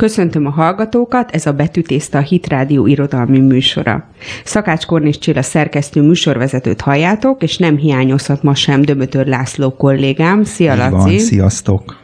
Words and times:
Köszöntöm 0.00 0.46
a 0.46 0.50
hallgatókat, 0.50 1.30
ez 1.30 1.46
a 1.46 1.52
Betűtészta 1.52 2.18
a 2.18 2.20
Hitrádió 2.20 2.86
irodalmi 2.86 3.38
műsora. 3.38 4.08
Szakács 4.44 4.86
Kornis 4.86 5.18
Csilla 5.18 5.42
szerkesztő 5.42 6.02
műsorvezetőt 6.02 6.80
halljátok, 6.80 7.42
és 7.42 7.56
nem 7.56 7.76
hiányozhat 7.76 8.42
ma 8.42 8.54
sem 8.54 8.82
Dömötör 8.82 9.26
László 9.26 9.70
kollégám. 9.70 10.44
Szia, 10.44 10.74
Laci! 10.74 10.90
Van, 10.90 11.18
sziasztok! 11.18 11.96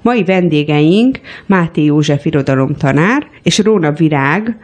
Mai 0.00 0.24
vendégeink 0.24 1.20
Máté 1.46 1.84
József 1.84 2.24
irodalomtanár 2.24 3.26
és 3.42 3.58
Róna 3.58 3.92
Virág. 3.92 4.56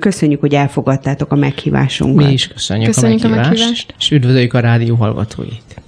Köszönjük, 0.00 0.40
hogy 0.40 0.54
elfogadtátok 0.54 1.32
a 1.32 1.36
meghívásunkat. 1.36 2.26
Mi 2.26 2.32
is 2.32 2.48
köszönjük, 2.48 2.86
köszönjük 2.86 3.24
a, 3.24 3.28
meghívást, 3.28 3.50
a 3.50 3.52
meghívást, 3.52 3.94
és 3.98 4.10
üdvözöljük 4.10 4.54
a 4.54 4.60
rádió 4.60 4.94
hallgatóit. 4.94 5.80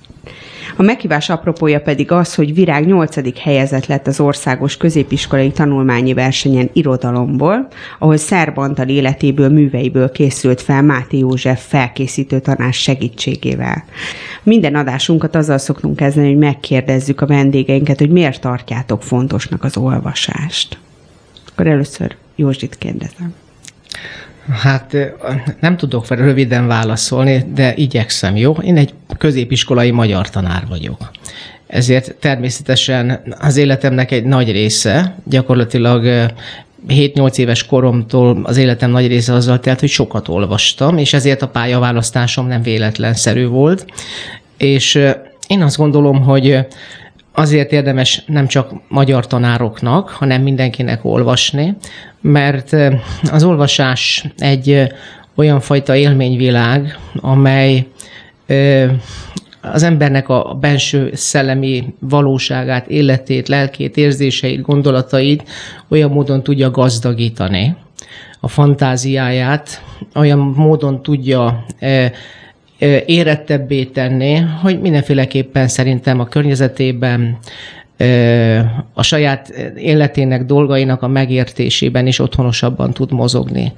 A 0.80 0.82
meghívás 0.82 1.28
apropója 1.28 1.80
pedig 1.80 2.12
az, 2.12 2.34
hogy 2.34 2.54
Virág 2.54 2.86
8. 2.86 3.38
helyezett 3.38 3.86
lett 3.86 4.06
az 4.06 4.20
országos 4.20 4.76
középiskolai 4.76 5.50
tanulmányi 5.50 6.14
versenyen 6.14 6.70
irodalomból, 6.72 7.68
ahol 7.98 8.16
Szerbantal 8.16 8.88
életéből, 8.88 9.48
műveiből 9.48 10.10
készült 10.10 10.60
fel 10.60 10.82
Máté 10.82 11.18
József 11.18 11.66
felkészítő 11.68 12.40
tanás 12.40 12.76
segítségével. 12.76 13.84
Minden 14.42 14.74
adásunkat 14.74 15.34
azzal 15.34 15.58
szoktunk 15.58 15.96
kezdeni, 15.96 16.28
hogy 16.28 16.38
megkérdezzük 16.38 17.20
a 17.20 17.26
vendégeinket, 17.26 17.98
hogy 17.98 18.10
miért 18.10 18.40
tartjátok 18.40 19.02
fontosnak 19.02 19.64
az 19.64 19.76
olvasást. 19.76 20.78
Akkor 21.52 21.66
először 21.66 22.16
Józsit 22.36 22.78
kérdezem. 22.78 23.34
Hát 24.52 24.96
nem 25.60 25.76
tudok 25.76 26.04
fel 26.06 26.16
röviden 26.16 26.66
válaszolni, 26.66 27.44
de 27.54 27.74
igyekszem, 27.74 28.36
jó? 28.36 28.52
Én 28.52 28.76
egy 28.76 28.94
középiskolai 29.18 29.90
magyar 29.90 30.30
tanár 30.30 30.62
vagyok. 30.68 31.10
Ezért 31.66 32.14
természetesen 32.14 33.20
az 33.38 33.56
életemnek 33.56 34.10
egy 34.10 34.24
nagy 34.24 34.50
része, 34.50 35.14
gyakorlatilag 35.24 36.32
7-8 36.88 37.38
éves 37.38 37.66
koromtól 37.66 38.40
az 38.42 38.56
életem 38.56 38.90
nagy 38.90 39.06
része 39.06 39.32
azzal 39.32 39.60
telt, 39.60 39.80
hogy 39.80 39.88
sokat 39.88 40.28
olvastam, 40.28 40.98
és 40.98 41.12
ezért 41.12 41.42
a 41.42 41.48
pályaválasztásom 41.48 42.46
nem 42.46 42.62
véletlenszerű 42.62 43.46
volt. 43.46 43.86
És 44.56 44.94
én 45.46 45.62
azt 45.62 45.76
gondolom, 45.76 46.22
hogy 46.22 46.66
azért 47.32 47.72
érdemes 47.72 48.22
nem 48.26 48.46
csak 48.46 48.72
magyar 48.88 49.26
tanároknak, 49.26 50.08
hanem 50.08 50.42
mindenkinek 50.42 51.04
olvasni, 51.04 51.76
mert 52.20 52.76
az 53.30 53.44
olvasás 53.44 54.24
egy 54.38 54.88
olyan 55.34 55.60
fajta 55.60 55.96
élményvilág, 55.96 56.98
amely 57.16 57.86
az 59.60 59.82
embernek 59.82 60.28
a 60.28 60.56
belső 60.60 61.10
szellemi 61.14 61.94
valóságát, 61.98 62.86
életét, 62.86 63.48
lelkét, 63.48 63.96
érzéseit, 63.96 64.60
gondolatait 64.60 65.48
olyan 65.88 66.10
módon 66.10 66.42
tudja 66.42 66.70
gazdagítani, 66.70 67.76
a 68.40 68.48
fantáziáját 68.48 69.82
olyan 70.14 70.38
módon 70.38 71.02
tudja 71.02 71.64
érettebbé 73.06 73.84
tenni, 73.84 74.36
hogy 74.36 74.80
mindenféleképpen 74.80 75.68
szerintem 75.68 76.20
a 76.20 76.28
környezetében, 76.28 77.38
a 78.94 79.02
saját 79.02 79.48
életének, 79.76 80.44
dolgainak 80.44 81.02
a 81.02 81.08
megértésében 81.08 82.06
is 82.06 82.18
otthonosabban 82.18 82.92
tud 82.92 83.12
mozogni. 83.12 83.72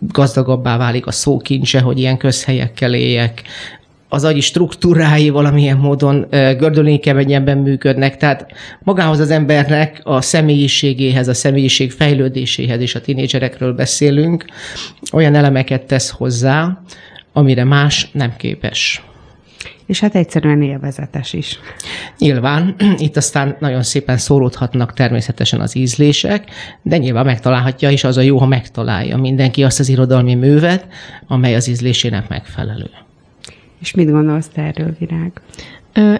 Gazdagabbá 0.00 0.76
válik 0.76 1.06
a 1.06 1.10
szókincse, 1.10 1.80
hogy 1.80 1.98
ilyen 1.98 2.16
közhelyekkel 2.16 2.94
éljek, 2.94 3.42
az 4.08 4.24
agyi 4.24 4.40
struktúrái 4.40 5.28
valamilyen 5.28 5.76
módon 5.76 6.26
gördülékenyebben 6.30 7.58
működnek, 7.58 8.16
tehát 8.16 8.46
magához 8.82 9.18
az 9.18 9.30
embernek 9.30 10.00
a 10.04 10.20
személyiségéhez, 10.20 11.28
a 11.28 11.34
személyiség 11.34 11.90
fejlődéséhez 11.90 12.80
és 12.80 12.94
a 12.94 13.00
tinédzserekről 13.00 13.72
beszélünk, 13.72 14.44
olyan 15.12 15.34
elemeket 15.34 15.82
tesz 15.82 16.10
hozzá, 16.10 16.82
amire 17.36 17.64
más 17.64 18.08
nem 18.12 18.36
képes. 18.36 19.02
És 19.86 20.00
hát 20.00 20.14
egyszerűen 20.14 20.62
élvezetes 20.62 21.32
is. 21.32 21.58
Nyilván, 22.18 22.74
itt 22.98 23.16
aztán 23.16 23.56
nagyon 23.60 23.82
szépen 23.82 24.16
szóródhatnak 24.16 24.92
természetesen 24.92 25.60
az 25.60 25.76
ízlések, 25.76 26.50
de 26.82 26.96
nyilván 26.96 27.24
megtalálhatja 27.24 27.90
is 27.90 28.04
az 28.04 28.16
a 28.16 28.20
jó, 28.20 28.38
ha 28.38 28.46
megtalálja 28.46 29.16
mindenki 29.16 29.64
azt 29.64 29.80
az 29.80 29.88
irodalmi 29.88 30.34
művet, 30.34 30.86
amely 31.26 31.54
az 31.54 31.68
ízlésének 31.68 32.28
megfelelő. 32.28 32.90
És 33.80 33.94
mit 33.94 34.10
gondolsz 34.10 34.48
te 34.48 34.62
erről, 34.62 34.96
Virág? 34.98 35.32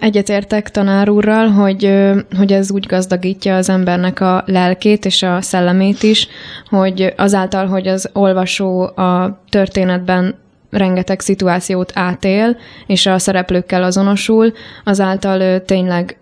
Egyetértek 0.00 0.70
tanár 0.70 1.08
úrral, 1.08 1.48
hogy, 1.48 1.92
hogy 2.36 2.52
ez 2.52 2.70
úgy 2.70 2.86
gazdagítja 2.86 3.56
az 3.56 3.68
embernek 3.68 4.20
a 4.20 4.42
lelkét 4.46 5.04
és 5.04 5.22
a 5.22 5.40
szellemét 5.40 6.02
is, 6.02 6.28
hogy 6.68 7.12
azáltal, 7.16 7.66
hogy 7.66 7.86
az 7.86 8.10
olvasó 8.12 8.80
a 8.82 9.42
történetben 9.48 10.44
rengeteg 10.76 11.20
szituációt 11.20 11.92
átél, 11.94 12.56
és 12.86 13.06
a 13.06 13.18
szereplőkkel 13.18 13.82
azonosul, 13.82 14.52
azáltal 14.84 15.60
tényleg 15.64 16.18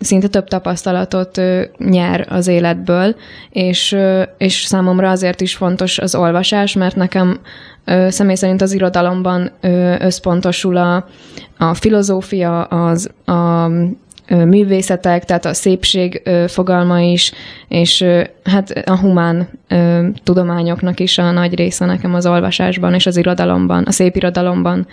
szinte 0.00 0.28
több 0.28 0.48
tapasztalatot 0.48 1.40
nyer 1.78 2.26
az 2.28 2.46
életből, 2.46 3.16
és, 3.50 3.96
és 4.38 4.54
számomra 4.54 5.10
azért 5.10 5.40
is 5.40 5.54
fontos 5.54 5.98
az 5.98 6.14
olvasás, 6.14 6.74
mert 6.74 6.96
nekem 6.96 7.40
személy 8.08 8.34
szerint 8.34 8.62
az 8.62 8.72
irodalomban 8.72 9.50
összpontosul 9.98 10.76
a, 10.76 11.06
a 11.58 11.74
filozófia, 11.74 12.62
az, 12.62 13.10
a 13.24 13.70
művészetek, 14.28 15.24
tehát 15.24 15.44
a 15.44 15.54
szépség 15.54 16.22
fogalma 16.46 17.00
is, 17.00 17.32
és 17.68 18.04
hát 18.44 18.70
a 18.70 18.98
humán 18.98 19.48
tudományoknak 20.24 21.00
is 21.00 21.18
a 21.18 21.30
nagy 21.30 21.54
része 21.54 21.84
nekem 21.84 22.14
az 22.14 22.26
olvasásban 22.26 22.94
és 22.94 23.06
az 23.06 23.16
irodalomban, 23.16 23.82
a 23.82 23.90
szép 23.90 24.16
irodalomban 24.16 24.86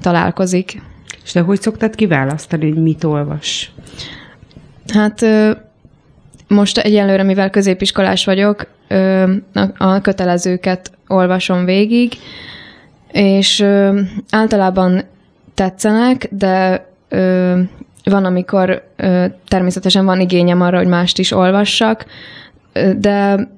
találkozik. 0.00 0.82
És 1.24 1.32
te 1.32 1.40
hogy 1.40 1.60
szoktad 1.60 1.94
kiválasztani, 1.94 2.68
hogy 2.68 2.82
mit 2.82 3.04
olvas? 3.04 3.72
Hát 4.92 5.26
most 6.48 6.78
egyelőre, 6.78 7.22
mivel 7.22 7.50
középiskolás 7.50 8.24
vagyok, 8.24 8.66
a 9.78 10.00
kötelezőket 10.00 10.90
olvasom 11.06 11.64
végig, 11.64 12.12
és 13.12 13.64
általában 14.30 15.02
tetszenek, 15.54 16.28
de 16.30 16.86
van, 18.10 18.24
amikor 18.24 18.82
ö, 18.96 19.24
természetesen 19.48 20.04
van 20.04 20.20
igényem 20.20 20.60
arra, 20.60 20.78
hogy 20.78 20.86
mást 20.86 21.18
is 21.18 21.32
olvassak, 21.32 22.04
de 22.96 23.48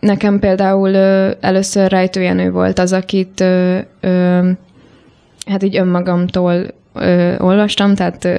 nekem 0.00 0.38
például 0.38 0.94
ö, 0.94 1.30
először 1.40 1.90
Rejtőjenő 1.90 2.50
volt 2.50 2.78
az, 2.78 2.92
akit 2.92 3.40
ö, 3.40 3.78
ö, 4.00 4.48
hát 5.46 5.62
így 5.62 5.76
önmagamtól 5.76 6.66
ö, 6.94 7.38
olvastam, 7.38 7.94
tehát 7.94 8.24
ö, 8.24 8.38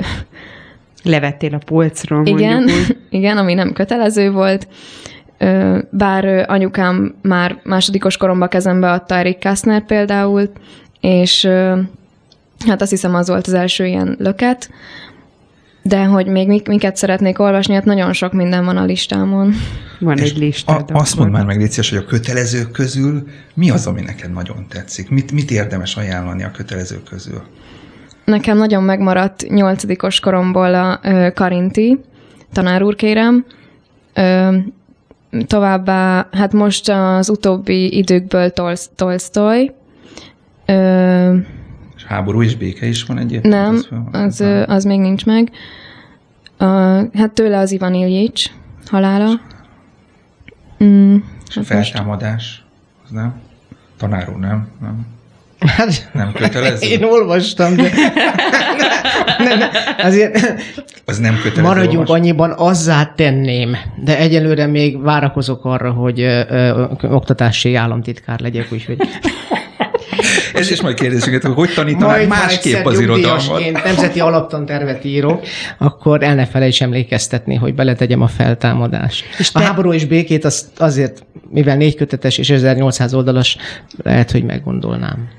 Levettél 1.03 1.53
a 1.53 1.59
polcról, 1.65 2.25
Igen, 2.25 2.69
igen, 3.09 3.37
ami 3.37 3.53
nem 3.53 3.73
kötelező 3.73 4.31
volt. 4.31 4.67
Bár 5.89 6.45
anyukám 6.47 7.15
már 7.21 7.59
másodikos 7.63 8.17
koromba 8.17 8.47
kezembe 8.47 8.91
adta 8.91 9.15
Erik 9.15 9.39
Kastner 9.39 9.85
például, 9.85 10.51
és 10.99 11.45
hát 12.67 12.81
azt 12.81 12.89
hiszem 12.89 13.15
az 13.15 13.27
volt 13.27 13.47
az 13.47 13.53
első 13.53 13.85
ilyen 13.85 14.15
löket. 14.19 14.69
De 15.85 16.03
hogy 16.03 16.27
még 16.27 16.47
mik, 16.47 16.67
miket 16.67 16.95
szeretnék 16.95 17.39
olvasni, 17.39 17.73
hát 17.73 17.85
nagyon 17.85 18.13
sok 18.13 18.33
minden 18.33 18.65
van 18.65 18.77
a 18.77 18.83
listámon. 18.85 19.53
Van 19.99 20.19
egy 20.19 20.37
listád. 20.37 20.89
A, 20.91 20.97
azt 20.97 21.17
mondd 21.17 21.31
már 21.31 21.45
meg, 21.45 21.57
Léciás, 21.57 21.89
hogy 21.89 21.97
a 21.97 22.05
kötelezők 22.05 22.71
közül 22.71 23.27
mi 23.53 23.69
az, 23.69 23.87
ami 23.87 24.01
neked 24.01 24.31
nagyon 24.31 24.65
tetszik? 24.69 25.09
Mit, 25.09 25.31
mit 25.31 25.51
érdemes 25.51 25.95
ajánlani 25.95 26.43
a 26.43 26.51
kötelezők 26.51 27.03
közül? 27.03 27.41
Nekem 28.25 28.57
nagyon 28.57 28.83
megmaradt 28.83 29.49
nyolcadikos 29.49 30.19
koromból 30.19 30.73
a 30.73 30.99
ö, 31.03 31.27
Karinti, 31.33 31.99
tanár 32.53 32.83
úr 32.83 32.95
kérem. 32.95 33.45
Ö, 34.13 34.57
továbbá, 35.47 36.27
hát 36.31 36.53
most 36.53 36.89
az 36.89 37.29
utóbbi 37.29 37.97
időkből 37.97 38.51
Tolsz, 38.51 38.89
Tolstoy. 38.95 39.71
Ö, 40.65 41.35
és 42.03 42.09
háború 42.09 42.41
és 42.43 42.55
béke 42.55 42.85
is 42.85 43.03
van 43.03 43.17
egy 43.17 43.41
Nem, 43.41 43.75
az, 44.11 44.41
az, 44.41 44.43
az 44.67 44.83
még 44.83 44.99
nincs 44.99 45.25
meg. 45.25 45.51
Uh, 46.59 47.13
hát 47.13 47.31
tőle 47.33 47.57
az 47.57 47.71
Ivan 47.71 47.93
Ilyics 47.93 48.45
halála. 48.85 49.41
Mm, 50.83 51.15
és 51.47 51.55
hát 51.55 51.63
a 51.63 51.67
feltámadás, 51.67 52.63
az 53.03 53.09
nem? 53.09 53.33
Tanár 53.97 54.29
úr, 54.29 54.39
nem? 54.39 54.67
nem? 54.81 55.05
Hát, 55.59 56.09
nem 56.13 56.31
kötelező? 56.33 56.87
Én 56.87 57.03
olvastam, 57.03 57.75
de 57.75 57.91
nem, 59.37 59.57
nem, 59.57 59.69
azért 59.97 60.53
az 61.05 61.17
nem 61.17 61.35
kötelező 61.35 61.61
maradjunk 61.61 61.99
olvas. 61.99 62.17
annyiban, 62.17 62.51
azzá 62.51 63.13
tenném, 63.15 63.77
de 64.03 64.17
egyelőre 64.17 64.67
még 64.67 65.01
várakozok 65.01 65.65
arra, 65.65 65.91
hogy 65.91 66.21
ö, 66.21 66.41
ö, 66.49 66.85
oktatási 67.01 67.75
államtitkár 67.75 68.39
legyek, 68.39 68.67
úgyhogy 68.71 68.97
Ez 70.53 70.71
is 70.71 70.81
majd 70.81 70.95
kérdésünket, 70.95 71.43
hogy 71.43 71.53
hogy 71.53 71.73
tanítanak 71.73 72.27
másképp 72.27 72.85
az 72.85 72.99
irodalmat. 72.99 73.83
nemzeti 73.83 74.19
alaptantervet 74.19 75.05
írok, 75.05 75.43
akkor 75.77 76.23
el 76.23 76.35
ne 76.35 76.45
felejts 76.45 76.81
emlékeztetni, 76.81 77.55
hogy 77.55 77.75
beletegyem 77.75 78.21
a 78.21 78.27
feltámadás. 78.27 79.23
És 79.37 79.51
te... 79.51 79.59
A 79.59 79.63
háború 79.63 79.93
és 79.93 80.05
békét 80.05 80.45
az, 80.45 80.69
azért, 80.77 81.25
mivel 81.49 81.77
négy 81.77 81.95
kötetes 81.95 82.37
és 82.37 82.49
1800 82.49 83.13
oldalas, 83.13 83.57
lehet, 84.03 84.31
hogy 84.31 84.43
meggondolnám. 84.43 85.29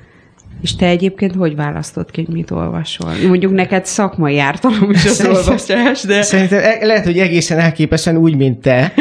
És 0.64 0.76
te 0.76 0.87
egyébként 0.87 1.34
hogy 1.34 1.56
választod 1.56 2.11
ki, 2.11 2.25
hogy 2.25 2.34
mit 2.34 2.50
olvasol? 2.50 3.12
Mondjuk 3.26 3.52
neked 3.52 3.87
szakmai 3.87 4.38
ártalom 4.38 4.90
is 4.90 5.05
az 5.05 5.26
olvasás, 5.26 6.02
de... 6.02 6.22
Szerintem 6.22 6.58
e- 6.58 6.87
lehet, 6.87 7.05
hogy 7.05 7.19
egészen 7.19 7.58
elképesztően 7.58 8.16
úgy, 8.16 8.37
mint 8.37 8.61
te. 8.61 8.93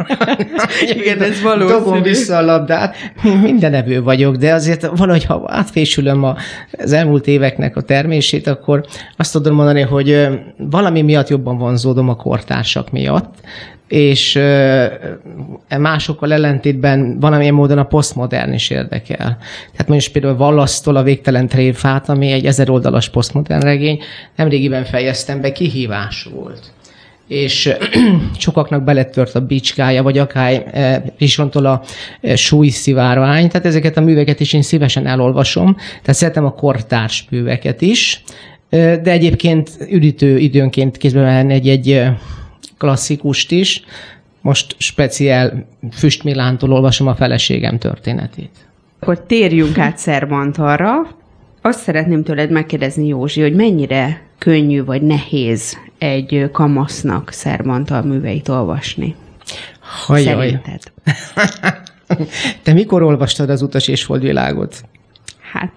Igen, 0.96 1.22
ez 1.22 1.42
valószínű. 1.42 1.78
Dobom 1.78 2.02
vissza 2.02 2.36
a 2.36 2.42
labdát. 2.42 2.96
Minden 3.42 3.74
evő 3.74 4.02
vagyok, 4.02 4.36
de 4.36 4.52
azért 4.52 4.86
valahogy, 4.96 5.24
ha 5.24 5.44
átfésülöm 5.46 6.24
az 6.72 6.92
elmúlt 6.92 7.26
éveknek 7.26 7.76
a 7.76 7.80
termését, 7.80 8.46
akkor 8.46 8.84
azt 9.16 9.32
tudom 9.32 9.54
mondani, 9.54 9.80
hogy 9.80 10.28
valami 10.56 11.02
miatt 11.02 11.28
jobban 11.28 11.58
vonzódom 11.58 12.08
a 12.08 12.16
kortársak 12.16 12.90
miatt, 12.90 13.34
és 13.88 14.36
e 14.36 15.78
másokkal 15.78 16.32
ellentétben 16.32 17.20
valamilyen 17.20 17.54
módon 17.54 17.78
a 17.78 17.84
posztmodern 17.84 18.52
is 18.52 18.70
érdekel. 18.70 19.38
Tehát 19.72 19.88
most 19.88 20.12
például 20.12 20.36
Vallasztól 20.36 20.96
a 20.96 21.02
Végtelen 21.02 21.48
Tréfát, 21.48 22.08
ami 22.08 22.32
egy 22.32 22.46
ezer 22.46 22.70
oldalas 22.70 23.08
posztmodern 23.08 23.60
regény, 23.60 24.02
nemrégiben 24.36 24.84
fejeztem 24.84 25.40
be, 25.40 25.52
kihívás 25.52 26.28
volt. 26.34 26.72
És 27.28 27.70
sokaknak 28.38 28.84
beletört 28.84 29.34
a 29.34 29.40
bicskája, 29.40 30.02
vagy 30.02 30.18
akár 30.18 30.64
Pisontól 31.16 31.66
a 31.66 31.82
súlyszivárvány, 32.34 33.48
tehát 33.48 33.66
ezeket 33.66 33.96
a 33.96 34.00
műveket 34.00 34.40
is 34.40 34.52
én 34.52 34.62
szívesen 34.62 35.06
elolvasom, 35.06 35.74
tehát 35.74 36.14
szeretem 36.20 36.44
a 36.44 36.52
kortárs 36.52 37.26
műveket 37.30 37.80
is, 37.80 38.22
de 38.70 39.10
egyébként 39.10 39.70
üdítő 39.90 40.38
időnként 40.38 40.96
kézbe 40.96 41.44
egy-egy 41.48 42.08
klasszikust 42.78 43.50
is. 43.50 43.82
Most 44.40 44.74
speciál 44.78 45.66
Füstmilántól 45.92 46.72
olvasom 46.72 47.06
a 47.06 47.14
feleségem 47.14 47.78
történetét. 47.78 48.50
Akkor 49.00 49.20
térjünk 49.20 49.78
át 49.78 49.98
Szerbantalra. 49.98 51.16
Azt 51.62 51.78
szeretném 51.80 52.22
tőled 52.22 52.50
megkérdezni, 52.50 53.06
Józsi, 53.06 53.40
hogy 53.40 53.54
mennyire 53.54 54.22
könnyű 54.38 54.84
vagy 54.84 55.02
nehéz 55.02 55.78
egy 55.98 56.50
kamasznak 56.52 57.32
Szerbantal 57.32 58.02
műveit 58.02 58.48
olvasni? 58.48 59.14
Hajjaj. 59.80 60.34
Szerinted? 60.34 60.82
Te 62.62 62.72
mikor 62.72 63.02
olvastad 63.02 63.50
az 63.50 63.62
Utas 63.62 63.88
és 63.88 64.04
Foldvilágot? 64.04 64.82
Hát, 65.52 65.72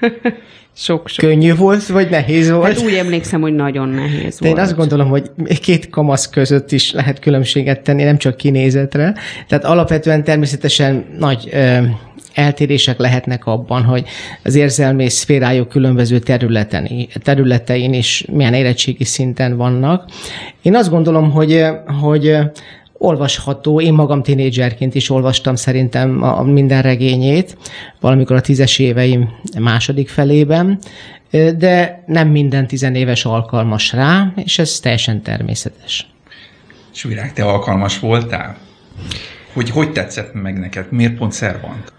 sok-sok. 0.76 1.24
Könnyű 1.28 1.54
volt, 1.54 1.86
vagy 1.86 2.10
nehéz 2.10 2.50
volt? 2.50 2.66
Hát 2.66 2.82
úgy 2.82 2.94
emlékszem, 2.94 3.40
hogy 3.40 3.54
nagyon 3.54 3.88
nehéz 3.88 4.38
De 4.38 4.46
volt. 4.48 4.56
én 4.58 4.64
azt 4.64 4.76
gondolom, 4.76 5.08
hogy 5.08 5.30
két 5.60 5.90
kamasz 5.90 6.28
között 6.28 6.72
is 6.72 6.92
lehet 6.92 7.18
különbséget 7.18 7.80
tenni, 7.80 8.02
nem 8.02 8.18
csak 8.18 8.36
kinézetre. 8.36 9.14
Tehát 9.48 9.64
alapvetően 9.64 10.24
természetesen 10.24 11.04
nagy 11.18 11.48
ö, 11.52 11.78
eltérések 12.34 12.98
lehetnek 12.98 13.46
abban, 13.46 13.82
hogy 13.82 14.04
az 14.42 14.54
érzelmi 14.54 15.08
szférájuk 15.08 15.68
különböző 15.68 16.18
területen, 16.18 16.88
területein 17.22 17.92
is 17.92 18.24
milyen 18.32 18.54
érettségi 18.54 19.04
szinten 19.04 19.56
vannak. 19.56 20.04
Én 20.62 20.74
azt 20.74 20.90
gondolom, 20.90 21.30
hogy, 21.30 21.64
hogy 22.00 22.36
olvasható. 22.98 23.80
Én 23.80 23.92
magam 23.92 24.22
tinédzserként 24.22 24.94
is 24.94 25.10
olvastam 25.10 25.54
szerintem 25.54 26.22
a 26.22 26.42
minden 26.42 26.82
regényét, 26.82 27.56
valamikor 28.00 28.36
a 28.36 28.40
tízes 28.40 28.78
éveim 28.78 29.28
második 29.58 30.08
felében, 30.08 30.78
de 31.56 32.02
nem 32.06 32.28
minden 32.28 32.66
tizenéves 32.66 33.24
alkalmas 33.24 33.92
rá, 33.92 34.32
és 34.36 34.58
ez 34.58 34.80
teljesen 34.80 35.22
természetes. 35.22 36.06
És 36.94 37.02
Virág, 37.02 37.32
te 37.32 37.44
alkalmas 37.44 37.98
voltál? 37.98 38.56
Hogy 39.52 39.70
hogy 39.70 39.92
tetszett 39.92 40.34
meg 40.34 40.58
neked? 40.58 40.86
Miért 40.90 41.14
pont 41.14 41.32
Szervant? 41.32 41.92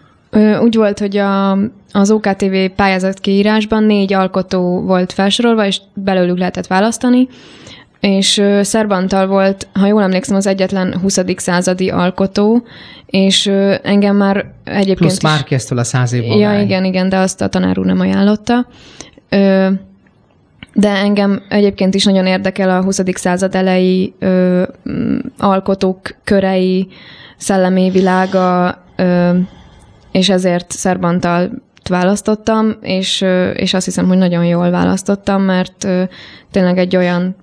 Úgy 0.61 0.75
volt, 0.75 0.99
hogy 0.99 1.17
a, 1.17 1.51
az 1.91 2.11
OKTV 2.11 2.55
pályázat 2.75 3.19
kiírásban 3.19 3.83
négy 3.83 4.13
alkotó 4.13 4.81
volt 4.81 5.13
felsorolva, 5.13 5.65
és 5.65 5.81
belőlük 5.93 6.37
lehetett 6.37 6.67
választani, 6.67 7.27
és 7.99 8.43
Szerbantal 8.61 9.27
volt, 9.27 9.67
ha 9.73 9.87
jól 9.87 10.01
emlékszem, 10.01 10.35
az 10.35 10.47
egyetlen 10.47 10.99
20. 11.01 11.19
századi 11.35 11.89
alkotó, 11.89 12.63
és 13.05 13.47
engem 13.83 14.15
már 14.15 14.51
egyébként 14.63 14.97
Plusz 14.97 15.21
Márkéztől 15.21 15.77
a 15.77 15.83
száz 15.83 16.13
év 16.13 16.23
Ja, 16.23 16.59
igen, 16.59 16.85
igen, 16.85 17.09
de 17.09 17.17
azt 17.17 17.41
a 17.41 17.47
tanár 17.47 17.79
úr 17.79 17.85
nem 17.85 17.99
ajánlotta. 17.99 18.67
De 20.73 20.89
engem 20.89 21.41
egyébként 21.49 21.95
is 21.95 22.05
nagyon 22.05 22.25
érdekel 22.25 22.69
a 22.69 22.83
20. 22.83 23.01
század 23.13 23.55
elejé 23.55 24.13
ö, 24.19 24.63
alkotók 25.37 26.15
körei, 26.23 26.87
szellemi 27.37 27.89
világa, 27.89 28.77
ö, 28.95 29.37
és 30.11 30.29
ezért 30.29 30.71
Szerbantal 30.71 31.51
választottam, 31.89 32.75
és, 32.81 33.25
és 33.53 33.73
azt 33.73 33.85
hiszem, 33.85 34.07
hogy 34.07 34.17
nagyon 34.17 34.45
jól 34.45 34.69
választottam, 34.69 35.41
mert 35.41 35.87
tényleg 36.51 36.77
egy 36.77 36.95
olyan 36.95 37.35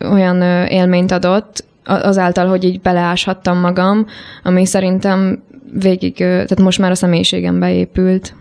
olyan 0.00 0.42
élményt 0.68 1.12
adott, 1.12 1.64
azáltal, 1.84 2.46
hogy 2.46 2.64
így 2.64 2.80
beleáshattam 2.80 3.58
magam, 3.58 4.06
ami 4.42 4.66
szerintem 4.66 5.42
végig, 5.72 6.14
tehát 6.14 6.60
most 6.60 6.78
már 6.78 6.90
a 6.90 6.94
személyiségembe 6.94 7.72
épült. 7.72 8.34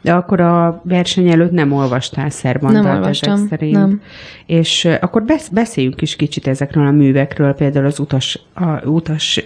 De 0.00 0.12
akkor 0.12 0.40
a 0.40 0.80
verseny 0.84 1.28
előtt 1.30 1.50
nem 1.50 1.72
olvastál 1.72 2.30
szerbantalt 2.30 2.84
nem 2.84 2.94
olvastam, 2.94 3.32
ezek 3.32 3.48
szerint. 3.48 3.72
Nem. 3.72 4.00
És 4.46 4.88
akkor 5.00 5.24
beszéljünk 5.52 6.02
is 6.02 6.16
kicsit 6.16 6.46
ezekről 6.46 6.86
a 6.86 6.90
művekről, 6.90 7.52
például 7.52 7.86
az 7.86 7.98
utas, 7.98 8.40
a, 8.54 8.86
utas 8.86 9.44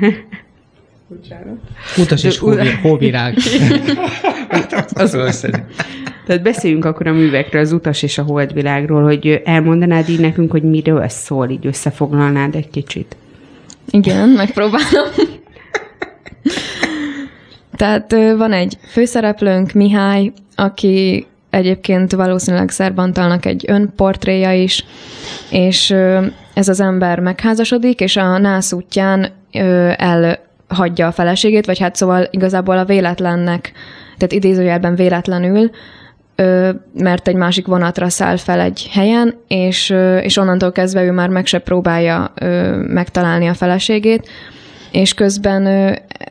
ahol, 1.08 1.58
Utas 1.96 2.24
és 2.24 2.38
hóvirág. 2.82 3.36
az 4.94 5.14
összedi. 5.14 5.58
Tehát 6.26 6.42
beszéljünk 6.42 6.84
akkor 6.84 7.06
a 7.06 7.12
művekről, 7.12 7.62
az 7.62 7.72
utas 7.72 8.02
és 8.02 8.18
a 8.18 8.22
holdvilágról, 8.22 9.02
hogy 9.02 9.40
elmondanád 9.44 10.08
így 10.08 10.20
nekünk, 10.20 10.50
hogy 10.50 10.62
miről 10.62 11.08
szól, 11.08 11.50
így 11.50 11.66
összefoglalnád 11.66 12.54
egy 12.54 12.70
kicsit. 12.70 13.16
Igen, 13.90 14.28
megpróbálom. 14.28 15.08
Tehát 17.76 18.12
van 18.36 18.52
egy 18.52 18.78
főszereplőnk, 18.90 19.72
Mihály, 19.72 20.32
aki 20.54 21.26
egyébként 21.50 22.12
valószínűleg 22.12 22.70
Szerbantalnak 22.70 23.46
egy 23.46 23.64
önportréja 23.68 24.52
is, 24.52 24.84
és 25.50 25.90
ez 26.54 26.68
az 26.68 26.80
ember 26.80 27.20
megházasodik, 27.20 28.00
és 28.00 28.16
a 28.16 28.38
nász 28.38 28.72
útján 28.72 29.28
elhagyja 30.74 31.06
a 31.06 31.12
feleségét, 31.12 31.66
vagy 31.66 31.78
hát 31.78 31.96
szóval 31.96 32.28
igazából 32.30 32.78
a 32.78 32.84
véletlennek, 32.84 33.72
tehát 34.16 34.32
idézőjelben 34.32 34.94
véletlenül 34.94 35.70
mert 36.94 37.28
egy 37.28 37.34
másik 37.34 37.66
vonatra 37.66 38.08
száll 38.08 38.36
fel 38.36 38.60
egy 38.60 38.88
helyen, 38.92 39.34
és, 39.48 39.94
és 40.20 40.36
onnantól 40.36 40.72
kezdve 40.72 41.02
ő 41.02 41.12
már 41.12 41.28
meg 41.28 41.46
se 41.46 41.58
próbálja 41.58 42.32
megtalálni 42.86 43.46
a 43.46 43.54
feleségét, 43.54 44.28
és 44.90 45.14
közben 45.14 45.66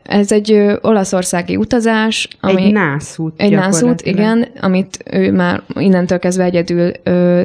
ez 0.02 0.32
egy 0.32 0.78
olaszországi 0.80 1.56
utazás. 1.56 2.28
Ami, 2.40 2.62
egy 2.62 2.72
nászút. 2.72 3.32
Egy 3.36 3.52
nászút, 3.52 4.00
igen, 4.02 4.46
amit 4.60 4.98
ő 5.10 5.32
már 5.32 5.62
innentől 5.74 6.18
kezdve 6.18 6.44
egyedül 6.44 6.92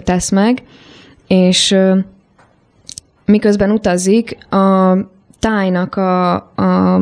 tesz 0.03 0.29
meg, 0.29 0.57
és 1.27 1.77
miközben 3.25 3.71
utazik, 3.71 4.37
a 4.53 4.97
tájnak 5.39 5.95
a, 5.95 6.33
a 6.35 7.01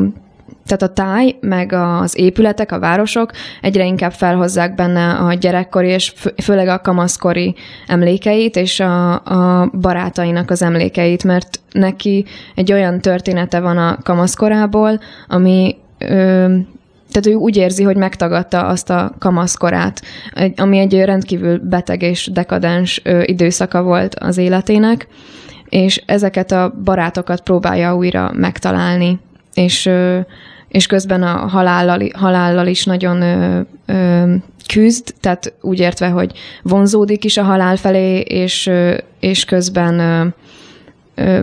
tehát 0.68 0.82
a 0.82 0.92
táj, 0.92 1.36
meg 1.40 1.72
az 1.72 2.18
épületek, 2.18 2.72
a 2.72 2.78
városok 2.78 3.30
egyre 3.60 3.84
inkább 3.84 4.12
felhozzák 4.12 4.74
benne 4.74 5.10
a 5.10 5.34
gyerekkori 5.34 5.88
és 5.88 6.12
főleg 6.42 6.68
a 6.68 6.80
kamaszkori 6.80 7.54
emlékeit 7.86 8.56
és 8.56 8.80
a, 8.80 9.12
a 9.12 9.70
barátainak 9.80 10.50
az 10.50 10.62
emlékeit, 10.62 11.24
mert 11.24 11.60
neki 11.72 12.24
egy 12.54 12.72
olyan 12.72 13.00
története 13.00 13.60
van 13.60 13.78
a 13.78 13.98
kamaszkorából, 14.02 15.00
ami 15.28 15.76
ö, 15.98 16.06
tehát 17.10 17.26
ő 17.26 17.34
úgy 17.34 17.56
érzi, 17.56 17.82
hogy 17.82 17.96
megtagadta 17.96 18.66
azt 18.66 18.90
a 18.90 19.14
kamaszkorát, 19.18 20.02
ami 20.56 20.78
egy 20.78 21.04
rendkívül 21.04 21.58
beteg 21.58 22.02
és 22.02 22.30
dekadens 22.32 23.02
időszaka 23.24 23.82
volt 23.82 24.14
az 24.14 24.36
életének, 24.36 25.08
és 25.68 26.02
ezeket 26.06 26.52
a 26.52 26.74
barátokat 26.84 27.40
próbálja 27.40 27.96
újra 27.96 28.32
megtalálni, 28.34 29.18
és 29.54 29.90
és 30.68 30.86
közben 30.86 31.22
a 31.22 31.46
halállal, 31.46 32.08
halállal 32.12 32.66
is 32.66 32.84
nagyon 32.84 33.22
küzd, 34.66 35.14
tehát 35.20 35.52
úgy 35.60 35.80
értve, 35.80 36.08
hogy 36.08 36.32
vonzódik 36.62 37.24
is 37.24 37.36
a 37.36 37.42
halál 37.42 37.76
felé, 37.76 38.18
és, 38.18 38.70
és 39.20 39.44
közben 39.44 40.34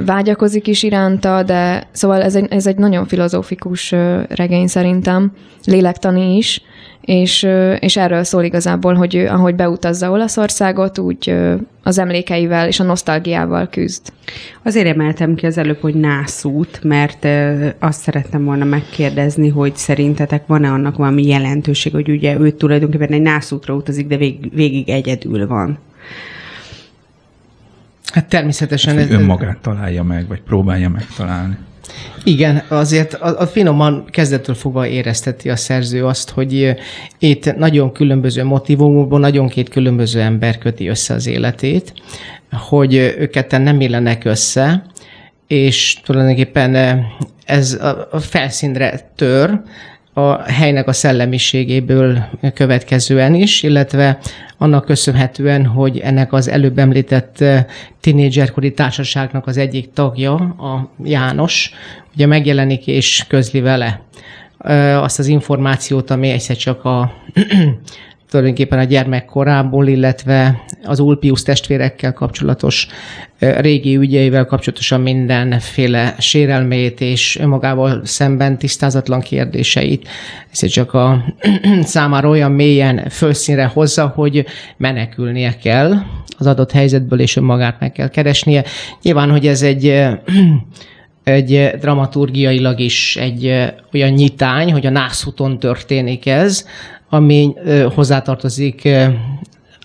vágyakozik 0.05 0.67
is 0.67 0.84
iránta, 0.84 1.44
de 1.44 1.88
szóval 1.91 2.22
ez 2.22 2.36
egy, 2.36 2.48
ez 2.50 2.67
egy 2.67 2.77
nagyon 2.77 3.05
filozófikus 3.05 3.91
regény 4.27 4.67
szerintem, 4.67 5.32
lélektani 5.63 6.36
is, 6.36 6.62
és, 7.05 7.47
és 7.79 7.97
erről 7.97 8.24
szól 8.24 8.43
igazából, 8.43 8.93
hogy 8.93 9.15
ő, 9.15 9.27
ahogy 9.27 9.55
beutazza 9.55 10.12
Olaszországot, 10.12 10.97
úgy 10.97 11.35
az 11.83 11.97
emlékeivel 11.97 12.67
és 12.67 12.79
a 12.79 12.83
nosztalgiával 12.83 13.67
küzd. 13.67 14.13
Azért 14.63 14.88
emeltem 14.88 15.35
ki 15.35 15.45
az 15.45 15.57
előbb, 15.57 15.79
hogy 15.81 15.95
nászút, 15.95 16.83
mert 16.83 17.27
azt 17.79 18.01
szerettem 18.01 18.45
volna 18.45 18.65
megkérdezni, 18.65 19.50
hogy 19.50 19.75
szerintetek 19.75 20.47
van-e 20.47 20.71
annak 20.71 20.97
valami 20.97 21.27
jelentőség, 21.27 21.91
hogy 21.91 22.09
ugye 22.09 22.39
ő 22.39 22.51
tulajdonképpen 22.51 23.12
egy 23.12 23.21
nászútra 23.21 23.74
utazik, 23.74 24.07
de 24.07 24.17
vég, 24.17 24.51
végig 24.53 24.89
egyedül 24.89 25.47
van. 25.47 25.77
Hát 28.13 28.25
természetesen... 28.25 28.97
Ez, 28.97 29.09
önmagát 29.09 29.57
találja 29.57 30.03
meg, 30.03 30.27
vagy 30.27 30.41
próbálja 30.41 30.89
megtalálni. 30.89 31.57
Igen, 32.24 32.63
azért 32.68 33.13
a, 33.13 33.39
a 33.39 33.48
finoman 33.48 34.06
kezdettől 34.10 34.56
fogva 34.56 34.88
érezteti 34.88 35.50
a 35.50 35.56
szerző 35.56 36.06
azt, 36.06 36.30
hogy 36.30 36.75
itt 37.20 37.56
nagyon 37.56 37.92
különböző 37.92 38.44
motivumokból, 38.44 39.20
nagyon 39.20 39.48
két 39.48 39.70
különböző 39.70 40.22
ember 40.22 40.58
köti 40.58 40.88
össze 40.88 41.13
az 41.13 41.27
életét, 41.27 41.94
hogy 42.51 42.94
őket 42.96 43.51
nem 43.51 43.82
illenek 43.82 44.25
össze, 44.25 44.86
és 45.48 46.00
tulajdonképpen 46.04 47.04
ez 47.46 47.74
a 48.12 48.20
felszínre 48.20 49.12
tör, 49.15 49.62
a 50.17 50.41
helynek 50.43 50.88
a 50.88 50.93
szellemiségéből 50.93 52.25
következően 52.53 53.34
is, 53.34 53.63
illetve 53.63 54.19
annak 54.57 54.86
köszönhetően, 54.86 55.65
hogy 55.65 55.98
ennek 55.98 56.34
az 56.34 56.48
előbb 56.48 56.77
említett 56.77 57.41
eh, 57.41 57.65
tinédzserkori 58.00 58.74
társaságnak 58.74 59.48
az 59.48 59.57
egyik 59.57 59.93
tagja, 59.93 60.34
a 60.36 60.89
János, 61.03 61.72
ugye 62.13 62.25
megjelenik 62.25 62.88
és 62.88 63.25
közli 63.27 63.60
vele. 63.60 64.01
Eh, 64.57 65.03
azt 65.03 65.19
az 65.19 65.27
információt, 65.27 66.10
ami 66.10 66.29
egyszer 66.29 66.55
csak 66.55 66.86
a 66.86 67.12
tulajdonképpen 68.29 68.79
a 68.79 68.84
gyermekkorából, 68.84 69.88
illetve 69.88 70.63
az 70.84 71.00
Ulpius 71.00 71.44
testvérekkel 71.44 72.13
kapcsolatos 72.13 72.88
régi 73.39 73.96
ügyeivel 73.96 74.46
kapcsolatosan 74.46 75.01
mindenféle 75.01 76.15
sérelmét 76.20 77.01
és 77.01 77.38
önmagával 77.39 78.01
szemben 78.03 78.58
tisztázatlan 78.58 79.22
kérdéseit. 79.22 80.08
Ez 80.51 80.65
csak 80.65 80.94
a 80.94 81.24
számára 81.82 82.29
olyan 82.29 82.51
mélyen 82.51 83.10
fölszínre 83.10 83.65
hozza, 83.65 84.08
hogy 84.15 84.46
menekülnie 84.77 85.58
kell 85.58 85.94
az 86.38 86.48
adott 86.48 86.72
helyzetből, 86.72 87.20
és 87.20 87.36
önmagát 87.36 87.79
meg 87.79 87.91
kell 87.91 88.10
keresnie. 88.10 88.63
Nyilván, 89.01 89.32
hogy 89.32 89.48
ez 89.48 89.62
egy 89.62 89.86
egy 91.24 91.72
dramaturgiailag 91.79 92.79
is 92.79 93.15
egy 93.15 93.46
olyan 93.94 94.12
nyitány, 94.12 94.72
hogy 94.72 94.86
a 94.86 94.89
nászúton 94.89 95.60
történik 95.60 96.25
ez, 96.25 96.65
ami 97.09 97.53
hozzátartozik 97.93 98.88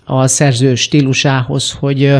a 0.05 0.27
szerző 0.27 0.75
stílusához, 0.75 1.71
hogy 1.71 2.15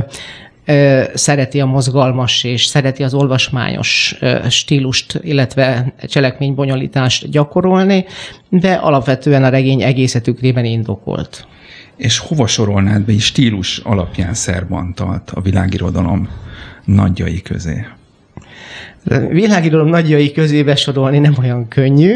szereti 1.13 1.60
a 1.60 1.65
mozgalmas 1.65 2.43
és 2.43 2.65
szereti 2.65 3.03
az 3.03 3.13
olvasmányos 3.13 4.15
stílust, 4.50 5.20
illetve 5.24 5.93
cselekménybonyolítást 6.03 7.29
gyakorolni, 7.29 8.05
de 8.50 8.74
alapvetően 8.74 9.43
a 9.43 9.50
regény 9.50 9.81
egész 9.81 10.17
tükrében 10.24 10.65
indokolt. 10.65 11.48
És 11.96 12.17
hova 12.17 12.48
sorolnád 12.48 13.01
be 13.01 13.20
stílus 13.20 13.77
alapján 13.77 14.34
Szerbantalt 14.34 15.31
a 15.31 15.41
világirodalom 15.41 16.29
nagyjai 16.86 17.41
közé? 17.41 17.86
Világirodalom 19.29 19.89
nagyjai 19.89 20.31
közé 20.31 20.63
besorolni 20.63 21.20
nem 21.20 21.36
olyan 21.39 21.67
könnyű. 21.67 22.13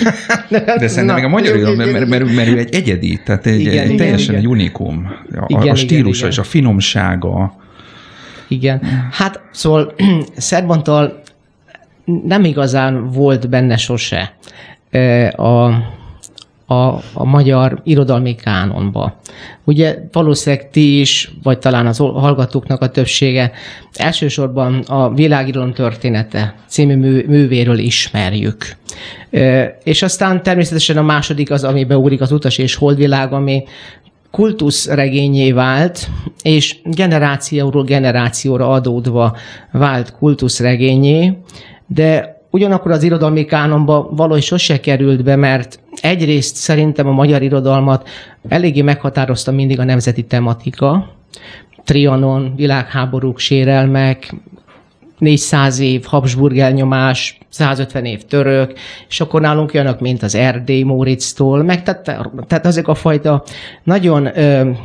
De 0.78 0.88
szerintem 0.88 1.16
még 1.16 1.24
a 1.24 1.28
magyar 1.28 1.56
irodalom, 1.56 1.76
mert, 1.76 2.08
mert, 2.08 2.34
mert 2.34 2.48
ő 2.48 2.58
egy 2.58 2.74
egyedi, 2.74 3.20
tehát 3.24 3.46
egy, 3.46 3.60
igen, 3.60 3.72
egy 3.72 3.84
igen, 3.84 3.96
teljesen 3.96 4.34
igen. 4.34 4.40
egy 4.40 4.48
unikum. 4.48 5.10
A, 5.34 5.44
igen, 5.46 5.68
a 5.68 5.74
stílusa 5.74 6.18
igen, 6.18 6.30
és 6.30 6.38
a 6.38 6.42
finomsága. 6.42 7.56
Igen. 8.48 8.80
Hát 9.10 9.40
szóval 9.50 9.94
Szerbantal 10.36 11.22
nem 12.04 12.44
igazán 12.44 13.10
volt 13.10 13.48
benne 13.48 13.76
sose 13.76 14.36
a 15.36 15.70
a, 16.70 16.74
a 17.12 17.24
magyar 17.24 17.80
irodalmi 17.84 18.34
kánonba. 18.34 19.20
Ugye 19.64 19.98
valószínűleg 20.12 20.70
ti 20.70 21.00
is, 21.00 21.30
vagy 21.42 21.58
talán 21.58 21.86
az 21.86 21.96
hallgatóknak 21.96 22.82
a 22.82 22.90
többsége 22.90 23.52
elsősorban 23.94 24.80
a 24.86 25.14
világirodalom 25.14 25.72
története 25.72 26.54
című 26.66 26.96
mű, 26.96 27.24
művéről 27.26 27.78
ismerjük. 27.78 28.76
És 29.84 30.02
aztán 30.02 30.42
természetesen 30.42 30.96
a 30.96 31.02
második 31.02 31.50
az, 31.50 31.64
ami 31.64 31.84
beúrik 31.84 32.20
az 32.20 32.32
utas 32.32 32.58
és 32.58 32.74
holdvilág, 32.74 33.32
ami 33.32 33.64
kultuszregényé 34.30 35.52
vált, 35.52 36.08
és 36.42 36.76
generációról 36.84 37.84
generációra 37.84 38.70
adódva 38.70 39.36
vált 39.72 40.12
kultuszregényé, 40.12 41.38
de 41.86 42.36
ugyanakkor 42.50 42.90
az 42.90 43.02
irodalmi 43.02 43.44
kánonba 43.44 44.08
valahogy 44.10 44.42
sose 44.42 44.80
került 44.80 45.24
be, 45.24 45.36
mert 45.36 45.80
egyrészt 46.02 46.56
szerintem 46.56 47.06
a 47.06 47.12
magyar 47.12 47.42
irodalmat 47.42 48.08
eléggé 48.48 48.82
meghatározta 48.82 49.52
mindig 49.52 49.78
a 49.78 49.84
nemzeti 49.84 50.24
tematika, 50.24 51.16
Trianon, 51.84 52.52
világháborúk, 52.56 53.38
sérelmek, 53.38 54.34
400 55.18 55.78
év 55.78 56.04
Habsburg 56.04 56.58
elnyomás, 56.58 57.38
150 57.48 58.04
év 58.04 58.24
török, 58.24 58.72
és 59.08 59.20
akkor 59.20 59.40
nálunk 59.40 59.72
jönnek, 59.72 60.00
mint 60.00 60.22
az 60.22 60.34
Erdély 60.34 60.82
Móricztól, 60.82 61.62
meg 61.62 61.82
tehát, 61.82 62.02
tehát 62.46 62.66
ezek 62.66 62.88
a 62.88 62.94
fajta 62.94 63.44
nagyon 63.82 64.28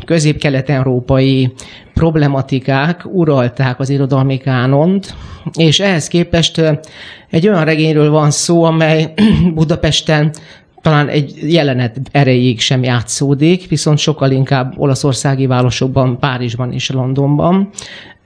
közép-kelet-európai 0.06 1.54
problematikák 1.94 3.06
uralták 3.06 3.80
az 3.80 3.90
irodalmi 3.90 4.38
kánont, 4.38 5.16
és 5.58 5.80
ehhez 5.80 6.08
képest 6.08 6.62
egy 7.30 7.48
olyan 7.48 7.66
regényről 7.66 8.10
van 8.10 8.32
szó, 8.32 8.64
amely 8.64 9.14
Budapesten 9.56 10.34
talán 10.84 11.08
egy 11.08 11.52
jelenet 11.54 12.02
erejéig 12.12 12.60
sem 12.60 12.84
játszódik, 12.84 13.68
viszont 13.70 13.98
sokkal 13.98 14.32
inkább 14.32 14.74
olaszországi 14.78 15.46
városokban, 15.46 16.20
Párizsban 16.20 16.74
és 16.74 16.90
Londonban 16.90 17.70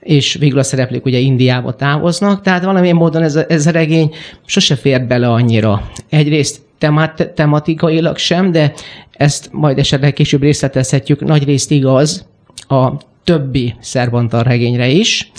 és 0.00 0.34
végül 0.34 0.58
a 0.58 0.62
szereplők 0.62 1.04
ugye 1.04 1.18
Indiába 1.18 1.74
távoznak, 1.74 2.42
tehát 2.42 2.64
valamilyen 2.64 2.96
módon 2.96 3.22
ez 3.22 3.36
a, 3.36 3.44
ez 3.48 3.66
a 3.66 3.70
regény 3.70 4.14
sose 4.44 4.76
fér 4.76 5.06
bele 5.06 5.30
annyira. 5.30 5.90
Egyrészt 6.08 6.60
temat, 6.78 7.30
tematikailag 7.34 8.16
sem, 8.16 8.50
de 8.50 8.72
ezt 9.12 9.48
majd 9.52 9.78
esetleg 9.78 10.12
később 10.12 10.42
részletezhetjük, 10.42 11.24
nagy 11.24 11.44
részt 11.44 11.70
igaz 11.70 12.26
a 12.68 12.92
többi 13.24 13.74
Szerbantar 13.80 14.46
regényre 14.46 14.88
is. 14.88 15.32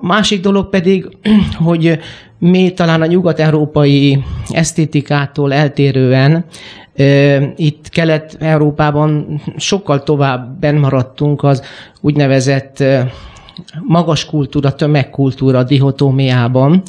Másik 0.00 0.40
dolog 0.40 0.68
pedig, 0.68 1.08
hogy 1.68 1.98
mi 2.44 2.72
talán 2.72 3.02
a 3.02 3.06
nyugat-európai 3.06 4.24
esztétikától 4.48 5.52
eltérően 5.52 6.44
itt 7.56 7.88
Kelet-Európában 7.88 9.40
sokkal 9.56 10.02
tovább 10.02 10.64
maradtunk 10.74 11.42
az 11.42 11.62
úgynevezett 12.00 12.84
magas 13.80 14.24
kultúra, 14.26 14.74
tömegkultúra 14.74 15.62
dihotómiában, 15.62 16.82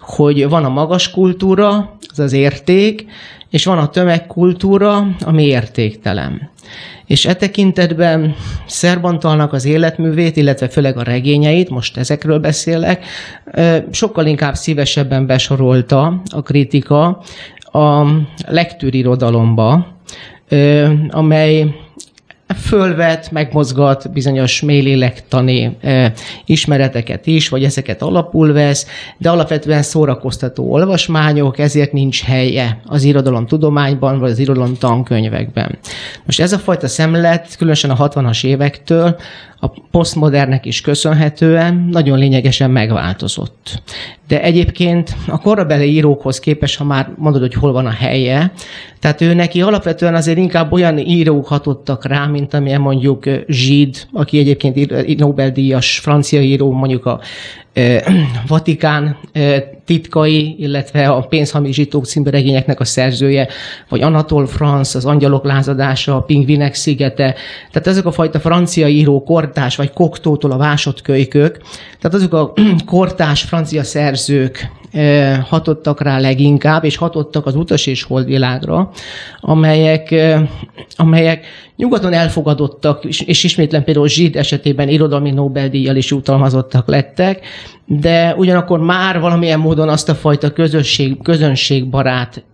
hogy 0.00 0.48
van 0.48 0.64
a 0.64 0.68
magas 0.68 1.10
kultúra, 1.10 1.96
az 2.10 2.18
az 2.18 2.32
érték, 2.32 3.06
és 3.50 3.64
van 3.64 3.78
a 3.78 3.88
tömegkultúra, 3.88 5.06
ami 5.20 5.44
értéktelen. 5.44 6.50
És 7.06 7.26
e 7.26 7.34
tekintetben 7.34 8.34
Szerbantalnak 8.66 9.52
az 9.52 9.64
életművét, 9.64 10.36
illetve 10.36 10.68
főleg 10.68 10.96
a 10.96 11.02
regényeit, 11.02 11.70
most 11.70 11.96
ezekről 11.96 12.38
beszélek, 12.38 13.04
sokkal 13.90 14.26
inkább 14.26 14.54
szívesebben 14.54 15.26
besorolta 15.26 16.22
a 16.30 16.42
kritika 16.42 17.22
a 17.72 18.06
lektűrirodalomba, 18.46 19.86
amely 21.08 21.74
fölvet, 22.56 23.30
megmozgat 23.30 24.12
bizonyos 24.12 24.60
mélélektani 24.60 25.76
e, 25.80 26.12
ismereteket 26.44 27.26
is, 27.26 27.48
vagy 27.48 27.64
ezeket 27.64 28.02
alapul 28.02 28.52
vesz, 28.52 28.86
de 29.18 29.30
alapvetően 29.30 29.82
szórakoztató 29.82 30.72
olvasmányok, 30.72 31.58
ezért 31.58 31.92
nincs 31.92 32.22
helye 32.22 32.80
az 32.86 33.02
irodalom 33.02 33.46
tudományban, 33.46 34.18
vagy 34.18 34.30
az 34.30 34.38
irodalom 34.38 34.74
tankönyvekben. 34.74 35.78
Most 36.24 36.40
ez 36.40 36.52
a 36.52 36.58
fajta 36.58 36.88
szemlélet, 36.88 37.56
különösen 37.56 37.90
a 37.90 38.08
60-as 38.08 38.44
évektől 38.44 39.16
a 39.60 39.68
posztmodernek 39.90 40.66
is 40.66 40.80
köszönhetően 40.80 41.88
nagyon 41.90 42.18
lényegesen 42.18 42.70
megváltozott. 42.70 43.82
De 44.28 44.42
egyébként 44.42 45.16
a 45.26 45.38
korabeli 45.38 45.92
írókhoz 45.92 46.38
képest, 46.38 46.78
ha 46.78 46.84
már 46.84 47.10
mondod, 47.16 47.40
hogy 47.40 47.54
hol 47.54 47.72
van 47.72 47.86
a 47.86 47.90
helye, 47.90 48.52
tehát 49.00 49.20
ő 49.20 49.34
neki 49.34 49.62
alapvetően 49.62 50.14
azért 50.14 50.38
inkább 50.38 50.72
olyan 50.72 50.98
írók 50.98 51.46
hatottak 51.46 52.04
rá, 52.06 52.26
mint 52.26 52.54
amilyen 52.54 52.80
mondjuk 52.80 53.24
Zsid, 53.46 54.06
aki 54.12 54.38
egyébként 54.38 55.18
Nobel-díjas 55.18 55.98
francia 55.98 56.40
író, 56.40 56.72
mondjuk 56.72 57.06
a 57.06 57.20
Vatikán 58.46 59.16
titkai, 59.90 60.54
illetve 60.58 61.08
a 61.08 61.20
pénzhamisítók 61.20 62.06
című 62.06 62.30
regényeknek 62.30 62.80
a 62.80 62.84
szerzője, 62.84 63.48
vagy 63.88 64.00
Anatol 64.00 64.46
France, 64.46 64.98
az 64.98 65.04
Angyalok 65.04 65.44
lázadása, 65.44 66.16
a 66.16 66.20
Pingvinek 66.20 66.74
szigete. 66.74 67.34
Tehát 67.70 67.86
ezek 67.86 68.06
a 68.06 68.12
fajta 68.12 68.40
francia 68.40 68.88
író, 68.88 69.22
kortás, 69.22 69.76
vagy 69.76 69.92
koktótól 69.92 70.50
a 70.50 70.56
vásodkölykök, 70.56 71.58
tehát 72.00 72.16
azok 72.16 72.32
a 72.32 72.52
kortás 72.92 73.42
francia 73.42 73.82
szerzők 73.82 74.70
hatottak 75.44 76.00
rá 76.00 76.18
leginkább, 76.18 76.84
és 76.84 76.96
hatottak 76.96 77.46
az 77.46 77.54
utas 77.54 77.86
és 77.86 78.02
holdvilágra, 78.02 78.90
amelyek, 79.40 80.14
amelyek 80.96 81.44
nyugaton 81.76 82.12
elfogadottak, 82.12 83.04
és 83.04 83.44
ismétlen 83.44 83.84
például 83.84 84.08
Zsid 84.08 84.36
esetében 84.36 84.88
irodalmi 84.88 85.30
Nobel-díjjal 85.30 85.96
is 85.96 86.10
jutalmazottak 86.10 86.88
lettek, 86.88 87.46
de 87.92 88.34
ugyanakkor 88.36 88.80
már 88.80 89.20
valamilyen 89.20 89.58
módon 89.58 89.88
azt 89.88 90.08
a 90.08 90.14
fajta 90.14 90.50
közösség, 90.50 91.22
közönségbarát 91.22 92.44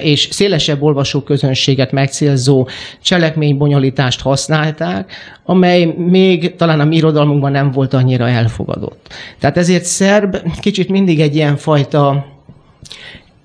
és 0.00 0.28
szélesebb 0.30 0.82
olvasó 0.82 1.20
közönséget 1.20 1.92
megcélzó 1.92 2.68
cselekménybonyolítást 3.02 4.20
használták, 4.20 5.12
amely 5.44 5.84
még 5.96 6.56
talán 6.56 6.80
a 6.80 6.84
mi 6.84 6.96
irodalmunkban 6.96 7.52
nem 7.52 7.70
volt 7.70 7.94
annyira 7.94 8.28
elfogadott. 8.28 9.06
Tehát 9.38 9.56
ezért 9.56 9.84
szerb 9.84 10.36
kicsit 10.60 10.88
mindig 10.88 11.20
egy 11.20 11.34
ilyen 11.34 11.56
fajta 11.56 12.26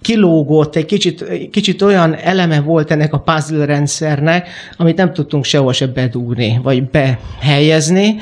kilógott, 0.02 0.76
egy 0.76 0.86
kicsit, 0.86 1.50
kicsit 1.52 1.82
olyan 1.82 2.16
eleme 2.16 2.62
volt 2.62 2.92
ennek 2.92 3.14
a 3.14 3.20
puzzle 3.20 3.66
rendszernek, 3.66 4.48
amit 4.78 4.98
nem 4.98 5.14
tudtunk 5.14 5.44
sehol 5.44 5.74
se 5.74 5.88
bedúrni, 5.88 6.60
vagy 6.64 6.84
behelyezni, 6.90 8.16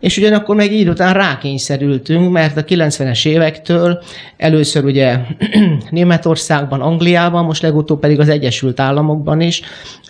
és 0.00 0.16
ugyanakkor 0.16 0.56
meg 0.56 0.72
így 0.72 0.88
után 0.88 1.14
rákényszerültünk, 1.14 2.32
mert 2.32 2.56
a 2.56 2.64
90-es 2.64 3.26
évektől 3.26 4.02
először 4.36 4.84
ugye 4.84 5.18
Németországban, 5.90 6.80
Angliában, 6.80 7.44
most 7.44 7.62
legutóbb 7.62 8.00
pedig 8.00 8.20
az 8.20 8.28
Egyesült 8.28 8.80
Államokban 8.80 9.40
is 9.40 9.62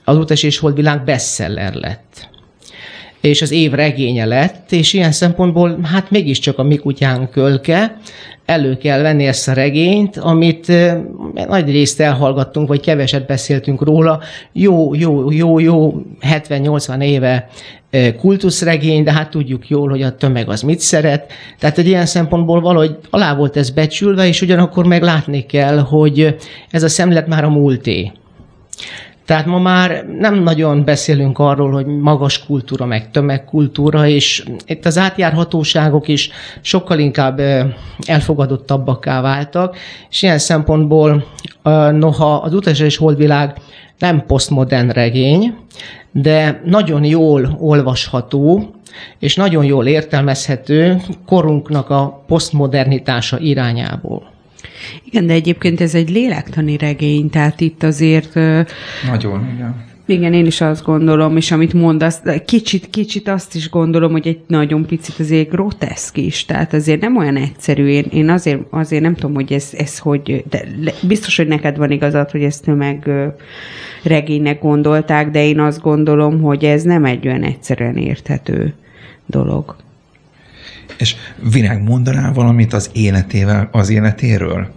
az 0.05 0.17
utas 0.17 0.43
és 0.43 0.59
holdvilág 0.59 1.05
bestseller 1.05 1.75
lett 1.75 2.31
és 3.23 3.43
az 3.43 3.51
év 3.51 3.73
regénye 3.73 4.25
lett, 4.25 4.73
és 4.73 4.93
ilyen 4.93 5.13
szempontból 5.13 5.79
hát 5.83 6.11
mégiscsak 6.11 6.59
a 6.59 6.63
mi 6.63 6.77
kutyánk 6.77 7.31
kölke, 7.31 7.97
elő 8.47 8.77
kell 8.77 9.03
venni 9.03 9.27
ezt 9.27 9.49
a 9.49 9.53
regényt, 9.53 10.17
amit 10.17 10.73
nagy 11.49 11.71
részt 11.71 12.01
elhallgattunk, 12.01 12.69
vagy 12.69 12.81
keveset 12.81 13.27
beszéltünk 13.27 13.83
róla. 13.83 14.21
Jó, 14.53 14.95
jó, 14.95 15.31
jó, 15.31 15.59
jó, 15.59 16.03
70-80 16.21 17.03
éve 17.03 17.49
kultuszregény, 18.19 19.03
de 19.03 19.13
hát 19.13 19.31
tudjuk 19.31 19.69
jól, 19.69 19.89
hogy 19.89 20.03
a 20.03 20.17
tömeg 20.17 20.49
az 20.49 20.63
mit 20.63 20.81
szeret. 20.81 21.33
Tehát 21.59 21.79
egy 21.79 21.87
ilyen 21.87 22.07
szempontból 22.07 22.61
valahogy 22.61 22.97
alá 23.11 23.35
volt 23.35 23.57
ez 23.57 23.71
becsülve, 23.71 24.27
és 24.27 24.43
ugyanakkor 24.43 24.87
meg 24.87 25.03
látni 25.03 25.47
kell, 25.47 25.79
hogy 25.79 26.37
ez 26.71 26.83
a 26.83 26.89
szemlet 26.89 27.27
már 27.27 27.45
a 27.45 27.51
múlté. 27.51 28.13
Tehát 29.25 29.47
ma 29.47 29.59
már 29.59 30.07
nem 30.19 30.35
nagyon 30.35 30.85
beszélünk 30.85 31.39
arról, 31.39 31.71
hogy 31.71 31.87
magas 31.87 32.45
kultúra, 32.45 32.87
meg 32.87 33.11
tömegkultúra, 33.11 34.07
és 34.07 34.45
itt 34.67 34.87
az 34.87 34.99
átjárhatóságok 34.99 36.09
is 36.09 36.31
sokkal 36.61 36.99
inkább 36.99 37.41
elfogadottabbakká 38.07 39.21
váltak, 39.21 39.77
és 40.11 40.23
ilyen 40.23 40.39
szempontból 40.39 41.25
noha 41.93 42.35
az 42.35 42.55
utas 42.55 42.81
és 42.81 42.97
holdvilág 42.97 43.57
nem 43.99 44.27
posztmodern 44.27 44.89
regény, 44.89 45.55
de 46.13 46.63
nagyon 46.65 47.05
jól 47.05 47.57
olvasható, 47.61 48.75
és 49.19 49.37
nagyon 49.37 49.65
jól 49.65 49.87
értelmezhető 49.87 51.01
korunknak 51.27 51.91
a 51.91 52.25
posztmodernitása 52.27 53.39
irányából. 53.39 54.32
Igen, 55.05 55.27
de 55.27 55.33
egyébként 55.33 55.81
ez 55.81 55.95
egy 55.95 56.11
lélektani 56.11 56.77
regény, 56.77 57.31
tehát 57.31 57.61
itt 57.61 57.83
azért... 57.83 58.35
Nagyon, 59.11 59.51
igen. 59.55 59.91
Igen, 60.07 60.33
én 60.33 60.47
is 60.47 60.61
azt 60.61 60.85
gondolom, 60.85 61.37
és 61.37 61.51
amit 61.51 61.73
mondasz, 61.73 62.23
kicsit, 62.45 62.91
kicsit 62.91 63.29
azt 63.29 63.55
is 63.55 63.71
gondolom, 63.71 64.13
hogy 64.13 64.27
egy 64.27 64.41
nagyon 64.47 64.87
picit 64.87 65.19
azért 65.19 65.51
groteszk 65.51 66.17
is, 66.17 66.45
tehát 66.45 66.73
azért 66.73 67.01
nem 67.01 67.17
olyan 67.17 67.37
egyszerű. 67.37 67.87
Én, 67.87 68.05
én 68.11 68.31
azért, 68.31 68.61
azért 68.71 69.03
nem 69.03 69.15
tudom, 69.15 69.35
hogy 69.35 69.53
ez, 69.53 69.71
ez 69.79 69.99
hogy, 69.99 70.45
de 70.51 70.65
biztos, 71.03 71.37
hogy 71.37 71.47
neked 71.47 71.77
van 71.77 71.91
igazad, 71.91 72.31
hogy 72.31 72.43
ezt 72.43 72.67
meg 72.67 73.11
regénynek 74.03 74.61
gondolták, 74.61 75.31
de 75.31 75.45
én 75.45 75.61
azt 75.61 75.81
gondolom, 75.81 76.41
hogy 76.41 76.65
ez 76.65 76.83
nem 76.83 77.05
egy 77.05 77.27
olyan 77.27 77.43
egyszerűen 77.43 77.97
érthető 77.97 78.75
dolog. 79.27 79.77
És 80.99 81.17
Virág 81.53 81.83
mondaná 81.83 82.33
valamit 82.33 82.73
az 82.73 82.91
életével, 82.93 83.69
az 83.73 83.91
életéről? 83.91 84.69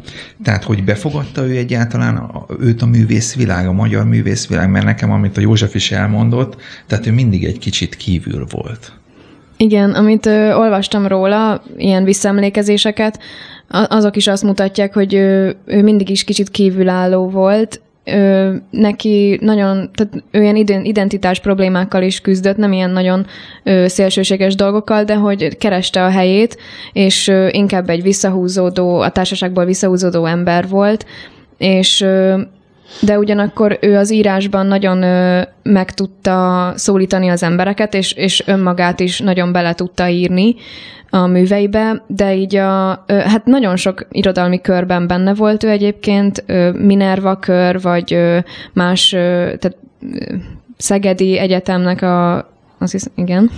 Tehát, 0.44 0.64
hogy 0.64 0.84
befogadta 0.84 1.46
ő 1.46 1.58
egyáltalán 1.58 2.32
őt 2.60 2.82
a 2.82 2.86
művészvilág, 2.86 3.68
a 3.68 3.72
magyar 3.72 4.06
művészvilág, 4.06 4.70
mert 4.70 4.86
nekem, 4.86 5.12
amit 5.12 5.38
a 5.38 5.42
József 5.42 5.76
is 5.76 5.92
elmondott, 5.92 6.62
tehát 6.88 7.08
ő 7.08 7.12
mindig 7.12 7.44
egy 7.46 7.60
kicsit 7.60 7.96
kívül 7.96 8.48
volt. 8.50 8.92
Igen, 9.58 9.92
amit 9.92 10.26
ö, 10.26 10.54
olvastam 10.54 11.08
róla, 11.08 11.64
ilyen 11.78 12.04
visszaemlékezéseket, 12.04 13.20
azok 13.70 14.16
is 14.16 14.28
azt 14.28 14.44
mutatják, 14.44 14.94
hogy 14.94 15.14
ő, 15.14 15.56
ő 15.66 15.84
mindig 15.84 16.10
is 16.10 16.24
kicsit 16.24 16.50
kívülálló 16.50 17.30
volt, 17.30 17.82
ö, 18.06 18.54
neki 18.70 19.38
nagyon, 19.42 19.90
tehát 19.94 20.24
ő 20.32 20.42
ilyen 20.42 20.86
identitás 20.86 21.40
problémákkal 21.40 22.04
is 22.04 22.22
küzdött, 22.22 22.58
nem 22.58 22.74
ilyen 22.74 22.90
nagyon 22.90 23.26
ö, 23.64 23.88
szélsőséges 23.88 24.56
dolgokkal, 24.56 25.04
de 25.04 25.16
hogy 25.16 25.58
kereste 25.58 26.04
a 26.04 26.10
helyét, 26.10 26.58
és 26.94 27.28
ö, 27.28 27.48
inkább 27.52 27.90
egy 27.90 28.02
visszahúzódó, 28.02 29.00
a 29.00 29.10
társaságból 29.10 29.66
visszahúzódó 29.66 30.26
ember 30.26 30.68
volt, 30.68 31.06
és 31.58 32.02
ö, 32.02 32.42
de 33.02 33.18
ugyanakkor 33.18 33.78
ő 33.82 33.98
az 33.98 34.12
írásban 34.12 34.66
nagyon 34.66 35.02
ö, 35.02 35.42
meg 35.64 35.94
tudta 35.94 36.72
szólítani 36.76 37.30
az 37.30 37.44
embereket, 37.44 37.94
és, 37.94 38.12
és 38.12 38.44
önmagát 38.46 39.00
is 39.00 39.20
nagyon 39.20 39.52
bele 39.52 39.74
tudta 39.74 40.08
írni, 40.08 40.56
a 41.10 41.28
műveibe, 41.28 42.04
de 42.08 42.36
így 42.36 42.56
a, 42.56 43.04
hát 43.08 43.46
nagyon 43.46 43.76
sok 43.76 44.08
irodalmi 44.12 44.62
körben 44.62 45.08
benne 45.08 45.34
volt 45.34 45.64
ő 45.64 45.70
egyébként, 45.70 46.44
Minerva 46.74 47.36
kör, 47.36 47.82
vagy 47.82 48.18
más, 48.74 49.10
tehát 49.10 49.76
Szegedi 50.78 51.38
Egyetemnek 51.38 52.02
a, 52.02 52.36
az 52.78 52.94
is, 52.94 53.02
igen, 53.16 53.52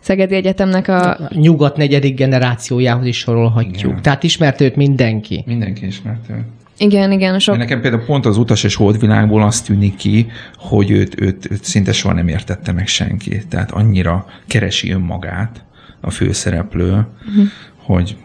Szegedi 0.00 0.34
Egyetemnek 0.34 0.88
a... 0.88 1.10
a 1.10 1.18
nyugat 1.30 1.76
negyedik 1.76 2.16
generációjához 2.16 3.06
is 3.06 3.18
sorolhatjuk. 3.18 3.90
Igen. 3.90 4.02
Tehát 4.02 4.22
ismert 4.22 4.60
őt 4.60 4.76
mindenki. 4.76 5.44
Mindenki 5.46 5.86
ismert 5.86 6.30
őt. 6.30 6.44
Igen, 6.78 7.12
igen. 7.12 7.38
Sok... 7.38 7.56
Nekem 7.56 7.80
például 7.80 8.04
pont 8.04 8.26
az 8.26 8.36
utas 8.36 8.64
és 8.64 8.74
holdvilágból 8.74 9.42
azt 9.42 9.66
tűnik 9.66 9.96
ki, 9.96 10.26
hogy 10.56 10.90
őt, 10.90 11.20
őt, 11.20 11.50
őt 11.50 11.64
szinte 11.64 11.92
soha 11.92 12.14
nem 12.14 12.28
értette 12.28 12.72
meg 12.72 12.86
senki. 12.86 13.42
Tehát 13.48 13.70
annyira 13.70 14.26
keresi 14.46 14.90
önmagát, 14.90 15.62
a 16.00 16.10
főszereplő, 16.10 16.90
uh-huh. 16.90 17.46
hogy 17.76 18.16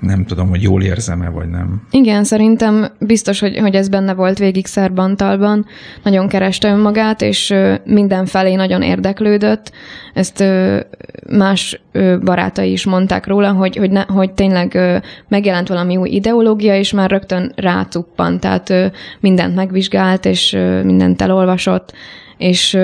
nem 0.00 0.24
tudom, 0.24 0.48
hogy 0.48 0.62
jól 0.62 0.82
érzem-e, 0.82 1.28
vagy 1.28 1.48
nem. 1.48 1.82
Igen, 1.90 2.24
szerintem 2.24 2.86
biztos, 2.98 3.40
hogy, 3.40 3.58
hogy 3.58 3.74
ez 3.74 3.88
benne 3.88 4.14
volt 4.14 4.38
végig 4.38 4.66
Szerbantalban. 4.66 5.66
Nagyon 6.02 6.28
kereste 6.28 6.68
önmagát, 6.68 7.22
és 7.22 7.54
mindenfelé 7.84 8.54
nagyon 8.54 8.82
érdeklődött. 8.82 9.72
Ezt 10.14 10.44
más 11.30 11.80
barátai 12.24 12.72
is 12.72 12.86
mondták 12.86 13.26
róla, 13.26 13.52
hogy, 13.52 13.76
hogy, 13.76 13.90
ne, 13.90 14.02
hogy 14.02 14.32
tényleg 14.32 14.78
megjelent 15.28 15.68
valami 15.68 15.96
új 15.96 16.08
ideológia, 16.08 16.76
és 16.76 16.92
már 16.92 17.10
rögtön 17.10 17.52
rácuppant, 17.56 18.40
tehát 18.40 18.92
mindent 19.20 19.54
megvizsgált, 19.54 20.24
és 20.24 20.50
mindent 20.82 21.22
elolvasott, 21.22 21.92
és 22.36 22.78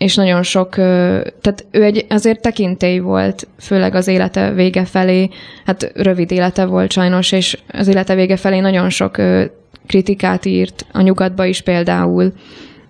és 0.00 0.14
nagyon 0.14 0.42
sok, 0.42 0.74
tehát 0.74 1.66
ő 1.70 1.84
egy 1.84 2.06
azért 2.08 2.40
tekintély 2.40 2.98
volt, 2.98 3.48
főleg 3.58 3.94
az 3.94 4.06
élete 4.06 4.52
vége 4.52 4.84
felé, 4.84 5.28
hát 5.64 5.92
rövid 5.94 6.30
élete 6.30 6.64
volt 6.64 6.92
sajnos, 6.92 7.32
és 7.32 7.58
az 7.72 7.88
élete 7.88 8.14
vége 8.14 8.36
felé 8.36 8.60
nagyon 8.60 8.90
sok 8.90 9.16
kritikát 9.86 10.44
írt, 10.44 10.86
a 10.92 11.00
nyugatba 11.00 11.44
is 11.44 11.60
például. 11.60 12.32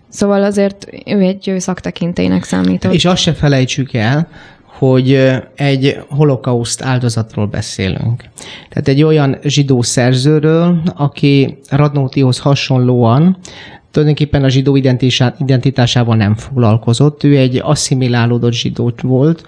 Szóval 0.08 0.42
azért 0.42 0.86
ő 1.06 1.20
egy 1.20 1.54
szaktekintélynek 1.58 2.44
számított. 2.44 2.92
És 2.92 3.04
azt 3.04 3.22
se 3.22 3.32
felejtsük 3.32 3.94
el, 3.94 4.28
hogy 4.64 5.30
egy 5.54 5.98
holokauszt 6.08 6.82
áldozatról 6.82 7.46
beszélünk. 7.46 8.24
Tehát 8.68 8.88
egy 8.88 9.02
olyan 9.02 9.38
zsidó 9.42 9.82
szerzőről, 9.82 10.82
aki 10.94 11.58
Radnótihoz 11.70 12.38
hasonlóan 12.38 13.38
tulajdonképpen 13.90 14.44
a 14.44 14.48
zsidó 14.48 14.76
identitásával 15.38 16.16
nem 16.16 16.34
foglalkozott. 16.34 17.24
Ő 17.24 17.36
egy 17.36 17.60
asszimilálódott 17.64 18.52
zsidó 18.52 18.92
volt, 19.02 19.44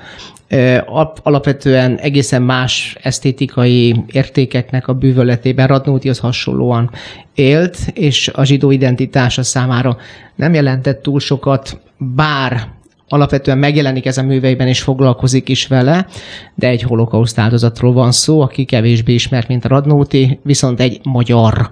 alapvetően 1.23 1.97
egészen 1.97 2.43
más 2.43 2.97
esztétikai 3.03 4.05
értékeknek 4.07 4.89
a 4.89 4.95
bűvöletében 4.95 5.67
Radnótihoz 5.67 6.19
hasonlóan 6.19 6.91
élt, 7.35 7.79
és 7.95 8.29
a 8.29 8.45
zsidó 8.45 8.71
identitása 8.71 9.43
számára 9.43 9.97
nem 10.35 10.55
jelentett 10.55 11.03
túl 11.03 11.21
sokat, 11.21 11.81
bár 11.99 12.69
alapvetően 13.09 13.59
megjelenik 13.59 14.07
ez 14.07 14.19
a 14.19 14.23
műveiben, 14.23 14.69
és 14.69 14.83
foglalkozik 14.83 15.49
is 15.49 15.67
vele, 15.67 16.07
de 16.55 16.69
egy 16.69 16.83
holokauszt 16.83 17.39
áldozatról 17.39 17.93
van 17.93 18.13
szó, 18.13 18.41
aki 18.41 18.65
kevésbé 18.65 19.13
ismert, 19.13 19.49
mint 19.49 19.65
a 19.65 19.69
Radnóti, 19.69 20.41
viszont 20.43 20.81
egy 20.81 21.01
magyar, 21.03 21.71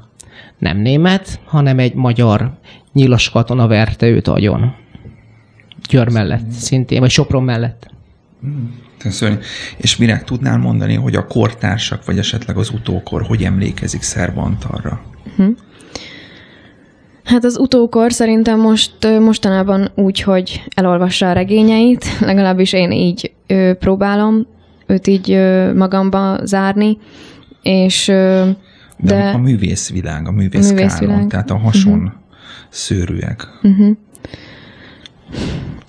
nem 0.61 0.79
német, 0.79 1.41
hanem 1.45 1.79
egy 1.79 1.95
magyar 1.95 2.53
nyilas 2.93 3.31
katona 3.31 3.67
verte 3.67 4.07
őt 4.07 4.29
agyon. 4.29 4.75
Győr 5.89 6.09
mellett 6.09 6.51
szintén, 6.51 7.01
vagy 7.01 7.11
Sopron 7.11 7.43
mellett. 7.43 7.91
Szörny. 8.99 9.39
És 9.77 9.97
Virág, 9.97 10.25
tudnál 10.25 10.59
mondani, 10.59 10.95
hogy 10.95 11.15
a 11.15 11.27
kortársak, 11.27 12.05
vagy 12.05 12.19
esetleg 12.19 12.57
az 12.57 12.71
utókor 12.71 13.23
hogy 13.23 13.43
emlékezik 13.43 14.03
Szerbantalra? 14.03 15.01
Hm. 15.37 15.49
Hát 17.25 17.45
az 17.45 17.59
utókor 17.59 18.13
szerintem 18.13 18.61
most 18.61 19.19
mostanában 19.21 19.91
úgy, 19.95 20.21
hogy 20.21 20.63
elolvassa 20.75 21.29
a 21.29 21.33
regényeit, 21.33 22.05
legalábbis 22.21 22.73
én 22.73 22.91
így 22.91 23.33
ö, 23.47 23.73
próbálom 23.79 24.47
őt 24.87 25.07
így 25.07 25.31
ö, 25.31 25.75
magamba 25.75 26.39
zárni, 26.45 26.99
és 27.63 28.09
ö, 28.09 28.49
de, 29.03 29.15
de 29.15 29.29
a 29.29 29.39
művészvilág, 29.39 30.29
a 30.29 30.31
művészkáron, 30.31 31.29
tehát 31.29 31.51
a 31.51 31.59
hason 31.59 31.99
uh-huh. 31.99 32.13
szőrűek. 32.69 33.47
Uh-huh. 33.63 33.97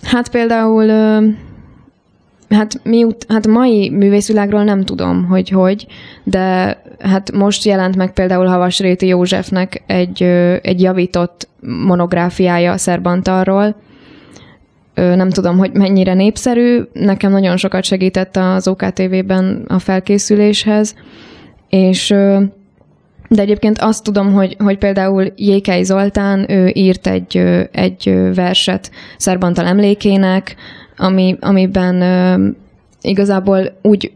Hát 0.02 0.30
például 0.30 0.90
Hát, 2.52 2.80
miut, 2.84 3.26
hát 3.28 3.48
mai 3.48 3.90
művészvilágról 3.90 4.64
nem 4.64 4.84
tudom, 4.84 5.26
hogy 5.26 5.50
hogy, 5.50 5.88
de 6.24 6.78
hát 7.00 7.32
most 7.32 7.66
jelent 7.66 7.96
meg 7.96 8.14
például 8.14 8.46
Havasréti 8.46 9.08
Józsefnek 9.08 9.84
egy, 9.88 10.24
egy 10.62 10.82
javított 10.82 11.48
monográfiája 11.86 12.78
Szerbantalról. 12.78 13.76
Nem 14.94 15.30
tudom, 15.30 15.58
hogy 15.58 15.72
mennyire 15.74 16.14
népszerű, 16.14 16.82
nekem 16.94 17.32
nagyon 17.32 17.58
sokat 17.58 17.84
segített 17.84 18.38
az 18.38 18.68
OKTV-ben 18.68 19.66
a 19.68 19.80
felkészüléshez, 19.80 20.96
és 21.70 22.14
de 23.34 23.42
egyébként 23.42 23.80
azt 23.80 24.04
tudom, 24.04 24.34
hogy, 24.34 24.56
hogy 24.60 24.78
például 24.78 25.34
Jékei 25.36 25.84
Zoltán, 25.84 26.52
ő 26.52 26.72
írt 26.74 27.08
egy, 27.08 27.38
egy 27.72 28.32
verset 28.36 28.92
Szerbantal 29.18 29.66
emlékének, 29.66 30.56
ami, 30.98 31.38
amiben 31.40 32.02
ö, 32.02 32.48
igazából 33.02 33.78
úgy 33.82 34.12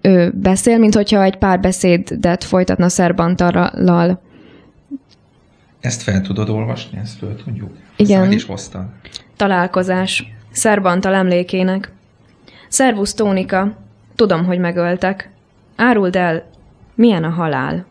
ö, 0.00 0.28
beszél, 0.34 0.78
mint 0.78 0.94
hogyha 0.94 1.22
egy 1.22 1.36
pár 1.36 1.60
beszédet 1.60 2.44
folytatna 2.44 2.88
Szerbantarral. 2.88 4.20
Ezt 5.80 6.02
fel 6.02 6.20
tudod 6.20 6.48
olvasni, 6.48 6.98
ezt 6.98 7.18
föl 7.18 7.34
tudjuk? 7.44 7.70
Igen. 7.96 8.32
is 8.32 8.44
hoztad. 8.44 8.84
Találkozás. 9.36 10.32
Szerbantal 10.50 11.14
emlékének. 11.14 11.92
Szervusz, 12.68 13.14
Tónika. 13.14 13.76
Tudom, 14.14 14.44
hogy 14.44 14.58
megöltek. 14.58 15.30
Áruld 15.76 16.16
el, 16.16 16.44
milyen 16.94 17.24
a 17.24 17.30
halál. 17.30 17.88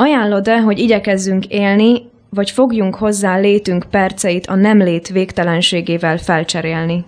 Ajánlod-e, 0.00 0.60
hogy 0.60 0.78
igyekezzünk 0.78 1.46
élni, 1.46 2.10
vagy 2.28 2.50
fogjunk 2.50 2.94
hozzá 2.94 3.38
létünk 3.38 3.86
perceit 3.90 4.46
a 4.46 4.54
nem 4.54 4.78
lét 4.78 5.08
végtelenségével 5.08 6.18
felcserélni? 6.18 7.04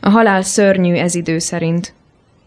A 0.00 0.08
halál 0.08 0.42
szörnyű 0.42 0.94
ez 0.94 1.14
idő 1.14 1.38
szerint. 1.38 1.94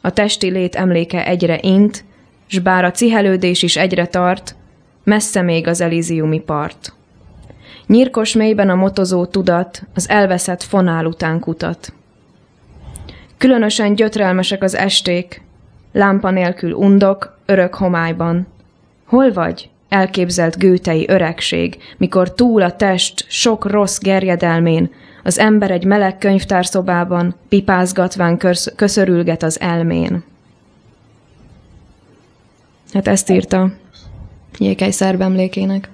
A 0.01 0.09
testi 0.09 0.49
lét 0.49 0.75
emléke 0.75 1.25
egyre 1.25 1.59
int, 1.61 2.03
s 2.47 2.59
bár 2.59 2.83
a 2.83 2.91
cihelődés 2.91 3.63
is 3.63 3.75
egyre 3.75 4.07
tart, 4.07 4.55
messze 5.03 5.41
még 5.41 5.67
az 5.67 5.81
elíziumi 5.81 6.39
part. 6.39 6.93
Nyírkos 7.87 8.33
mélyben 8.33 8.69
a 8.69 8.75
motozó 8.75 9.25
tudat 9.25 9.83
az 9.95 10.09
elveszett 10.09 10.63
fonál 10.63 11.05
után 11.05 11.39
kutat. 11.39 11.93
Különösen 13.37 13.95
gyötrelmesek 13.95 14.63
az 14.63 14.75
esték, 14.75 15.41
lámpa 15.91 16.29
nélkül 16.29 16.71
undok, 16.71 17.37
örök 17.45 17.73
homályban. 17.73 18.53
Hol 19.05 19.33
vagy, 19.33 19.69
elképzelt 19.89 20.57
gőtei 20.57 21.05
öregség, 21.07 21.77
mikor 21.97 22.33
túl 22.33 22.61
a 22.61 22.75
test 22.75 23.25
sok 23.27 23.65
rossz 23.65 23.97
gerjedelmén, 23.97 24.89
az 25.23 25.39
ember 25.39 25.71
egy 25.71 25.85
meleg 25.85 26.17
könyvtárszobában, 26.17 27.35
pipázgatván 27.49 28.39
köszörülget 28.75 29.43
az 29.43 29.59
elmén. 29.59 30.23
Hát 32.93 33.07
ezt 33.07 33.29
írta 33.29 33.71
Jékely 34.59 34.91
szerb 34.91 35.21
emlékének. 35.21 35.89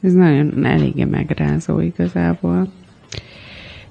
Ez 0.00 0.12
nagyon 0.12 0.64
eléggé 0.64 1.04
megrázó 1.04 1.80
igazából 1.80 2.68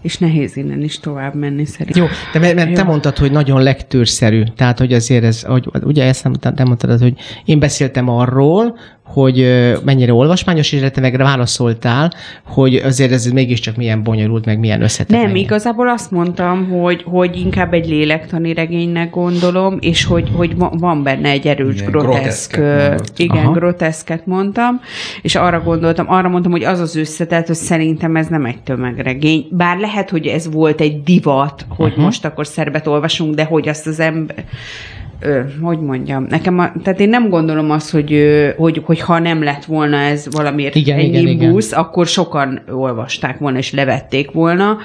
és 0.02 0.18
nehéz 0.18 0.58
innen 0.58 0.82
is 0.82 1.00
tovább 1.00 1.36
menni 1.36 1.66
szerintem. 1.66 2.04
Jó, 2.04 2.10
de 2.34 2.40
mert, 2.40 2.56
mert 2.56 2.74
te 2.74 2.84
mondtad, 2.84 3.18
hogy 3.18 3.32
nagyon 3.32 3.64
lektőrszerű, 3.64 4.44
tehát 4.56 4.80
hogy 4.80 4.94
azért 4.94 5.24
ez, 5.24 5.44
hogy, 5.44 5.70
ugye 5.82 6.04
ezt 6.04 6.24
nem, 6.24 6.34
nem 6.56 6.68
mondtad, 6.68 7.00
hogy 7.00 7.14
én 7.46 7.60
beszéltem 7.60 8.10
arról, 8.10 8.78
hogy 9.14 9.48
mennyire 9.84 10.14
olvasmányos, 10.14 10.72
és 10.72 10.82
te 10.94 11.02
meg 11.02 11.18
válaszoltál, 11.18 12.14
hogy 12.46 12.76
azért 12.76 13.12
ez 13.12 13.26
mégiscsak 13.26 13.76
milyen 13.76 14.04
bonyolult, 14.04 14.46
meg 14.46 14.60
milyen 14.60 14.82
összetett. 14.82 15.22
Nem, 15.22 15.36
igazából 15.36 15.90
azt 15.90 16.12
mondtam, 16.12 16.70
hogy, 16.70 17.04
hogy 17.06 17.38
inkább 17.38 17.74
egy 17.74 17.88
lélektani 17.88 18.54
regénynek 18.54 19.10
gondolom, 19.10 19.78
és 19.80 20.04
hogy, 20.04 20.32
hogy 20.36 20.56
van 20.58 21.04
benne 21.04 21.30
egy 21.30 21.48
erős 21.48 21.76
igen, 21.76 21.92
groteszk, 21.92 22.56
groteszket 22.56 23.20
igen, 23.20 23.46
Aha. 23.46 23.52
groteszket 23.52 24.26
mondtam, 24.26 24.82
és 25.22 25.36
arra 25.36 25.62
gondoltam, 25.62 26.06
arra 26.10 26.30
mondtam, 26.30 26.52
hogy 26.52 26.64
az 26.64 26.80
az 26.80 26.96
összetett, 26.96 27.48
hogy 27.48 27.56
szerintem 27.56 28.16
ez 28.16 28.28
nem 28.28 28.46
egy 28.46 28.62
tömegregény, 28.62 29.48
bár 29.52 29.78
lehet, 29.78 30.10
hogy 30.10 30.26
ez 30.26 30.52
volt 30.52 30.82
egy 30.82 31.04
divat, 31.04 31.66
hogy 31.70 31.90
uh-huh. 31.90 32.04
most 32.04 32.26
akkor 32.26 32.48
szerbet 32.48 32.88
olvasunk, 32.88 33.36
de 33.36 33.44
hogy 33.44 33.68
azt 33.68 33.88
az 33.88 34.00
ember 34.00 34.44
ö, 35.20 35.42
hogy 35.62 35.80
mondjam, 35.80 36.26
nekem, 36.30 36.60
a, 36.60 36.72
tehát 36.84 37.00
én 37.00 37.10
nem 37.10 37.30
gondolom 37.30 37.72
azt, 37.72 37.92
hogy, 37.92 38.26
hogy, 38.58 38.82
hogy 38.86 39.00
ha 39.00 39.20
nem 39.20 39.44
lett 39.44 39.66
volna 39.66 39.98
ez 39.98 40.28
valamiért 40.32 40.76
igen, 40.76 40.98
egy 40.98 41.08
igen, 41.08 41.24
nimbus, 41.24 41.66
igen. 41.66 41.80
akkor 41.80 42.08
sokan 42.08 42.62
olvasták 42.70 43.38
volna 43.38 43.58
és 43.58 43.74
levették 43.74 44.32
volna. 44.32 44.78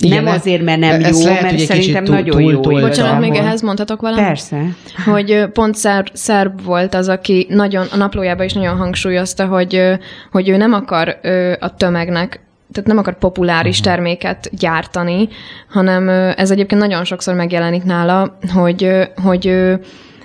Igen, 0.00 0.24
nem 0.24 0.34
azért, 0.34 0.62
mert 0.62 0.78
nem 0.78 1.00
jó, 1.00 1.24
lehet, 1.24 1.42
mert 1.42 1.58
szerintem 1.58 2.04
túl, 2.04 2.14
nagyon 2.14 2.40
túl, 2.40 2.52
jó. 2.52 2.60
Túl, 2.60 2.80
Bocsánat, 2.80 3.20
még 3.20 3.34
ehhez 3.34 3.62
mondhatok 3.62 4.00
valamit? 4.00 4.24
Persze. 4.24 4.62
Hogy 5.04 5.44
pont 5.52 5.74
szerb, 5.74 6.08
szerb 6.12 6.62
volt 6.64 6.94
az, 6.94 7.08
aki 7.08 7.46
nagyon, 7.48 7.86
a 7.92 7.96
naplójában 7.96 8.44
is 8.44 8.52
nagyon 8.52 8.76
hangsúlyozta, 8.76 9.46
hogy, 9.46 9.82
hogy 10.30 10.48
ő 10.48 10.56
nem 10.56 10.72
akar 10.72 11.18
a 11.60 11.74
tömegnek 11.74 12.45
tehát 12.72 12.88
nem 12.88 12.98
akar 12.98 13.18
populáris 13.18 13.78
uh-huh. 13.78 13.94
terméket 13.94 14.50
gyártani, 14.52 15.28
hanem 15.68 16.08
ez 16.36 16.50
egyébként 16.50 16.80
nagyon 16.80 17.04
sokszor 17.04 17.34
megjelenik 17.34 17.84
nála, 17.84 18.38
hogy, 18.54 18.90
hogy 19.22 19.46
ő, 19.46 19.80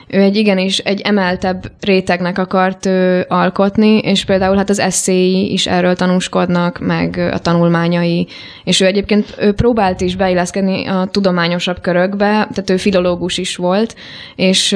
ő 0.07 0.19
egy 0.21 0.35
igenis 0.35 0.77
egy 0.77 1.01
emeltebb 1.01 1.71
rétegnek 1.81 2.37
akart 2.37 2.85
ő, 2.85 3.25
alkotni, 3.27 3.97
és 3.97 4.25
például 4.25 4.55
hát 4.55 4.69
az 4.69 4.79
eszéi 4.79 5.51
is 5.51 5.67
erről 5.67 5.95
tanúskodnak, 5.95 6.79
meg 6.79 7.29
a 7.33 7.39
tanulmányai, 7.39 8.27
és 8.63 8.81
ő 8.81 8.85
egyébként 8.85 9.35
ő 9.39 9.53
próbált 9.53 10.01
is 10.01 10.15
beilleszkedni 10.15 10.85
a 10.87 11.07
tudományosabb 11.11 11.81
körökbe, 11.81 12.27
tehát 12.27 12.69
ő 12.69 12.77
filológus 12.77 13.37
is 13.37 13.55
volt, 13.55 13.95
és 14.35 14.71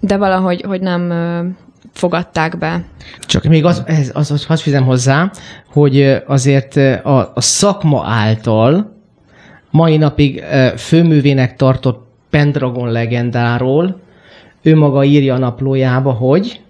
de 0.00 0.16
valahogy 0.16 0.64
hogy 0.66 0.80
nem 0.80 1.12
fogadták 1.92 2.58
be. 2.58 2.84
Csak 3.20 3.44
még 3.44 3.64
az, 3.64 3.82
ez, 3.86 4.10
az, 4.14 4.30
az, 4.30 4.46
az 4.48 4.60
fizem 4.60 4.84
hozzá, 4.84 5.30
hogy 5.66 6.22
azért 6.26 6.76
a, 7.04 7.32
a 7.34 7.40
szakma 7.40 8.04
által 8.06 8.96
mai 9.70 9.96
napig 9.96 10.44
főművének 10.76 11.56
tartott 11.56 12.08
Pendragon 12.30 12.90
legendáról 12.90 14.00
ő 14.62 14.76
maga 14.76 15.04
írja 15.04 15.34
a 15.34 15.38
naplójába, 15.38 16.12
hogy 16.12 16.60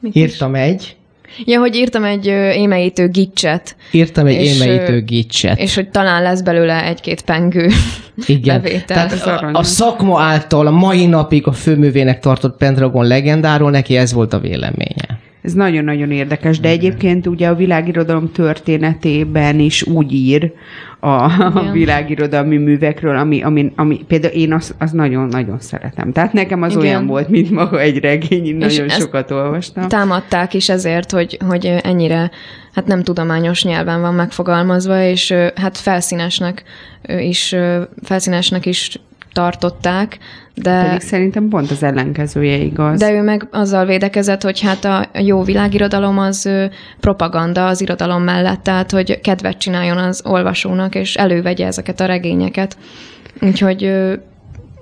Mit 0.00 0.14
írtam 0.14 0.54
is? 0.54 0.60
egy 0.60 0.96
Ja, 1.44 1.58
hogy 1.58 1.74
írtam 1.74 2.04
egy 2.04 2.26
émeítő 2.26 3.08
gicset. 3.08 3.76
Írtam 3.90 4.26
egy 4.26 4.40
és, 4.40 4.60
émeítő 4.60 5.02
gicset. 5.02 5.58
És 5.58 5.74
hogy 5.74 5.88
talán 5.88 6.22
lesz 6.22 6.40
belőle 6.40 6.84
egy-két 6.84 7.22
pengő 7.22 7.68
Igen. 8.26 8.60
Bevétel. 8.62 9.06
Tehát 9.06 9.42
a, 9.42 9.58
a 9.58 9.62
szakma 9.62 10.20
által 10.20 10.66
a 10.66 10.70
mai 10.70 11.06
napig 11.06 11.46
a 11.46 11.52
főművének 11.52 12.20
tartott 12.20 12.56
Pendragon 12.56 13.06
legendáról 13.06 13.70
neki 13.70 13.96
ez 13.96 14.12
volt 14.12 14.32
a 14.32 14.38
véleménye. 14.38 15.17
Ez 15.48 15.54
nagyon-nagyon 15.54 16.10
érdekes, 16.10 16.60
de 16.60 16.68
egyébként 16.68 17.26
ugye 17.26 17.48
a 17.48 17.54
világirodalom 17.54 18.32
történetében 18.32 19.58
is 19.58 19.82
úgy 19.82 20.12
ír 20.12 20.52
a, 21.00 21.08
a 21.08 21.70
világirodalmi 21.72 22.56
művekről, 22.56 23.16
ami, 23.16 23.42
ami, 23.42 23.72
ami 23.76 24.04
például 24.08 24.32
én 24.32 24.52
azt 24.52 24.74
az 24.78 24.90
nagyon-nagyon 24.90 25.60
szeretem. 25.60 26.12
Tehát 26.12 26.32
nekem 26.32 26.62
az 26.62 26.70
Igen. 26.70 26.82
olyan 26.82 27.06
volt, 27.06 27.28
mint 27.28 27.50
maga 27.50 27.80
egy 27.80 27.98
regény, 27.98 28.46
én 28.46 28.60
És 28.60 28.76
nagyon 28.76 28.88
sokat 28.88 29.30
olvastam. 29.30 29.88
Támadták 29.88 30.54
is 30.54 30.68
ezért, 30.68 31.10
hogy, 31.10 31.38
hogy 31.48 31.66
ennyire 31.82 32.30
hát 32.74 32.86
nem 32.86 33.02
tudományos 33.02 33.64
nyelven 33.64 34.00
van 34.00 34.14
megfogalmazva, 34.14 35.02
és 35.02 35.34
hát 35.54 35.76
felszínesnek 35.76 36.62
is, 37.18 37.54
felszínesnek 38.02 38.66
is 38.66 39.00
tartották, 39.32 40.18
de... 40.62 40.82
Pedig 40.82 41.00
szerintem 41.00 41.48
pont 41.48 41.70
az 41.70 41.82
ellenkezője 41.82 42.56
igaz. 42.56 42.98
De 42.98 43.12
ő 43.12 43.22
meg 43.22 43.48
azzal 43.50 43.86
védekezett, 43.86 44.42
hogy 44.42 44.60
hát 44.60 44.84
a 44.84 45.06
jó 45.20 45.42
világirodalom 45.42 46.18
az 46.18 46.50
propaganda 47.00 47.66
az 47.66 47.80
irodalom 47.80 48.22
mellett, 48.22 48.62
tehát 48.62 48.90
hogy 48.90 49.20
kedvet 49.20 49.58
csináljon 49.58 49.98
az 49.98 50.22
olvasónak, 50.24 50.94
és 50.94 51.14
elővegye 51.14 51.66
ezeket 51.66 52.00
a 52.00 52.06
regényeket. 52.06 52.76
Úgyhogy 53.40 53.92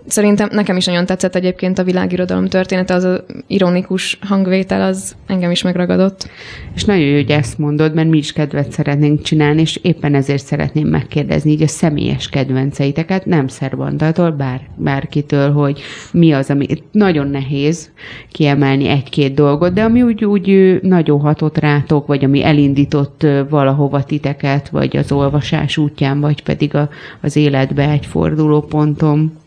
Szerintem 0.06 0.48
nekem 0.52 0.76
is 0.76 0.84
nagyon 0.84 1.06
tetszett 1.06 1.34
egyébként 1.34 1.78
a 1.78 1.84
világirodalom 1.84 2.46
története, 2.46 2.94
az 2.94 3.04
a 3.04 3.24
ironikus 3.46 4.18
hangvétel, 4.20 4.82
az 4.82 5.16
engem 5.26 5.50
is 5.50 5.62
megragadott. 5.62 6.28
És 6.74 6.84
nagyon 6.84 7.04
jó, 7.04 7.14
hogy 7.14 7.30
ezt 7.30 7.58
mondod, 7.58 7.94
mert 7.94 8.08
mi 8.08 8.18
is 8.18 8.32
kedvet 8.32 8.72
szeretnénk 8.72 9.22
csinálni, 9.22 9.60
és 9.60 9.76
éppen 9.82 10.14
ezért 10.14 10.44
szeretném 10.44 10.88
megkérdezni 10.88 11.50
így 11.50 11.62
a 11.62 11.66
személyes 11.66 12.28
kedvenceiteket, 12.28 13.26
nem 13.26 13.48
Szerbandától, 13.48 14.30
bár, 14.30 14.60
bárkitől, 14.76 15.52
hogy 15.52 15.80
mi 16.12 16.32
az, 16.32 16.50
ami 16.50 16.66
nagyon 16.90 17.28
nehéz 17.28 17.90
kiemelni 18.32 18.88
egy-két 18.88 19.34
dolgot, 19.34 19.72
de 19.72 19.82
ami 19.82 20.02
úgy, 20.02 20.24
úgy 20.24 20.78
nagyon 20.82 21.20
hatott 21.20 21.58
rátok, 21.58 22.06
vagy 22.06 22.24
ami 22.24 22.44
elindított 22.44 23.26
valahova 23.48 24.04
titeket, 24.04 24.68
vagy 24.68 24.96
az 24.96 25.12
olvasás 25.12 25.76
útján, 25.76 26.20
vagy 26.20 26.42
pedig 26.42 26.74
a, 26.74 26.88
az 27.20 27.36
életbe 27.36 27.90
egy 27.90 28.06
fordulópontom 28.06 29.44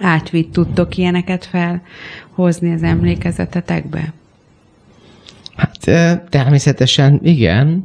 átvitt 0.00 0.52
tudtok 0.52 0.96
ilyeneket 0.96 1.44
felhozni 1.46 2.72
az 2.72 2.82
emlékezetetekbe? 2.82 4.12
Hát 5.56 5.78
természetesen 6.28 7.20
igen. 7.22 7.84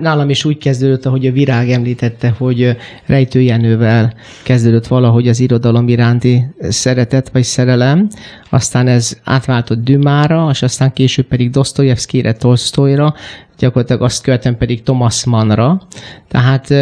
Nálam 0.00 0.30
is 0.30 0.44
úgy 0.44 0.58
kezdődött, 0.58 1.06
ahogy 1.06 1.26
a 1.26 1.32
virág 1.32 1.70
említette, 1.70 2.34
hogy 2.38 2.76
Rejtőjenővel 3.06 4.14
kezdődött 4.42 4.86
valahogy 4.86 5.28
az 5.28 5.40
irodalom 5.40 5.88
iránti 5.88 6.44
szeretet 6.60 7.30
vagy 7.32 7.42
szerelem, 7.42 8.08
aztán 8.50 8.88
ez 8.88 9.20
átváltott 9.24 9.84
Dümára, 9.84 10.48
és 10.50 10.62
aztán 10.62 10.92
később 10.92 11.26
pedig 11.26 11.50
Dostoyevskire, 11.50 12.32
Tolstoyra, 12.32 13.14
gyakorlatilag 13.58 14.02
azt 14.02 14.22
követem 14.22 14.56
pedig 14.56 14.82
Thomas 14.82 15.24
Mannra. 15.24 15.82
Tehát, 16.28 16.74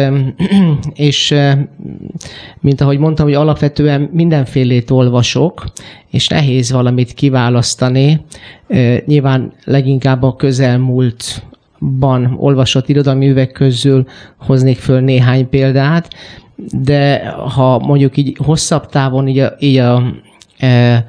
és 0.93 1.35
mint 2.59 2.81
ahogy 2.81 2.97
mondtam, 2.97 3.25
hogy 3.25 3.35
alapvetően 3.35 4.09
mindenfélét 4.13 4.89
olvasok, 4.89 5.63
és 6.09 6.27
nehéz 6.27 6.71
valamit 6.71 7.13
kiválasztani. 7.13 8.25
Nyilván 9.05 9.53
leginkább 9.63 10.23
a 10.23 10.35
közelmúlt 10.35 11.43
ban 11.99 12.35
olvasott 12.37 12.89
irodalmi 12.89 13.25
művek 13.25 13.51
közül 13.51 14.07
hoznék 14.37 14.77
föl 14.77 14.99
néhány 14.99 15.49
példát, 15.49 16.13
de 16.71 17.27
ha 17.29 17.79
mondjuk 17.79 18.17
így 18.17 18.37
hosszabb 18.43 18.85
távon 18.89 19.27
így 19.27 19.39
a, 19.39 19.55
így 19.59 19.77
a 19.77 20.03
e, 20.57 21.05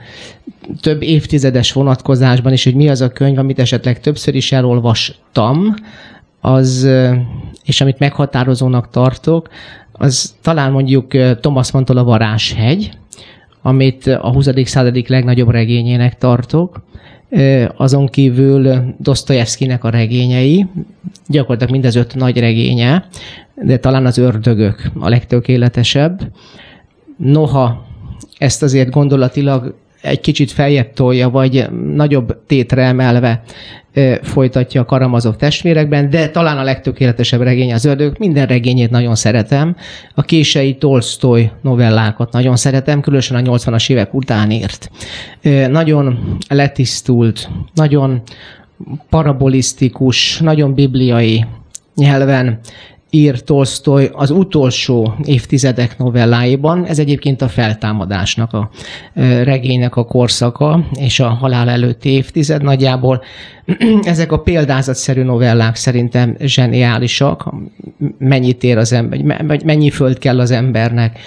több 0.81 1.03
évtizedes 1.03 1.73
vonatkozásban 1.73 2.53
is, 2.53 2.65
hogy 2.65 2.75
mi 2.75 2.89
az 2.89 3.01
a 3.01 3.09
könyv, 3.09 3.39
amit 3.39 3.59
esetleg 3.59 4.01
többször 4.01 4.35
is 4.35 4.53
elolvastam, 4.53 5.75
az, 6.41 6.85
e, 6.85 7.27
és 7.65 7.81
amit 7.81 7.99
meghatározónak 7.99 8.91
tartok, 8.91 9.49
az 9.93 10.35
talán 10.43 10.73
mondjuk 10.73 11.15
e, 11.15 11.37
Thomas 11.37 11.71
Mann-tól 11.71 11.97
a 11.97 12.05
Varázshegy, 12.05 12.91
amit 13.63 14.07
a 14.07 14.33
20. 14.33 14.49
századik 14.65 15.09
legnagyobb 15.09 15.51
regényének 15.51 16.19
tartok, 16.19 16.85
azon 17.77 18.07
kívül 18.07 18.95
Dostoyevskinek 18.99 19.85
a 19.85 19.91
regényei, 19.91 20.67
gyakorlatilag 21.27 21.73
mind 21.73 21.85
az 21.85 21.95
öt 21.95 22.15
nagy 22.15 22.39
regénye, 22.39 23.07
de 23.55 23.79
talán 23.79 24.07
az 24.07 24.19
ördögök 24.19 24.91
a 24.99 25.09
legtökéletesebb. 25.09 26.33
Noha 27.17 27.87
ezt 28.39 28.63
azért 28.63 28.91
gondolatilag 28.91 29.75
egy 30.03 30.21
kicsit 30.21 30.51
feljebb 30.51 30.93
tolja, 30.93 31.31
vagy 31.31 31.67
nagyobb 31.95 32.39
tétre 32.47 32.83
emelve 32.83 33.43
folytatja 34.23 34.81
a 34.81 34.85
Karamazov 34.85 35.37
testvérekben, 35.37 36.11
de 36.11 36.29
talán 36.29 36.59
a 36.59 36.63
legtökéletesebb 36.63 37.41
regény 37.41 37.73
az 37.73 37.85
ördög. 37.85 38.17
Minden 38.19 38.47
regényét 38.47 38.91
nagyon 38.91 39.15
szeretem. 39.15 39.77
A 40.15 40.23
kései 40.23 40.77
Tolstoy 40.77 41.51
novellákat 41.63 42.33
nagyon 42.33 42.57
szeretem, 42.57 43.01
különösen 43.01 43.47
a 43.47 43.57
80-as 43.57 43.91
évek 43.91 44.15
után 44.15 44.51
írt. 44.51 44.91
Nagyon 45.71 46.37
letisztult, 46.49 47.51
nagyon 47.75 48.23
parabolisztikus, 49.11 50.39
nagyon 50.39 50.75
bibliai 50.75 51.45
nyelven 51.95 52.59
ír 53.17 53.43
Tolstoy 53.43 54.09
az 54.13 54.31
utolsó 54.31 55.15
évtizedek 55.25 55.99
novelláiban. 55.99 56.85
Ez 56.85 56.99
egyébként 56.99 57.43
a 57.43 57.49
feltámadásnak 57.49 58.53
a 58.53 58.71
regénynek 59.45 59.97
a 59.97 60.05
korszaka, 60.05 60.85
és 60.93 61.21
a 61.21 61.29
halál 61.29 61.69
előtti 61.69 62.09
évtized 62.09 62.63
nagyjából. 62.63 63.23
Ezek 64.03 64.33
a 64.33 64.39
példázatszerű 64.39 65.23
novellák 65.23 65.77
szerintem 65.77 66.37
zseniálisak. 66.41 67.55
Mennyit 68.19 68.63
ér 68.63 68.79
az 68.79 68.93
ember, 68.93 69.43
mennyi 69.65 69.91
föld 69.91 70.19
kell 70.19 70.41
az 70.41 70.51
embernek, 70.51 71.19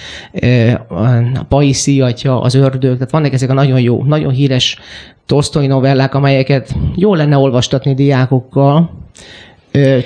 a 1.33 1.43
Paisi 1.43 2.01
atya, 2.01 2.41
az 2.41 2.53
ördög, 2.53 2.93
tehát 2.93 3.11
vannak 3.11 3.33
ezek 3.33 3.49
a 3.49 3.53
nagyon 3.53 3.81
jó, 3.81 4.03
nagyon 4.03 4.31
híres 4.31 4.77
Tolstoy 5.25 5.67
novellák, 5.67 6.13
amelyeket 6.13 6.75
jó 6.95 7.15
lenne 7.15 7.37
olvastatni 7.37 7.93
diákokkal, 7.93 8.89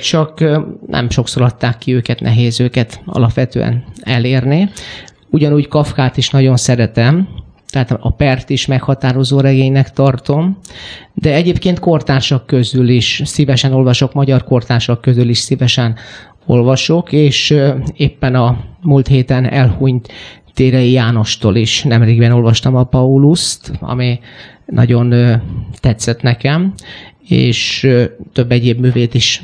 csak 0.01 0.43
nem 0.87 1.09
sokszor 1.09 1.41
adták 1.41 1.77
ki 1.77 1.93
őket, 1.93 2.19
nehéz 2.19 2.59
őket 2.59 3.01
alapvetően 3.05 3.83
elérni. 4.01 4.69
Ugyanúgy 5.29 5.67
Kafkát 5.67 6.17
is 6.17 6.29
nagyon 6.29 6.57
szeretem, 6.57 7.27
tehát 7.69 7.91
a 7.91 8.09
Pert 8.09 8.49
is 8.49 8.65
meghatározó 8.65 9.39
regénynek 9.39 9.91
tartom, 9.91 10.57
de 11.13 11.33
egyébként 11.33 11.79
kortársak 11.79 12.45
közül 12.45 12.89
is 12.89 13.21
szívesen 13.25 13.73
olvasok, 13.73 14.13
magyar 14.13 14.43
kortársak 14.43 15.01
közül 15.01 15.29
is 15.29 15.37
szívesen 15.37 15.95
olvasok, 16.45 17.11
és 17.11 17.57
éppen 17.93 18.35
a 18.35 18.57
múlt 18.81 19.07
héten 19.07 19.45
elhunyt 19.45 20.11
Térei 20.53 20.91
Jánostól 20.91 21.55
is 21.55 21.83
nemrégben 21.83 22.31
olvastam 22.31 22.75
a 22.75 22.83
Pauluszt, 22.83 23.71
ami 23.79 24.19
nagyon 24.65 25.41
tetszett 25.79 26.21
nekem, 26.21 26.73
és 27.27 27.87
több 28.33 28.51
egyéb 28.51 28.79
művét 28.79 29.13
is, 29.13 29.43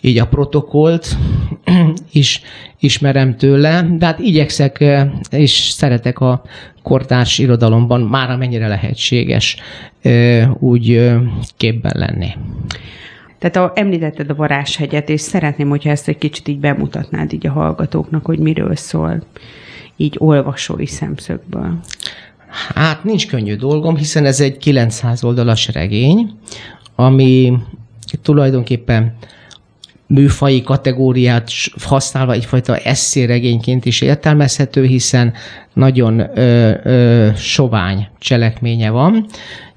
így 0.00 0.18
a 0.18 0.26
protokollt 0.26 1.16
is 2.12 2.42
ismerem 2.78 3.36
tőle, 3.36 3.86
de 3.98 4.06
hát 4.06 4.18
igyekszek 4.18 4.84
és 5.30 5.50
szeretek 5.50 6.20
a 6.20 6.42
kortárs 6.82 7.38
irodalomban 7.38 8.00
már 8.00 8.30
amennyire 8.30 8.68
lehetséges 8.68 9.56
úgy 10.58 11.10
képben 11.56 11.92
lenni. 11.96 12.28
Tehát 13.38 13.56
a, 13.56 13.80
említetted 13.80 14.30
a 14.30 14.34
Varázshegyet, 14.34 15.08
és 15.08 15.20
szeretném, 15.20 15.68
hogyha 15.68 15.90
ezt 15.90 16.08
egy 16.08 16.18
kicsit 16.18 16.48
így 16.48 16.58
bemutatnád 16.58 17.32
így 17.32 17.46
a 17.46 17.52
hallgatóknak, 17.52 18.24
hogy 18.24 18.38
miről 18.38 18.76
szól, 18.76 19.22
így 19.96 20.14
olvasói 20.18 20.86
szemszögből. 20.86 21.80
Hát 22.74 23.04
nincs 23.04 23.26
könnyű 23.26 23.56
dolgom, 23.56 23.96
hiszen 23.96 24.24
ez 24.24 24.40
egy 24.40 24.56
900 24.56 25.24
oldalas 25.24 25.68
regény, 25.72 26.30
ami 26.94 27.58
tulajdonképpen 28.22 29.16
műfai 30.06 30.62
kategóriát 30.62 31.50
használva 31.82 32.32
egyfajta 32.32 32.76
eszéregényként 32.76 33.84
is 33.84 34.00
értelmezhető, 34.00 34.84
hiszen 34.84 35.32
nagyon 35.72 36.38
ö, 36.38 36.72
ö, 36.82 37.28
sovány 37.36 38.08
cselekménye 38.18 38.90
van. 38.90 39.26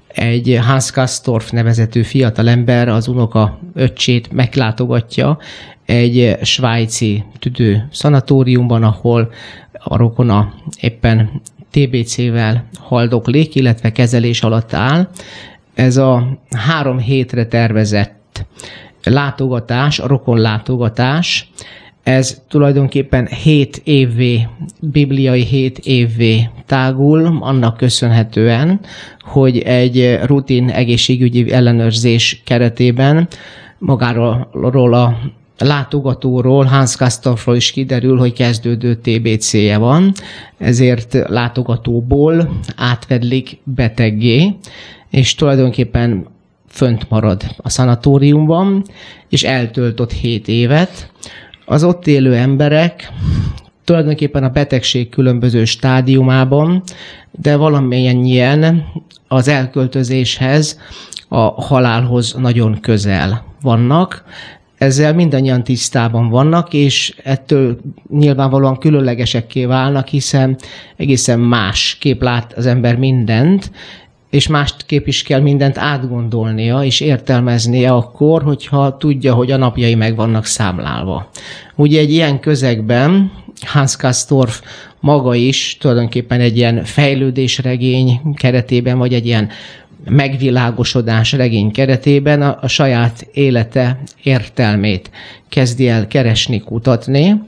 Egy 0.08 0.58
Hans 0.62 0.90
Kastorf 0.90 1.50
nevezetű 1.50 2.02
fiatalember 2.02 2.88
az 2.88 3.08
unoka 3.08 3.58
öccsét 3.74 4.32
meglátogatja 4.32 5.38
egy 5.86 6.36
svájci 6.42 7.24
tüdő 7.38 7.88
szanatóriumban, 7.92 8.82
ahol 8.82 9.30
a 9.72 9.96
rokona 9.96 10.54
éppen 10.80 11.30
TBC-vel 11.70 12.68
haldoklik, 12.78 13.54
illetve 13.54 13.92
kezelés 13.92 14.42
alatt 14.42 14.72
áll, 14.72 15.08
ez 15.78 15.96
a 15.96 16.38
három 16.50 16.98
hétre 16.98 17.46
tervezett 17.46 18.46
látogatás, 19.04 19.98
a 19.98 20.06
rokon 20.06 20.38
látogatás, 20.38 21.50
ez 22.02 22.42
tulajdonképpen 22.48 23.26
7 23.26 23.80
évvé, 23.84 24.46
bibliai 24.80 25.42
7 25.42 25.78
évvé 25.78 26.48
tágul, 26.66 27.38
annak 27.40 27.76
köszönhetően, 27.76 28.80
hogy 29.20 29.58
egy 29.58 30.18
rutin 30.24 30.70
egészségügyi 30.70 31.52
ellenőrzés 31.52 32.42
keretében 32.44 33.28
magáról 33.78 34.94
a 34.94 35.18
látogatóról, 35.58 36.64
Hans 36.64 36.96
Kastorfról 36.96 37.56
is 37.56 37.70
kiderül, 37.70 38.18
hogy 38.18 38.32
kezdődő 38.32 38.94
TBC-je 38.94 39.76
van, 39.76 40.12
ezért 40.58 41.12
látogatóból 41.28 42.58
átvedlik 42.76 43.58
beteggé, 43.64 44.56
és 45.10 45.34
tulajdonképpen 45.34 46.26
fönt 46.68 47.10
marad 47.10 47.42
a 47.56 47.68
szanatóriumban, 47.68 48.84
és 49.28 49.42
eltöltött 49.42 50.12
7 50.12 50.48
évet. 50.48 51.10
Az 51.64 51.84
ott 51.84 52.06
élő 52.06 52.34
emberek 52.34 53.12
tulajdonképpen 53.84 54.44
a 54.44 54.48
betegség 54.48 55.08
különböző 55.08 55.64
stádiumában, 55.64 56.82
de 57.30 57.56
valamennyien 57.56 58.84
az 59.28 59.48
elköltözéshez, 59.48 60.78
a 61.28 61.62
halálhoz 61.62 62.34
nagyon 62.38 62.80
közel 62.80 63.44
vannak. 63.62 64.24
Ezzel 64.78 65.14
mindannyian 65.14 65.64
tisztában 65.64 66.28
vannak, 66.28 66.72
és 66.72 67.14
ettől 67.24 67.78
nyilvánvalóan 68.10 68.78
különlegesekké 68.78 69.64
válnak, 69.64 70.08
hiszen 70.08 70.56
egészen 70.96 71.40
más 71.40 71.96
kép 72.00 72.22
lát 72.22 72.52
az 72.52 72.66
ember 72.66 72.96
mindent, 72.96 73.70
és 74.30 74.46
másképp 74.46 75.06
is 75.06 75.22
kell 75.22 75.40
mindent 75.40 75.78
átgondolnia 75.78 76.84
és 76.84 77.00
értelmeznie 77.00 77.92
akkor, 77.92 78.42
hogyha 78.42 78.96
tudja, 78.96 79.34
hogy 79.34 79.50
a 79.50 79.56
napjai 79.56 79.94
meg 79.94 80.16
vannak 80.16 80.44
számlálva. 80.44 81.30
Ugye 81.74 82.00
egy 82.00 82.10
ilyen 82.12 82.40
közegben 82.40 83.32
Hans 83.60 83.96
Kastorf 83.96 84.62
maga 85.00 85.34
is 85.34 85.76
tulajdonképpen 85.80 86.40
egy 86.40 86.56
ilyen 86.56 86.84
fejlődésregény 86.84 88.20
keretében, 88.34 88.98
vagy 88.98 89.14
egy 89.14 89.26
ilyen 89.26 89.48
megvilágosodás 90.04 91.32
regény 91.32 91.70
keretében 91.70 92.42
a, 92.42 92.58
a 92.60 92.68
saját 92.68 93.28
élete 93.32 94.00
értelmét 94.22 95.10
kezdi 95.48 95.88
el 95.88 96.06
keresni, 96.06 96.60
kutatni. 96.60 97.42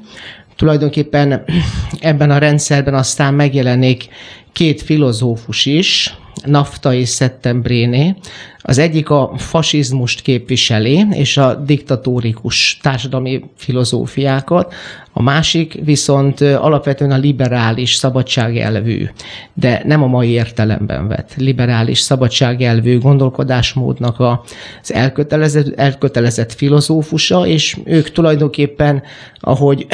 Tulajdonképpen 0.57 1.45
ebben 2.01 2.31
a 2.31 2.39
rendszerben 2.39 2.95
aztán 2.95 3.35
megjelenik 3.35 4.09
két 4.53 4.83
filozófus 4.83 5.67
is, 5.67 6.15
Nafta 6.45 6.95
és 6.95 7.11
Settembréné. 7.11 8.15
Az 8.59 8.79
egyik 8.79 9.11
a 9.11 9.33
fasizmust 9.37 10.21
képviseli, 10.21 11.07
és 11.11 11.37
a 11.37 11.55
diktatórikus 11.55 12.79
társadalmi 12.83 13.45
filozófiákat, 13.57 14.75
a 15.13 15.23
másik 15.23 15.79
viszont 15.85 16.41
alapvetően 16.41 17.11
a 17.11 17.17
liberális 17.17 17.95
szabadságelvű, 17.95 19.09
de 19.55 19.83
nem 19.85 20.03
a 20.03 20.07
mai 20.07 20.29
értelemben 20.29 21.09
vett 21.09 21.35
liberális 21.37 21.99
szabadságelvű 21.99 22.99
gondolkodásmódnak 22.99 24.21
az 24.21 24.93
elkötelezett, 24.93 25.79
elkötelezett 25.79 26.53
filozófusa, 26.53 27.47
és 27.47 27.77
ők 27.85 28.11
tulajdonképpen, 28.11 29.03
ahogy 29.41 29.87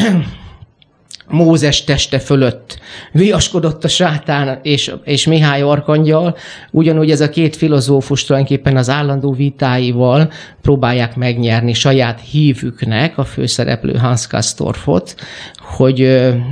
Mózes 1.29 1.85
teste 1.85 2.19
fölött 2.19 2.79
viaskodott 3.13 3.85
a 3.85 3.89
sátán 3.89 4.59
és, 4.63 4.95
és 5.05 5.27
Mihály 5.27 5.63
Arkangyal, 5.63 6.37
ugyanúgy 6.71 7.11
ez 7.11 7.21
a 7.21 7.29
két 7.29 7.57
filozófus 7.57 8.25
tulajdonképpen 8.25 8.77
az 8.77 8.91
állandó 8.91 9.33
vitáival 9.33 10.33
próbálják 10.63 11.17
megnyerni 11.17 11.73
saját 11.73 12.21
hívüknek 12.21 13.19
a 13.19 13.25
főszereplő 13.25 13.95
Hans 13.95 14.27
Kastorfot, 14.27 15.15
hogy 15.55 16.03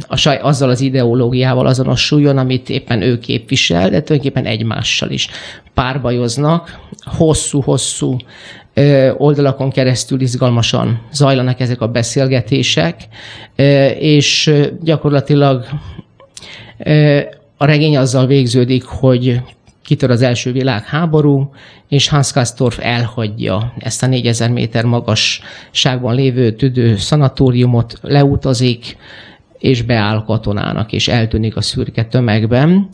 a 0.01 0.17
saj, 0.17 0.39
azzal 0.43 0.69
az 0.69 0.81
ideológiával 0.81 1.67
azonosuljon, 1.67 2.39
amit 2.39 2.71
éppen 2.71 3.03
ő 3.03 3.19
képvisel, 3.19 3.91
de 3.91 4.03
tulajdonképpen 4.03 4.47
egymással 4.47 5.11
is 5.11 5.29
párbajoznak, 5.75 6.79
hosszú-hosszú 7.05 8.17
oldalakon 9.17 9.71
keresztül 9.71 10.21
izgalmasan 10.21 11.01
zajlanak 11.13 11.61
ezek 11.61 11.81
a 11.81 11.89
beszélgetések, 11.89 13.01
és 13.99 14.55
gyakorlatilag 14.81 15.65
a 17.57 17.65
regény 17.65 17.97
azzal 17.97 18.27
végződik, 18.27 18.85
hogy 18.85 19.41
kitör 19.85 20.11
az 20.11 20.23
első 20.23 20.53
világháború, 20.53 21.51
és 21.89 22.09
Hans 22.09 22.33
Kastorf 22.33 22.79
elhagyja 22.83 23.73
ezt 23.79 24.03
a 24.03 24.07
4000 24.07 24.51
méter 24.51 24.85
magasságban 24.85 26.15
lévő 26.15 26.53
tüdő 26.53 26.97
szanatóriumot, 26.97 27.99
leutazik, 28.03 28.97
és 29.59 29.83
beáll 29.83 30.25
katonának, 30.25 30.93
és 30.93 31.09
eltűnik 31.09 31.57
a 31.57 31.61
szürke 31.61 32.05
tömegben 32.05 32.89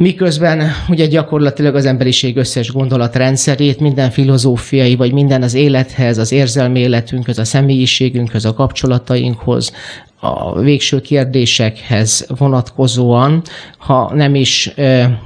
miközben 0.00 0.62
ugye 0.88 1.06
gyakorlatilag 1.06 1.74
az 1.74 1.86
emberiség 1.86 2.36
összes 2.36 2.72
gondolatrendszerét, 2.72 3.80
minden 3.80 4.10
filozófiai, 4.10 4.96
vagy 4.96 5.12
minden 5.12 5.42
az 5.42 5.54
élethez, 5.54 6.18
az 6.18 6.32
érzelmi 6.32 6.80
életünkhöz, 6.80 7.38
a 7.38 7.44
személyiségünkhöz, 7.44 8.44
a 8.44 8.54
kapcsolatainkhoz, 8.54 9.72
a 10.20 10.60
végső 10.60 11.00
kérdésekhez 11.00 12.26
vonatkozóan, 12.38 13.42
ha 13.78 14.14
nem 14.14 14.34
is 14.34 14.74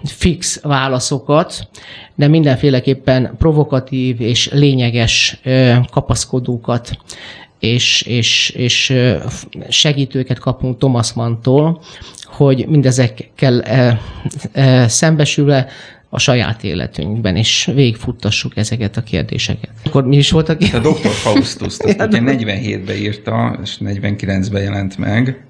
fix 0.05 0.61
válaszokat, 0.63 1.69
de 2.15 2.29
mindenféleképpen 2.29 3.35
provokatív 3.39 4.21
és 4.21 4.51
lényeges 4.53 5.41
kapaszkodókat 5.91 6.99
és, 7.65 8.03
és, 8.03 8.51
és 8.51 8.93
segítőket 9.69 10.39
kapunk 10.39 10.79
Thomas 10.79 11.13
Mann-tól, 11.13 11.83
hogy 12.25 12.67
mindezekkel 12.69 13.63
e, 13.63 14.01
e, 14.53 14.89
szembesülve 14.89 15.67
a 16.09 16.19
saját 16.19 16.65
életünkben 16.65 17.37
is 17.37 17.71
végigfuttassuk 17.75 18.57
ezeket 18.57 18.97
a 18.97 19.03
kérdéseket. 19.03 19.71
Akkor 19.85 20.05
mi 20.07 20.17
is 20.17 20.31
volt 20.31 20.49
a 20.49 20.57
kérdés? 20.57 20.91
A 20.91 20.93
Dr. 20.93 21.11
Faustus, 21.11 21.79
azt 21.79 22.03
ugye 22.09 22.21
47-ben 22.23 22.97
írta, 22.97 23.59
és 23.63 23.77
49-ben 23.81 24.63
jelent 24.63 24.99
meg. 24.99 25.45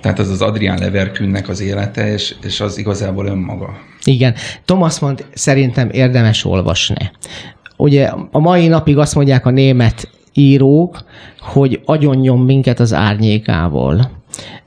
Tehát 0.00 0.18
az 0.18 0.30
az 0.30 0.42
Adrián 0.42 0.78
Leverkünnek 0.78 1.48
az 1.48 1.60
élete, 1.60 2.12
és, 2.12 2.34
és 2.42 2.60
az 2.60 2.78
igazából 2.78 3.26
önmaga. 3.26 3.78
Igen. 4.04 4.34
Thomas 4.64 4.98
Mann 4.98 5.16
szerintem 5.34 5.90
érdemes 5.90 6.44
olvasni. 6.44 7.10
Ugye 7.76 8.10
a 8.30 8.38
mai 8.38 8.66
napig 8.66 8.98
azt 8.98 9.14
mondják 9.14 9.46
a 9.46 9.50
német 9.50 10.08
írók, 10.34 11.04
hogy 11.38 11.80
agyonnyom 11.84 12.44
minket 12.44 12.80
az 12.80 12.92
árnyékával. 12.92 14.10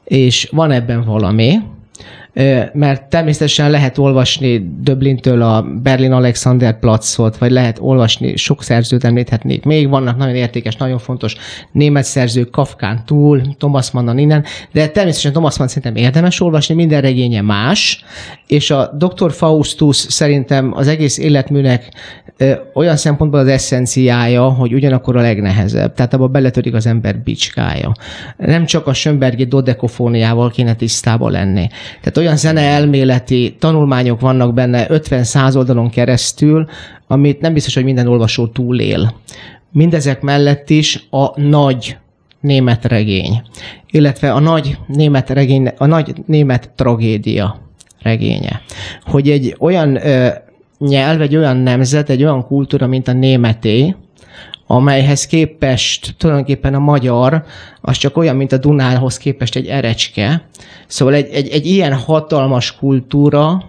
És 0.03 0.49
van 0.51 0.71
ebben 0.71 1.03
valami, 1.03 1.59
mert 2.73 3.09
természetesen 3.09 3.71
lehet 3.71 3.97
olvasni 3.97 4.69
Döblintől 4.81 5.41
a 5.41 5.61
Berlin 5.83 6.11
Alexander 6.11 6.79
Platzot, 6.79 7.37
vagy 7.37 7.51
lehet 7.51 7.77
olvasni, 7.81 8.35
sok 8.35 8.63
szerzőt 8.63 9.03
említhetnék 9.03 9.63
még, 9.63 9.89
vannak 9.89 10.17
nagyon 10.17 10.35
értékes, 10.35 10.75
nagyon 10.75 10.97
fontos 10.97 11.35
német 11.71 12.03
szerzők, 12.03 12.49
Kafkán 12.49 13.01
túl, 13.05 13.41
Thomas 13.57 13.91
Mannon 13.91 14.17
innen, 14.17 14.43
de 14.71 14.87
természetesen 14.87 15.31
Thomas 15.31 15.57
Mann 15.57 15.67
szerintem 15.67 16.03
érdemes 16.03 16.41
olvasni, 16.41 16.75
minden 16.75 17.01
regénye 17.01 17.41
más, 17.41 18.03
és 18.47 18.71
a 18.71 18.95
Dr. 18.97 19.31
Faustus 19.31 19.97
szerintem 19.97 20.71
az 20.75 20.87
egész 20.87 21.17
életműnek 21.17 21.91
olyan 22.73 22.95
szempontból 22.95 23.39
az 23.39 23.47
eszenciája, 23.47 24.49
hogy 24.49 24.73
ugyanakkor 24.73 25.17
a 25.17 25.21
legnehezebb. 25.21 25.93
Tehát 25.93 26.13
abban 26.13 26.31
beletörik 26.31 26.73
az 26.73 26.85
ember 26.85 27.17
bicskája. 27.17 27.91
Nem 28.37 28.65
csak 28.65 28.87
a 28.87 28.93
Schönbergi 28.93 29.43
dodekofóniával 29.43 30.49
kéne 30.51 30.75
tisztába 30.75 31.29
lenni. 31.29 31.67
Tehát 31.99 32.17
olyan 32.17 32.26
zene 32.35 32.61
elméleti 32.61 33.55
tanulmányok 33.59 34.19
vannak 34.19 34.53
benne 34.53 34.87
50-100 34.89 35.55
oldalon 35.55 35.89
keresztül, 35.89 36.67
amit 37.07 37.41
nem 37.41 37.53
biztos, 37.53 37.73
hogy 37.73 37.83
minden 37.83 38.07
olvasó 38.07 38.47
túlél. 38.47 39.13
Mindezek 39.71 40.21
mellett 40.21 40.69
is 40.69 41.07
a 41.09 41.41
nagy 41.41 41.97
német 42.41 42.85
regény, 42.85 43.41
illetve 43.91 44.31
a 44.31 44.39
nagy 44.39 44.77
német 44.87 45.29
regény, 45.29 45.71
a 45.77 45.85
nagy 45.85 46.13
német 46.25 46.71
tragédia 46.75 47.61
regénye. 48.01 48.61
Hogy 49.03 49.29
egy 49.29 49.55
olyan 49.59 49.95
ö, 49.95 50.27
nyelv, 50.79 51.21
egy 51.21 51.35
olyan 51.35 51.57
nemzet, 51.57 52.09
egy 52.09 52.23
olyan 52.23 52.45
kultúra, 52.45 52.87
mint 52.87 53.07
a 53.07 53.13
németé, 53.13 53.95
amelyhez 54.67 55.25
képest 55.25 56.15
tulajdonképpen 56.17 56.73
a 56.73 56.79
magyar 56.79 57.43
az 57.81 57.97
csak 57.97 58.17
olyan, 58.17 58.35
mint 58.35 58.51
a 58.51 58.57
Dunához 58.57 59.17
képest 59.17 59.55
egy 59.55 59.67
erecske. 59.67 60.47
Szóval 60.87 61.13
egy, 61.13 61.29
egy, 61.31 61.49
egy 61.49 61.65
ilyen 61.65 61.93
hatalmas 61.93 62.75
kultúra, 62.75 63.63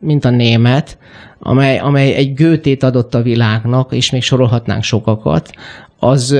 mint 0.00 0.24
a 0.24 0.30
német, 0.30 0.98
amely, 1.38 1.78
amely 1.78 2.14
egy 2.14 2.34
gőtét 2.34 2.82
adott 2.82 3.14
a 3.14 3.22
világnak, 3.22 3.92
és 3.92 4.10
még 4.10 4.22
sorolhatnánk 4.22 4.82
sokakat, 4.82 5.50
az 6.00 6.36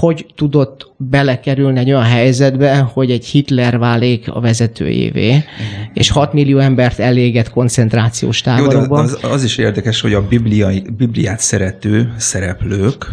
hogy 0.00 0.26
tudott 0.36 0.92
belekerülni 0.96 1.78
egy 1.78 1.90
olyan 1.90 2.02
helyzetbe, 2.02 2.76
hogy 2.78 3.10
egy 3.10 3.24
Hitler 3.24 3.78
válik 3.78 4.28
a 4.30 4.40
vezetőjévé, 4.40 5.26
Igen. 5.26 5.44
és 5.92 6.10
6 6.10 6.32
millió 6.32 6.58
embert 6.58 6.98
elégett 6.98 7.50
koncentrációs 7.50 8.40
táborokban. 8.40 9.06
Jó, 9.06 9.10
de 9.10 9.26
az, 9.26 9.32
az 9.32 9.44
is 9.44 9.56
érdekes, 9.56 10.00
hogy 10.00 10.14
a 10.14 10.26
bibliai, 10.26 10.82
bibliát 10.96 11.40
szerető 11.40 12.12
szereplők, 12.16 13.06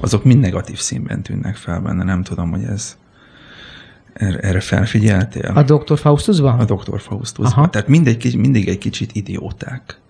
azok 0.00 0.24
mind 0.24 0.40
negatív 0.40 0.78
színben 0.78 1.22
tűnnek 1.22 1.56
fel 1.56 1.80
benne, 1.80 2.04
nem 2.04 2.22
tudom, 2.22 2.50
hogy 2.50 2.64
ez 2.64 2.96
Erre, 4.12 4.38
erre 4.38 4.60
felfigyeltél? 4.60 5.52
A 5.54 5.62
Dr. 5.62 5.98
Faustusban? 5.98 6.58
A 6.58 6.64
Dr. 6.64 7.00
Faustusban. 7.00 7.70
Tehát 7.70 7.88
mindegy, 7.88 8.36
mindig 8.36 8.68
egy 8.68 8.78
kicsit 8.78 9.14
idióták 9.14 10.00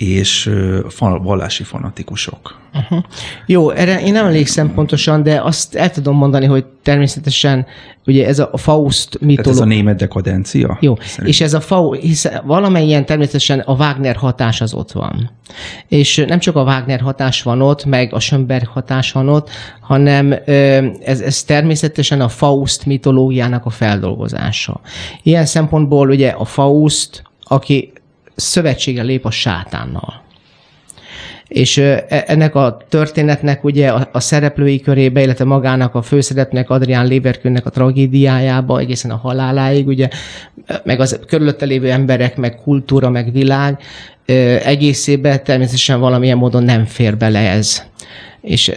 és 0.00 0.50
vallási 0.98 1.62
fanatikusok. 1.62 2.58
Uh-huh. 2.74 3.04
Jó, 3.46 3.70
erre 3.70 4.02
én 4.02 4.12
nem 4.12 4.26
emlékszem 4.26 4.74
pontosan, 4.74 5.22
de 5.22 5.40
azt 5.40 5.74
el 5.74 5.90
tudom 5.90 6.16
mondani, 6.16 6.46
hogy 6.46 6.64
természetesen 6.82 7.66
ugye 8.06 8.26
ez 8.26 8.38
a 8.38 8.56
Faust 8.56 9.12
mitológia. 9.12 9.42
Tehát 9.42 9.58
ez 9.58 9.64
a 9.64 9.64
német 9.64 9.96
dekadencia? 9.96 10.78
Jó, 10.80 10.94
szerintem. 10.96 11.26
és 11.26 11.40
ez 11.40 11.54
a 11.54 11.60
Faust, 11.60 12.00
hisz 12.00 12.28
valamilyen 12.44 13.06
természetesen 13.06 13.58
a 13.58 13.72
Wagner 13.72 14.16
hatás 14.16 14.60
az 14.60 14.74
ott 14.74 14.92
van. 14.92 15.30
És 15.88 16.24
nem 16.28 16.38
csak 16.38 16.56
a 16.56 16.62
Wagner 16.62 17.00
hatás 17.00 17.42
van 17.42 17.60
ott, 17.60 17.84
meg 17.84 18.12
a 18.12 18.20
Schönberg 18.20 18.66
hatás 18.66 19.12
van 19.12 19.28
ott, 19.28 19.50
hanem 19.80 20.32
ez, 21.04 21.20
ez 21.20 21.42
természetesen 21.42 22.20
a 22.20 22.28
Faust 22.28 22.86
mitológiának 22.86 23.66
a 23.66 23.70
feldolgozása. 23.70 24.80
Ilyen 25.22 25.46
szempontból 25.46 26.08
ugye 26.08 26.28
a 26.28 26.44
Faust, 26.44 27.22
aki 27.42 27.92
szövetsége 28.40 29.02
lép 29.02 29.24
a 29.24 29.30
sátánnal. 29.30 30.22
És 31.48 31.76
e, 31.78 32.04
ennek 32.26 32.54
a 32.54 32.76
történetnek 32.88 33.64
ugye 33.64 33.88
a, 33.88 34.08
a 34.12 34.20
szereplői 34.20 34.80
körébe, 34.80 35.22
illetve 35.22 35.44
magának 35.44 35.94
a 35.94 36.02
főszereplőnek, 36.02 36.70
Adrián 36.70 37.06
Léberkünnek 37.06 37.66
a 37.66 37.70
tragédiájába, 37.70 38.78
egészen 38.78 39.10
a 39.10 39.16
haláláig, 39.16 39.86
ugye, 39.86 40.08
meg 40.84 41.00
az 41.00 41.20
körülötte 41.26 41.64
lévő 41.64 41.90
emberek, 41.90 42.36
meg 42.36 42.56
kultúra, 42.56 43.10
meg 43.10 43.32
világ 43.32 43.78
egészébe 44.64 45.38
természetesen 45.38 46.00
valamilyen 46.00 46.36
módon 46.36 46.62
nem 46.62 46.84
fér 46.84 47.16
bele 47.16 47.50
ez. 47.50 47.82
És 48.40 48.72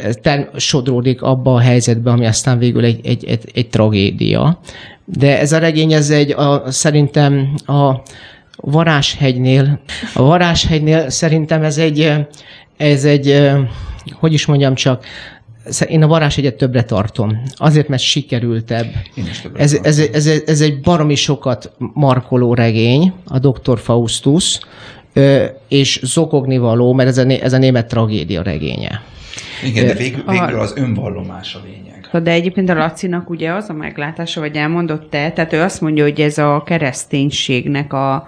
sodródik 0.55 1.21
abba 1.21 1.53
a 1.53 1.59
helyzetbe, 1.59 2.11
ami 2.11 2.25
aztán 2.25 2.57
végül 2.57 2.83
egy, 2.83 2.99
egy, 3.05 3.25
egy, 3.25 3.43
egy 3.53 3.69
tragédia. 3.69 4.59
De 5.05 5.39
ez 5.39 5.51
a 5.51 5.57
regény, 5.57 5.93
ez 5.93 6.09
egy 6.09 6.31
a, 6.31 6.63
szerintem 6.71 7.53
a, 7.65 8.01
Varáshegynél. 8.65 9.79
A 10.13 10.23
Varáshegynél 10.23 11.09
szerintem 11.09 11.63
ez 11.63 11.77
egy, 11.77 12.13
ez 12.77 13.05
egy, 13.05 13.51
hogy 14.11 14.33
is 14.33 14.45
mondjam 14.45 14.75
csak, 14.75 15.05
én 15.87 16.03
a 16.03 16.07
varázshegyet 16.07 16.55
többre 16.55 16.83
tartom. 16.83 17.43
Azért, 17.55 17.87
mert 17.87 18.01
sikerültebb. 18.01 18.87
Ez, 19.53 19.79
ez, 19.83 19.99
ez, 19.99 20.27
ez 20.45 20.61
egy 20.61 20.81
baromi 20.81 21.15
sokat 21.15 21.71
markoló 21.93 22.53
regény, 22.53 23.13
a 23.25 23.39
Dr. 23.39 23.79
Faustus, 23.79 24.59
és 25.67 25.99
zokogni 26.03 26.57
való, 26.57 26.93
mert 26.93 27.09
ez 27.09 27.17
a, 27.17 27.29
ez 27.29 27.53
a 27.53 27.57
német 27.57 27.87
tragédia 27.87 28.41
regénye. 28.41 29.01
Igen, 29.63 29.85
de 29.85 29.93
végül, 29.93 30.23
végül 30.27 30.59
az 30.59 30.73
önvallomás 30.75 31.55
a 31.55 31.59
lényeg. 31.65 31.92
De 32.19 32.31
egyébként 32.31 32.69
a 32.69 32.73
Lacinak 32.73 33.29
ugye 33.29 33.51
az 33.51 33.69
a 33.69 33.73
meglátása, 33.73 34.39
vagy 34.39 34.55
elmondott 34.55 35.09
te, 35.09 35.31
tehát 35.31 35.53
ő 35.53 35.61
azt 35.61 35.81
mondja, 35.81 36.03
hogy 36.03 36.21
ez 36.21 36.37
a 36.37 36.63
kereszténységnek 36.65 37.93
a, 37.93 38.27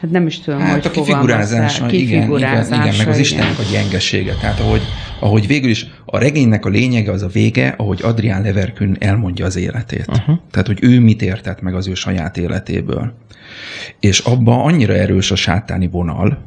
hát 0.00 0.10
nem 0.10 0.26
is 0.26 0.40
tudom, 0.40 0.60
hát 0.60 0.72
hogy 0.72 0.86
a 0.86 0.90
kifigurázása, 0.90 1.90
igen, 1.90 2.32
igen, 2.32 2.64
igen, 2.64 2.94
meg 2.98 3.08
az 3.08 3.18
Istennek 3.18 3.58
a 3.58 3.72
gyengesége. 3.72 4.34
Tehát 4.40 4.60
ahogy, 4.60 4.82
ahogy 5.20 5.46
végül 5.46 5.70
is 5.70 5.86
a 6.04 6.18
regénynek 6.18 6.64
a 6.64 6.68
lényege 6.68 7.10
az 7.10 7.22
a 7.22 7.28
vége, 7.28 7.74
ahogy 7.76 8.00
Adrián 8.02 8.42
Leverkün 8.42 8.96
elmondja 8.98 9.46
az 9.46 9.56
életét. 9.56 10.06
Uh-huh. 10.08 10.38
Tehát, 10.50 10.66
hogy 10.66 10.78
ő 10.82 11.00
mit 11.00 11.22
értett 11.22 11.60
meg 11.60 11.74
az 11.74 11.88
ő 11.88 11.94
saját 11.94 12.36
életéből. 12.36 13.14
És 14.00 14.18
abban 14.18 14.60
annyira 14.60 14.94
erős 14.94 15.30
a 15.30 15.36
sátáni 15.36 15.88
vonal, 15.88 16.38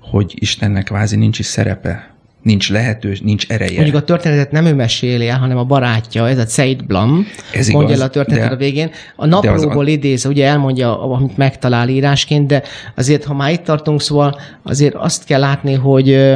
hogy 0.00 0.34
Istennek 0.34 0.84
kvázi 0.84 1.16
nincs 1.16 1.38
is 1.38 1.46
szerepe 1.46 2.11
nincs 2.42 2.70
lehetős, 2.70 3.20
nincs 3.20 3.48
ereje. 3.48 3.74
Mondjuk 3.74 3.96
a 3.96 4.02
történetet 4.02 4.50
nem 4.50 4.66
ő 4.66 4.74
meséli 4.74 5.28
el, 5.28 5.38
hanem 5.38 5.58
a 5.58 5.64
barátja, 5.64 6.28
ez 6.28 6.38
a 6.38 6.46
Said 6.46 6.84
Blam, 6.84 7.26
ez 7.52 7.68
mondja 7.68 7.88
igaz, 7.88 8.00
el 8.00 8.06
a 8.06 8.10
történetet 8.10 8.48
de, 8.48 8.54
a 8.54 8.58
végén. 8.58 8.90
A 9.16 9.26
naplóból 9.26 9.84
a... 9.84 9.88
idéz, 9.88 10.26
ugye 10.26 10.46
elmondja, 10.46 11.02
amit 11.02 11.36
megtalál 11.36 11.88
írásként, 11.88 12.46
de 12.46 12.62
azért, 12.94 13.24
ha 13.24 13.34
már 13.34 13.52
itt 13.52 13.64
tartunk, 13.64 14.00
szóval 14.00 14.40
azért 14.62 14.94
azt 14.94 15.24
kell 15.24 15.40
látni, 15.40 15.74
hogy, 15.74 16.32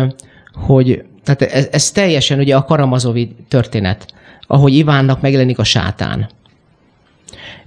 hogy 0.55 1.05
tehát 1.25 1.43
ez, 1.43 1.69
ez 1.71 1.91
teljesen 1.91 2.39
ugye 2.39 2.57
a 2.57 2.65
Karamazovi 2.65 3.37
történet, 3.49 4.07
ahogy 4.47 4.75
Ivánnak 4.75 5.21
megjelenik 5.21 5.59
a 5.59 5.65
sátán. 5.65 6.29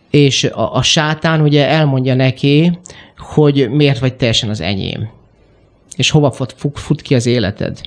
És 0.09 0.43
a, 0.43 0.75
a 0.75 0.81
sátán 0.81 1.41
ugye 1.41 1.67
elmondja 1.67 2.15
neki, 2.15 2.79
hogy 3.17 3.69
miért 3.69 3.99
vagy 3.99 4.13
teljesen 4.13 4.49
az 4.49 4.61
enyém 4.61 5.17
és 5.99 6.09
hova 6.09 6.31
fut, 6.31 6.55
fut 6.73 7.01
ki 7.01 7.15
az 7.15 7.25
életed. 7.25 7.81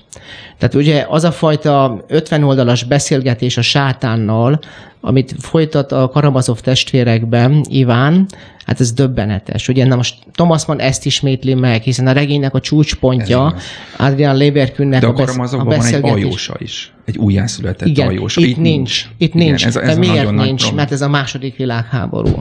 Tehát 0.57 0.75
ugye 0.75 1.05
az 1.09 1.23
a 1.23 1.31
fajta 1.31 2.03
50 2.07 2.43
oldalas 2.43 2.83
beszélgetés 2.83 3.57
a 3.57 3.61
sátánnal, 3.61 4.59
amit 5.01 5.35
folytat 5.39 5.91
a 5.91 6.09
Karamazov 6.09 6.59
testvérekben 6.59 7.65
Iván, 7.69 8.25
hát 8.65 8.79
ez 8.79 8.91
döbbenetes. 8.93 9.67
Ugye 9.67 9.85
na 9.85 9.95
most 9.95 10.15
Thomas 10.31 10.65
Mann 10.65 10.79
ezt 10.79 11.05
ismétli 11.05 11.53
meg, 11.53 11.81
hiszen 11.81 12.07
a 12.07 12.11
regénynek 12.11 12.53
a 12.53 12.59
csúcspontja 12.59 13.55
Adrian 13.97 14.35
Leverkünnek 14.35 15.01
De 15.01 15.07
a, 15.07 15.13
besz- 15.13 15.37
a 15.53 15.63
beszélgetés. 15.63 16.01
van 16.01 16.17
egy 16.17 16.23
ajósa 16.23 16.55
is, 16.57 16.93
egy 17.05 17.17
újjászületett 17.17 17.87
Igen, 17.87 18.07
ajósa. 18.07 18.41
Itt, 18.41 18.47
itt 18.47 18.57
nincs. 18.57 18.65
nincs. 18.67 19.07
Itt 19.17 19.33
nincs. 19.33 19.61
Igen, 19.61 19.67
ez, 19.67 19.75
ez 19.75 19.93
De 19.93 19.99
miért 19.99 20.31
nincs? 20.31 20.73
Mert 20.73 20.91
ez 20.91 21.01
a 21.01 21.09
második 21.09 21.55
világháború. 21.55 22.37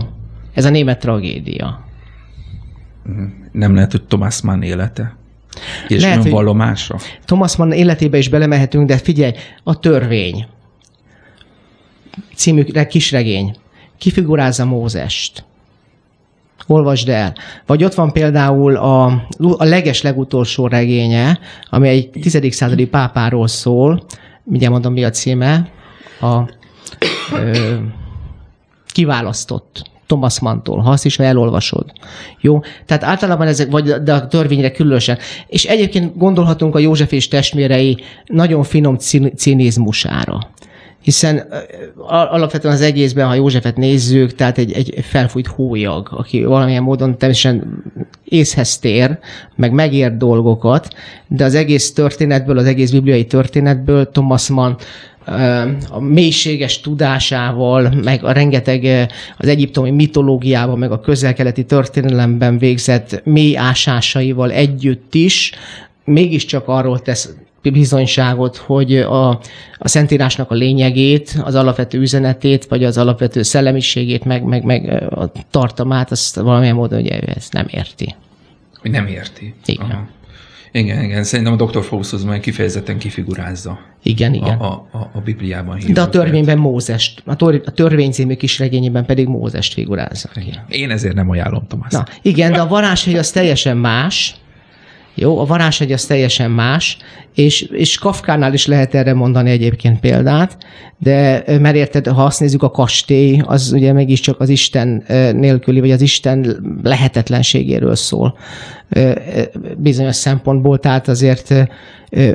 Ez 0.54 0.64
a 0.64 0.70
német 0.70 0.98
tragédia. 0.98 1.84
Mhm. 3.02 3.22
Nem 3.52 3.74
lehet, 3.74 3.90
hogy 3.90 4.02
Thomas 4.02 4.40
Mann 4.42 4.62
élete? 4.62 5.16
És 5.88 6.02
Lehet, 6.02 6.24
önvallomása? 6.24 6.98
Thomas 7.24 7.56
Mann 7.56 7.72
életébe 7.72 8.18
is 8.18 8.28
belemehetünk, 8.28 8.88
de 8.88 8.96
figyelj, 8.96 9.32
a 9.62 9.78
törvény 9.78 10.46
című 12.34 12.64
kisregény 12.88 13.56
kifigurázza 13.98 14.64
Mózest. 14.64 15.44
Olvasd 16.66 17.08
el. 17.08 17.34
Vagy 17.66 17.84
ott 17.84 17.94
van 17.94 18.12
például 18.12 18.76
a, 18.76 19.04
a 19.38 19.64
leges 19.64 20.02
legutolsó 20.02 20.66
regénye, 20.66 21.38
ami 21.70 21.88
egy 21.88 22.10
tizedik 22.10 22.52
századi 22.52 22.86
pápáról 22.86 23.48
szól. 23.48 24.04
Mindjárt 24.44 24.72
mondom, 24.72 24.92
mi 24.92 25.04
a 25.04 25.10
címe. 25.10 25.70
A 26.20 26.48
ö, 27.34 27.76
kiválasztott. 28.86 29.90
Thomas 30.12 30.40
Mantól, 30.40 30.78
ha 30.78 30.90
azt 30.90 31.04
is, 31.04 31.18
elolvasod. 31.18 31.84
Jó? 32.40 32.60
Tehát 32.86 33.04
általában 33.04 33.46
ezek, 33.46 33.70
vagy 33.70 33.84
de 33.84 34.14
a 34.14 34.26
törvényre 34.26 34.70
különösen. 34.70 35.18
És 35.46 35.64
egyébként 35.64 36.16
gondolhatunk 36.16 36.74
a 36.74 36.78
József 36.78 37.12
és 37.12 37.28
testvérei 37.28 37.98
nagyon 38.26 38.62
finom 38.62 38.96
cinizmusára 39.36 40.51
hiszen 41.02 41.52
alapvetően 42.06 42.74
az 42.74 42.80
egészben, 42.80 43.26
ha 43.26 43.34
Józsefet 43.34 43.76
nézzük, 43.76 44.34
tehát 44.34 44.58
egy, 44.58 44.72
egy 44.72 44.94
felfújt 45.02 45.46
hólyag, 45.46 46.08
aki 46.10 46.44
valamilyen 46.44 46.82
módon 46.82 47.18
természetesen 47.18 47.82
észhez 48.24 48.78
tér, 48.78 49.18
meg 49.56 49.72
megért 49.72 50.16
dolgokat, 50.16 50.88
de 51.28 51.44
az 51.44 51.54
egész 51.54 51.92
történetből, 51.92 52.58
az 52.58 52.66
egész 52.66 52.90
bibliai 52.90 53.24
történetből 53.24 54.10
Thomas 54.10 54.48
Mann 54.48 54.76
a 55.90 56.00
mélységes 56.00 56.80
tudásával, 56.80 57.92
meg 58.04 58.24
a 58.24 58.32
rengeteg 58.32 59.08
az 59.38 59.48
egyiptomi 59.48 59.90
mitológiában, 59.90 60.78
meg 60.78 60.92
a 60.92 61.00
közel-keleti 61.00 61.64
történelemben 61.64 62.58
végzett 62.58 63.22
mély 63.24 63.56
ásásaival 63.56 64.50
együtt 64.50 65.14
is, 65.14 65.52
mégiscsak 66.04 66.68
arról 66.68 67.00
tesz 67.00 67.34
bizonyságot, 67.70 68.56
hogy 68.56 68.96
a, 68.96 69.28
a 69.78 69.88
Szentírásnak 69.88 70.50
a 70.50 70.54
lényegét, 70.54 71.40
az 71.44 71.54
alapvető 71.54 71.98
üzenetét, 71.98 72.64
vagy 72.64 72.84
az 72.84 72.98
alapvető 72.98 73.42
szellemiségét, 73.42 74.24
meg, 74.24 74.42
meg, 74.42 74.64
meg 74.64 75.02
a 75.12 75.32
tartalmát, 75.50 76.10
azt 76.10 76.36
valamilyen 76.36 76.74
módon 76.74 77.00
ugye 77.00 77.20
ezt 77.20 77.52
nem 77.52 77.66
érti. 77.70 78.14
Nem 78.82 79.06
érti. 79.06 79.54
Igen. 79.64 79.90
Aha. 79.90 80.08
Igen, 80.72 81.02
igen. 81.04 81.24
Szerintem 81.24 81.52
a 81.58 81.64
Dr. 81.64 81.84
Faustus 81.84 82.22
meg 82.22 82.40
kifejezetten 82.40 82.98
kifigurázza. 82.98 83.78
Igen, 84.02 84.34
igen. 84.34 84.58
A, 84.58 84.72
a, 84.72 85.10
a 85.12 85.20
Bibliában 85.20 85.76
hívott. 85.76 85.94
De 85.94 86.00
a 86.00 86.08
törvényben 86.08 86.58
Mózest, 86.58 87.22
a, 87.26 87.36
tor, 87.36 87.62
a 87.66 87.70
törvény 87.70 88.10
című 88.10 88.34
kis 88.34 88.58
regényében 88.58 89.04
pedig 89.04 89.26
Mózest 89.26 89.72
figurázza. 89.72 90.28
Igen. 90.34 90.64
Én 90.68 90.90
ezért 90.90 91.14
nem 91.14 91.30
ajánlom, 91.30 91.66
Tomás. 91.66 91.92
Na, 91.92 92.06
igen, 92.22 92.52
de 92.52 92.60
a 92.60 92.66
varázshegy 92.66 93.14
az 93.14 93.30
teljesen 93.30 93.76
más, 93.76 94.34
jó, 95.14 95.38
a 95.38 95.44
varázshegy 95.44 95.92
az 95.92 96.04
teljesen 96.04 96.50
más, 96.50 96.96
és, 97.34 97.62
és 97.62 97.98
Kafkánál 97.98 98.52
is 98.52 98.66
lehet 98.66 98.94
erre 98.94 99.14
mondani 99.14 99.50
egyébként 99.50 100.00
példát, 100.00 100.56
de 100.98 101.44
mert 101.60 101.76
érted, 101.76 102.06
ha 102.06 102.24
azt 102.24 102.40
nézzük, 102.40 102.62
a 102.62 102.70
kastély, 102.70 103.42
az 103.44 103.72
ugye 103.72 103.92
mégiscsak 103.92 104.40
az 104.40 104.48
Isten 104.48 105.04
nélküli, 105.36 105.80
vagy 105.80 105.90
az 105.90 106.00
Isten 106.00 106.62
lehetetlenségéről 106.82 107.94
szól 107.94 108.38
bizonyos 109.76 110.16
szempontból, 110.16 110.78
tehát 110.78 111.08
azért 111.08 111.54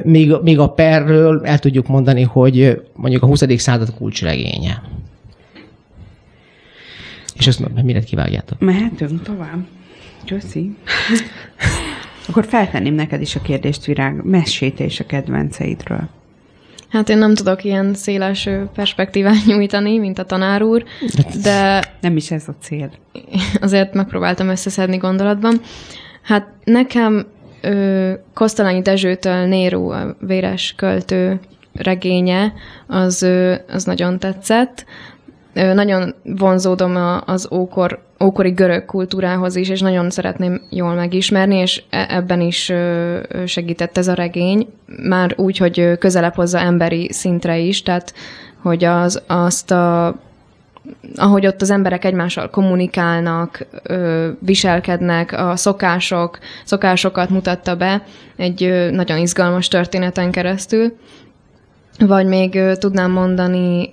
még, 0.04 0.34
még 0.42 0.60
a 0.60 0.70
perről 0.70 1.42
el 1.44 1.60
tudjuk 1.60 1.88
mondani, 1.88 2.22
hogy 2.22 2.82
mondjuk 2.94 3.24
a 3.24 3.26
20. 3.26 3.44
század 3.58 3.94
kulcsregénye. 3.98 4.82
És 7.36 7.48
ezt 7.48 7.84
mire 7.84 8.00
kivágjátok? 8.00 8.60
Mehetünk 8.60 9.24
tovább. 9.24 9.66
Köszi. 10.26 10.76
Akkor 12.28 12.46
feltenném 12.46 12.94
neked 12.94 13.22
is 13.22 13.36
a 13.36 13.42
kérdést, 13.42 13.86
Virág, 13.86 14.24
messéte 14.24 14.84
és 14.84 15.00
a 15.00 15.06
kedvenceidről. 15.06 16.10
Hát 16.90 17.10
én 17.10 17.18
nem 17.18 17.36
tudok 17.36 17.64
ilyen 17.64 17.94
széles 17.94 18.50
perspektívát 18.74 19.46
nyújtani, 19.48 19.98
mint 19.98 20.20
a 20.20 20.26
tanár 20.26 20.62
úr, 20.62 20.84
de 21.44 21.84
Nem 22.02 22.16
is 22.16 22.32
ez 22.32 22.48
a 22.48 22.56
cél. 22.62 22.92
azért 23.62 23.94
megpróbáltam 23.94 24.48
összeszedni 24.48 24.98
gondolatban. 24.98 25.62
Hát 26.22 26.48
nekem 26.64 27.26
ö, 27.62 28.14
Kosztolányi 28.34 28.82
Dezsőtől 28.82 29.46
Néró, 29.46 29.90
a 29.90 30.16
véres 30.20 30.74
költő 30.78 31.40
regénye, 31.74 32.54
az, 32.88 33.22
ö, 33.22 33.56
az 33.68 33.84
nagyon 33.84 34.20
tetszett. 34.20 34.86
Nagyon 35.74 36.16
vonzódom 36.24 37.22
az 37.26 37.48
ókor, 37.52 38.00
ókori 38.24 38.50
görög 38.50 38.86
kultúrához 38.86 39.56
is, 39.56 39.70
és 39.70 39.82
nagyon 39.82 40.10
szeretném 40.10 40.62
jól 40.70 40.94
megismerni, 40.94 41.56
és 41.56 41.84
e- 41.90 42.08
ebben 42.10 42.42
is 42.42 42.72
segített 43.46 43.98
ez 43.98 44.08
a 44.08 44.14
regény, 44.14 44.68
már 44.86 45.34
úgy, 45.38 45.58
hogy 45.58 45.98
közelebb 46.00 46.34
hozza 46.34 46.60
emberi 46.60 47.10
szintre 47.12 47.58
is, 47.58 47.82
tehát 47.84 48.14
hogy 48.62 48.84
az, 48.84 49.22
azt 49.28 49.72
a 49.72 50.16
ahogy 51.16 51.48
ott 51.48 51.62
az 51.62 51.70
emberek 51.70 52.06
egymással 52.06 52.50
kommunikálnak, 52.50 53.66
viselkednek, 54.40 55.32
a 55.32 55.56
szokások, 55.56 56.40
szokásokat 56.66 57.30
mutatta 57.30 57.76
be 57.76 58.04
egy 58.36 58.90
nagyon 58.92 59.18
izgalmas 59.18 59.68
történeten 59.68 60.32
keresztül. 60.32 60.98
Vagy 62.00 62.26
még 62.26 62.56
ö, 62.56 62.76
tudnám 62.76 63.12
mondani, 63.12 63.92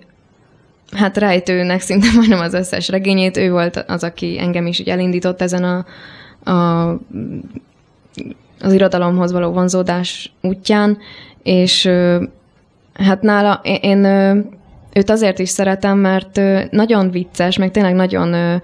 hát 0.94 1.16
rejtőnek 1.16 1.80
szinte 1.80 2.06
majdnem 2.16 2.40
az 2.40 2.54
összes 2.54 2.88
regényét, 2.88 3.36
ő 3.36 3.50
volt 3.50 3.84
az, 3.86 4.04
aki 4.04 4.38
engem 4.38 4.66
is 4.66 4.78
így 4.78 4.88
elindított 4.88 5.42
ezen 5.42 5.64
a, 5.64 5.84
a 6.50 6.98
az 8.60 8.72
irodalomhoz 8.72 9.32
való 9.32 9.50
vonzódás 9.50 10.32
útján, 10.40 10.98
és 11.42 11.90
hát 12.92 13.22
nála 13.22 13.60
én, 13.62 14.04
őt 14.92 15.10
azért 15.10 15.38
is 15.38 15.48
szeretem, 15.48 15.98
mert 15.98 16.40
nagyon 16.70 17.10
vicces, 17.10 17.58
meg 17.58 17.70
tényleg 17.70 17.94
nagyon 17.94 18.60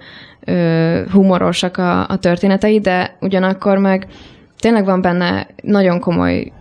humorosak 1.11 1.77
a, 1.77 2.07
a 2.07 2.17
történetei, 2.17 2.79
de 2.79 3.15
ugyanakkor 3.19 3.77
meg 3.77 4.07
tényleg 4.59 4.85
van 4.85 5.01
benne 5.01 5.47
nagyon 5.61 5.99
komoly, 5.99 6.51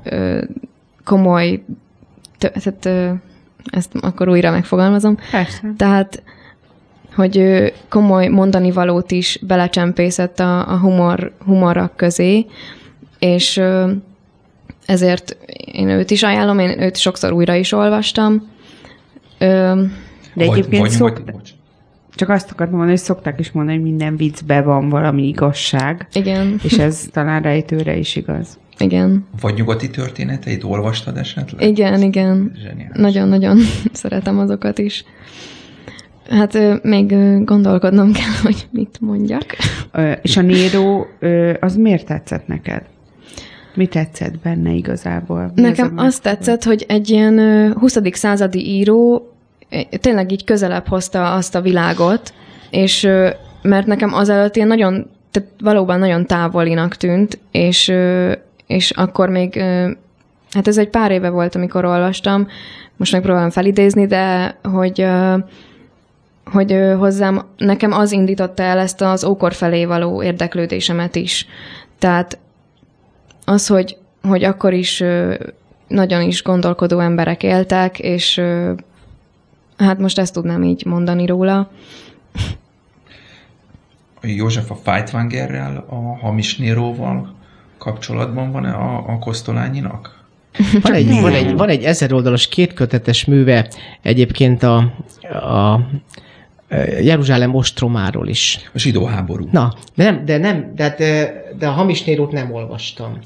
komoly, 1.05 1.62
tehát 2.39 2.89
ezt 3.70 3.94
akkor 4.00 4.28
újra 4.28 4.50
megfogalmazom. 4.50 5.16
Persze. 5.30 5.61
Tehát, 5.76 6.22
hogy 7.14 7.36
ő 7.36 7.72
komoly 7.88 8.28
mondani 8.28 8.70
valót 8.70 9.11
is 9.11 9.38
belecsempészett 9.46 10.40
a, 10.40 10.72
a 10.72 10.78
humor, 10.78 11.32
humorak 11.44 11.96
közé, 11.96 12.46
és 13.18 13.62
ezért 14.86 15.36
én 15.72 15.88
őt 15.88 16.11
is 16.11 16.22
ajánlom, 16.22 16.58
én 16.58 16.80
őt 16.80 16.96
sokszor 16.96 17.32
újra 17.32 17.54
is 17.54 17.72
olvastam. 17.72 18.48
Ö, 19.38 19.46
De 20.34 20.46
Vagy- 20.46 20.48
egyébként 20.58 20.82
vagy 20.82 20.90
szok... 20.90 21.18
nyugat- 21.18 21.32
bocs. 21.32 21.50
csak 22.14 22.28
azt 22.28 22.50
akartam 22.50 22.76
mondani, 22.76 22.96
hogy 22.96 23.06
szokták 23.06 23.38
is 23.40 23.52
mondani, 23.52 23.76
hogy 23.78 23.86
minden 23.86 24.16
viccben 24.16 24.64
van 24.64 24.88
valami 24.88 25.26
igazság, 25.28 26.06
igen, 26.12 26.61
és 26.62 26.78
ez 26.78 27.06
talán 27.12 27.42
rejtőre 27.42 27.96
is 27.96 28.16
igaz. 28.16 28.58
Igen, 28.81 29.26
Vagy 29.41 29.55
nyugati 29.55 29.91
történeteit 29.91 30.64
olvastad 30.64 31.16
esetleg? 31.16 31.68
igen, 31.68 32.03
igen. 32.03 32.53
Nagyon-nagyon 32.93 33.59
szeretem 33.93 34.39
azokat 34.39 34.78
is. 34.78 35.05
Hát 36.31 36.83
még 36.83 37.14
gondolkodnom 37.45 38.12
kell, 38.12 38.43
hogy 38.43 38.66
mit 38.70 38.99
mondjak. 39.01 39.45
És 40.22 40.37
a 40.37 40.43
Nero, 40.43 41.05
az 41.61 41.76
miért 41.76 42.07
tetszett 42.07 42.47
neked? 42.47 42.83
Mi 43.74 43.87
tetszett 43.87 44.39
benne 44.39 44.72
igazából? 44.72 45.53
Mi 45.55 45.61
Nekem 45.61 45.93
az, 45.97 46.07
azt 46.07 46.22
tetszett, 46.22 46.64
hogy 46.64 46.85
egy 46.89 47.11
ilyen 47.11 47.39
ö, 47.39 47.72
20. 47.72 47.97
századi 48.12 48.68
író 48.68 49.31
tényleg 50.01 50.33
így 50.33 50.45
közelebb 50.45 50.87
hozta 50.87 51.35
azt 51.35 51.55
a 51.55 51.61
világot, 51.61 52.35
és 52.70 53.09
mert 53.62 53.87
nekem 53.87 54.14
azelőtt 54.14 54.57
ilyen 54.57 54.68
nagyon, 54.68 55.11
tehát 55.31 55.49
valóban 55.59 55.99
nagyon 55.99 56.26
távolinak 56.26 56.97
tűnt, 56.97 57.39
és, 57.51 57.93
és 58.71 58.91
akkor 58.91 59.29
még, 59.29 59.59
hát 60.51 60.68
ez 60.68 60.79
egy 60.79 60.89
pár 60.89 61.11
éve 61.11 61.29
volt, 61.29 61.55
amikor 61.55 61.85
olvastam, 61.85 62.47
most 62.97 63.12
megpróbálom 63.12 63.51
felidézni, 63.51 64.07
de 64.07 64.57
hogy 64.62 65.07
hogy 66.45 66.77
hozzám, 66.99 67.43
nekem 67.57 67.93
az 67.93 68.12
indította 68.12 68.62
el 68.62 68.79
ezt 68.79 69.01
az 69.01 69.25
ókor 69.25 69.53
felé 69.53 69.85
való 69.85 70.23
érdeklődésemet 70.23 71.16
is. 71.16 71.47
Tehát 71.99 72.39
az, 73.45 73.66
hogy, 73.66 73.97
hogy 74.23 74.45
akkor 74.45 74.73
is 74.73 75.03
nagyon 75.89 76.23
is 76.23 76.43
gondolkodó 76.43 76.99
emberek 76.99 77.43
éltek, 77.43 77.99
és 77.99 78.43
hát 79.77 79.99
most 79.99 80.18
ezt 80.18 80.35
tudnám 80.35 80.62
így 80.62 80.85
mondani 80.85 81.27
róla. 81.27 81.71
József 84.23 84.71
a 84.71 84.75
Feitwangerrel, 84.75 85.85
a 85.89 86.18
hamis 86.18 86.57
Néróval 86.57 87.39
kapcsolatban 87.81 88.53
van 88.53 88.64
a, 88.64 88.97
a 88.97 89.18
Kosztolányinak? 89.18 90.18
Van 90.83 90.93
egy, 90.93 91.20
van, 91.20 91.33
egy, 91.33 91.57
van 91.57 91.68
egy 91.68 91.83
ezer 91.83 92.12
oldalas 92.12 92.49
kétkötetes 92.49 93.24
műve 93.24 93.70
egyébként 94.03 94.62
a, 94.62 94.76
a 95.33 95.81
Jeruzsálem 97.03 97.55
ostromáról 97.55 98.28
is. 98.28 98.59
A 98.74 98.78
zsidó 98.78 99.05
háború. 99.05 99.49
Na, 99.53 99.74
de 99.95 100.05
nem, 100.05 100.24
de 100.24 100.39
nem, 100.39 100.72
de, 100.74 100.95
de, 100.99 101.43
de 101.59 101.66
a 101.66 101.70
hamis 101.70 102.05
Nérót 102.05 102.33
nem 102.33 102.53
olvastam. 102.53 103.18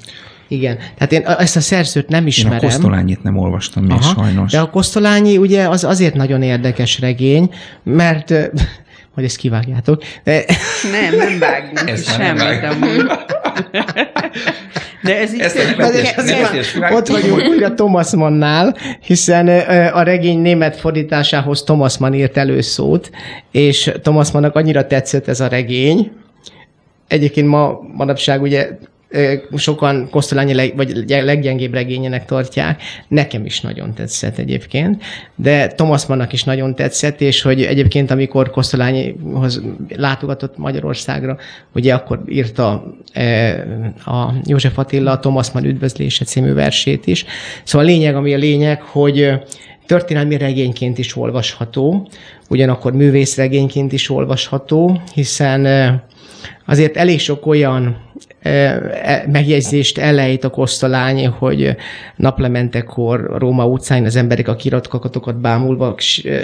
Igen, 0.47 0.77
tehát 0.97 1.11
én 1.11 1.21
ezt 1.21 1.55
a 1.55 1.59
szerzőt 1.59 2.07
nem 2.07 2.19
Én 2.19 2.25
a 2.25 2.27
ismerem. 2.27 2.59
Kosztolányit 2.59 3.23
nem 3.23 3.37
olvastam 3.37 3.83
még 3.83 4.01
sajnos. 4.01 4.51
De 4.51 4.59
a 4.59 4.69
Kosztolányi 4.69 5.37
ugye 5.37 5.69
az 5.69 5.83
azért 5.83 6.13
nagyon 6.13 6.41
érdekes 6.41 6.99
regény, 6.99 7.49
mert 7.83 8.31
ö, 8.31 8.45
hogy 9.15 9.23
ezt 9.23 9.37
kivágjátok. 9.37 10.03
De, 10.23 10.43
Nem, 10.91 11.15
nem 11.15 11.39
vágunk 11.39 11.89
Ez 11.89 11.99
ez 11.99 12.17
nem 12.17 12.37
semmit 12.37 12.41
vág. 12.41 12.63
amúgy. 12.63 13.05
De 15.03 15.19
ez 15.19 15.33
így 15.33 15.39
Ezt 15.39 15.55
nem 15.55 15.65
nem 16.25 16.65
világ- 16.73 16.93
ott 16.93 17.07
vagyunk 17.07 17.47
újra 17.47 17.73
Thomas 17.73 18.11
Mannnál, 18.11 18.75
hiszen 19.01 19.47
a 19.93 20.01
regény 20.03 20.39
német 20.39 20.79
fordításához 20.79 21.63
Thomas 21.63 21.97
Mann 21.97 22.13
írt 22.13 22.37
előszót, 22.37 23.09
és 23.51 23.91
Thomas 24.01 24.31
Mannnak 24.31 24.55
annyira 24.55 24.87
tetszett 24.87 25.27
ez 25.27 25.39
a 25.39 25.47
regény, 25.47 26.11
egyébként 27.07 27.47
ma 27.47 27.79
manapság 27.93 28.41
ugye 28.41 28.69
sokan 29.55 30.09
Kosztolányi 30.09 30.53
leg, 30.53 30.75
vagy 30.75 31.03
leggyengébb 31.07 31.73
regényének 31.73 32.25
tartják. 32.25 32.81
Nekem 33.07 33.45
is 33.45 33.61
nagyon 33.61 33.93
tetszett 33.93 34.37
egyébként, 34.37 35.03
de 35.35 35.67
Thomas 35.67 36.05
Mannnak 36.05 36.33
is 36.33 36.43
nagyon 36.43 36.75
tetszett, 36.75 37.21
és 37.21 37.41
hogy 37.41 37.63
egyébként 37.63 38.11
amikor 38.11 38.49
Kosztolányihoz 38.49 39.61
látogatott 39.95 40.57
Magyarországra, 40.57 41.37
ugye 41.75 41.93
akkor 41.93 42.21
írta 42.29 42.69
a 44.05 44.33
József 44.45 44.77
Attila 44.77 45.11
a 45.11 45.19
Thomas 45.19 45.51
Mann 45.51 45.65
üdvözlése 45.65 46.25
című 46.25 46.53
versét 46.53 47.07
is. 47.07 47.25
Szóval 47.63 47.87
a 47.87 47.89
lényeg, 47.89 48.15
ami 48.15 48.33
a 48.33 48.37
lényeg, 48.37 48.81
hogy 48.81 49.31
történelmi 49.85 50.37
regényként 50.37 50.97
is 50.97 51.15
olvasható, 51.17 52.07
ugyanakkor 52.49 52.93
művészregényként 52.93 53.91
is 53.91 54.09
olvasható, 54.09 55.01
hiszen 55.13 55.65
azért 56.65 56.97
elég 56.97 57.19
sok 57.19 57.45
olyan 57.45 58.04
megjegyzést 59.31 59.97
elejt 59.97 60.43
a 60.43 60.49
kosztolány, 60.49 61.27
hogy 61.27 61.75
naplementekor 62.15 63.35
Róma 63.37 63.65
utcáin 63.65 64.05
az 64.05 64.15
emberek 64.15 64.47
a 64.47 64.55
kiratkakatokat 64.55 65.39
bámulva 65.39 65.95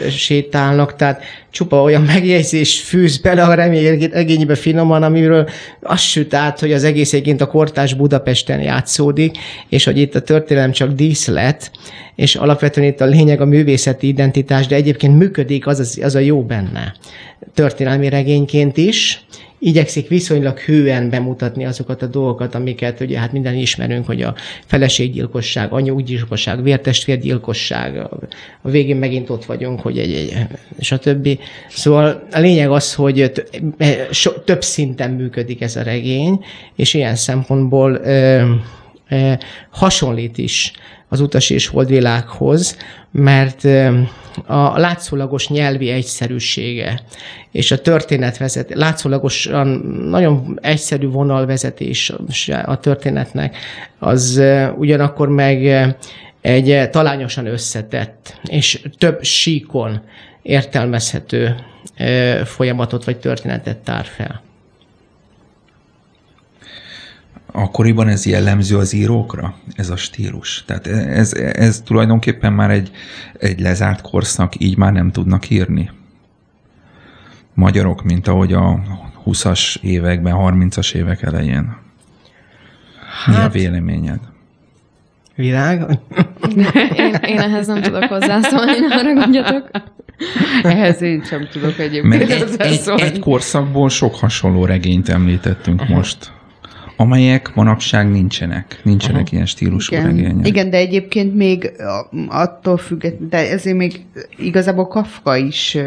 sétálnak, 0.10 0.96
tehát 0.96 1.24
csupa 1.50 1.82
olyan 1.82 2.02
megjegyzés 2.02 2.82
fűz 2.82 3.18
bele 3.18 3.44
a 3.44 3.54
regénybe 3.54 4.56
finoman, 4.56 5.04
amiről 5.04 5.50
azt 5.82 6.04
süt 6.04 6.34
át, 6.34 6.60
hogy 6.60 6.74
az 6.74 6.84
egész 6.84 7.14
egyébként 7.14 7.42
a 7.42 7.48
kortás 7.48 7.94
Budapesten 7.94 8.62
játszódik, 8.62 9.38
és 9.70 9.84
hogy 9.84 9.98
itt 9.98 10.16
a 10.16 10.22
történelem 10.22 10.72
csak 10.72 10.92
díszlet, 10.92 11.72
és 12.16 12.36
alapvetően 12.36 12.88
itt 12.88 13.02
a 13.02 13.06
lényeg 13.06 13.42
a 13.42 13.46
művészeti 13.46 14.08
identitás, 14.08 14.68
de 14.68 14.76
egyébként 14.76 15.18
működik 15.18 15.68
az, 15.68 15.80
az, 15.80 16.00
az 16.04 16.16
a 16.16 16.20
jó 16.20 16.44
benne. 16.44 16.94
Történelmi 17.54 18.10
regényként 18.10 18.78
is, 18.78 19.26
igyekszik 19.64 20.08
viszonylag 20.08 20.60
hően 20.60 21.10
bemutatni 21.10 21.66
azokat 21.66 22.02
a 22.02 22.06
dolgokat, 22.06 22.56
amiket 22.56 23.00
ugye 23.00 23.20
hát 23.20 23.32
minden 23.32 23.56
ismerünk, 23.56 24.06
hogy 24.06 24.22
a 24.22 24.36
feleséggyilkosság, 24.66 25.72
anyuggyilkosság, 25.72 26.64
vértestvérgyilkosság, 26.64 27.98
a 28.62 28.70
végén 28.70 28.96
megint 28.96 29.30
ott 29.30 29.46
vagyunk, 29.46 29.80
hogy 29.80 29.98
egy, 29.98 30.14
egy 30.14 30.48
stb. 30.80 31.40
Szóval 31.70 32.28
a 32.32 32.40
lényeg 32.40 32.72
az, 32.72 32.94
hogy 32.94 33.32
so, 34.12 34.32
több 34.32 34.64
szinten 34.64 35.12
működik 35.12 35.62
ez 35.62 35.76
a 35.76 35.84
regény, 35.84 36.46
és 36.76 36.94
ilyen 36.94 37.16
szempontból 37.16 37.94
ö, 38.04 38.44
ö, 39.10 39.32
hasonlít 39.70 40.38
is 40.38 40.74
az 41.12 41.20
utas 41.20 41.50
és 41.50 41.68
holdvilághoz, 41.68 42.78
mert 43.12 43.64
a 44.46 44.80
látszólagos 44.80 45.48
nyelvi 45.48 45.90
egyszerűsége 45.90 47.02
és 47.52 47.72
a 47.72 47.82
történetvezet, 47.82 48.74
látszólagosan 48.74 49.68
nagyon 50.10 50.60
egyszerű 50.62 51.08
vonalvezetés 51.08 52.14
a 52.66 52.80
történetnek, 52.80 53.58
az 54.00 54.42
ugyanakkor 54.78 55.30
meg 55.30 55.66
egy 56.42 56.90
talányosan 56.90 57.46
összetett 57.46 58.40
és 58.44 58.82
több 58.98 59.24
síkon 59.24 60.02
értelmezhető 60.42 61.56
folyamatot 62.46 63.04
vagy 63.04 63.18
történetet 63.18 63.78
tár 63.78 64.06
fel. 64.06 64.42
Akkoriban 67.52 68.08
ez 68.08 68.26
jellemző 68.26 68.78
az 68.78 68.94
írókra, 68.94 69.56
ez 69.76 69.90
a 69.90 69.96
stílus. 69.96 70.64
Tehát 70.66 70.88
ez, 70.88 71.34
ez 71.34 71.82
tulajdonképpen 71.82 72.54
már 72.54 72.72
egy, 72.72 72.92
egy 73.40 73.60
lezárt 73.60 74.02
korszak, 74.02 74.54
így 74.60 74.78
már 74.78 74.94
nem 74.94 75.12
tudnak 75.12 75.50
írni. 75.50 75.92
Magyarok, 77.54 78.04
mint 78.04 78.28
ahogy 78.28 78.54
a 78.54 78.80
20-as 79.26 79.76
években, 79.82 80.36
30-as 80.38 80.94
évek 80.94 81.22
elején. 81.22 81.76
Hát, 83.24 83.28
Mi 83.28 83.34
a 83.34 83.38
hát- 83.38 83.54
véleményed? 83.54 84.20
Virág? 85.36 85.82
Én, 86.96 87.14
én 87.14 87.40
ehhez 87.40 87.68
nem 87.68 87.82
tudok 87.82 88.04
hozzászólni, 88.04 88.80
ne 88.80 88.96
haragudjatok. 88.96 89.70
Ehhez 90.64 91.02
én 91.02 91.24
sem 91.24 91.48
tudok 91.52 91.80
egyébként 91.80 92.30
Mert 92.30 92.32
egy, 92.32 92.56
egy, 92.58 93.02
egy 93.02 93.20
korszakból 93.20 93.90
sok 93.90 94.16
hasonló 94.16 94.66
regényt 94.66 95.10
említettünk 95.10 95.82
uh-huh. 95.82 95.96
most 95.96 96.32
amelyek 97.02 97.56
manapság 97.56 98.12
nincsenek. 98.12 98.80
Nincsenek 98.84 99.22
Aha. 99.22 99.30
ilyen 99.32 99.46
stílusú 99.46 99.96
Igen. 99.96 100.06
regények. 100.06 100.48
Igen, 100.48 100.70
de 100.70 100.78
egyébként 100.78 101.36
még 101.36 101.72
attól 102.28 102.78
függetlenül, 102.78 103.28
de 103.30 103.38
ezért 103.38 103.78
még 103.78 104.06
igazából 104.38 104.88
Kafka 104.88 105.36
is 105.36 105.78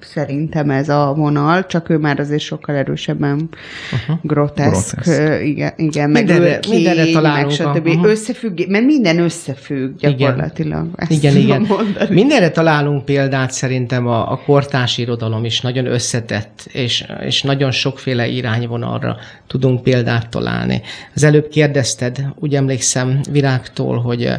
szerintem 0.00 0.70
ez 0.70 0.88
a 0.88 1.12
vonal, 1.16 1.66
csak 1.66 1.88
ő 1.90 1.98
már 1.98 2.20
azért 2.20 2.42
sokkal 2.42 2.74
erősebben 2.74 3.48
Aha. 3.92 4.18
groteszk. 4.22 4.94
groteszk. 4.94 5.44
Igen, 5.44 5.72
igen 5.76 6.10
meg 6.10 6.24
mindenre, 6.24 6.58
kény, 6.58 6.74
mindenre 6.74 7.10
találunk. 7.12 7.58
Meg 7.58 7.74
stb. 7.74 8.04
Összefügg, 8.04 8.68
mert 8.68 8.84
minden 8.84 9.18
összefügg 9.18 9.96
gyakorlatilag. 9.98 10.86
Igen, 11.08 11.36
igen. 11.36 11.62
igen. 11.62 12.08
Mindenre 12.08 12.50
találunk 12.50 13.04
példát 13.04 13.50
szerintem 13.50 14.06
a, 14.06 14.32
a 14.32 14.40
kortárs 14.46 14.98
irodalom 14.98 15.44
is 15.44 15.60
nagyon 15.60 15.86
összetett, 15.86 16.68
és, 16.72 17.04
és 17.24 17.42
nagyon 17.42 17.70
sokféle 17.70 18.26
irányvonalra 18.26 19.16
tudunk 19.46 19.82
példát 19.82 20.28
találni 20.28 20.46
találni. 20.48 20.82
Az 21.14 21.24
előbb 21.24 21.48
kérdezted, 21.48 22.26
úgy 22.38 22.54
emlékszem 22.54 23.20
Virágtól, 23.30 24.00
hogy 24.00 24.30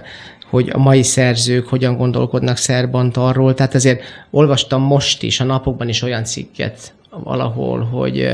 hogy 0.50 0.70
a 0.74 0.78
mai 0.78 1.04
szerzők 1.04 1.68
hogyan 1.68 1.98
gondolkodnak 1.98 2.58
szerbant 2.58 3.18
arról. 3.18 3.54
Tehát 3.54 3.76
ezért 3.76 4.02
olvastam 4.30 4.82
most 4.82 5.24
is, 5.24 5.40
a 5.40 5.44
napokban 5.44 5.90
is 5.90 6.02
olyan 6.02 6.24
cikket 6.24 6.94
valahol, 7.10 7.84
hogy, 7.84 8.28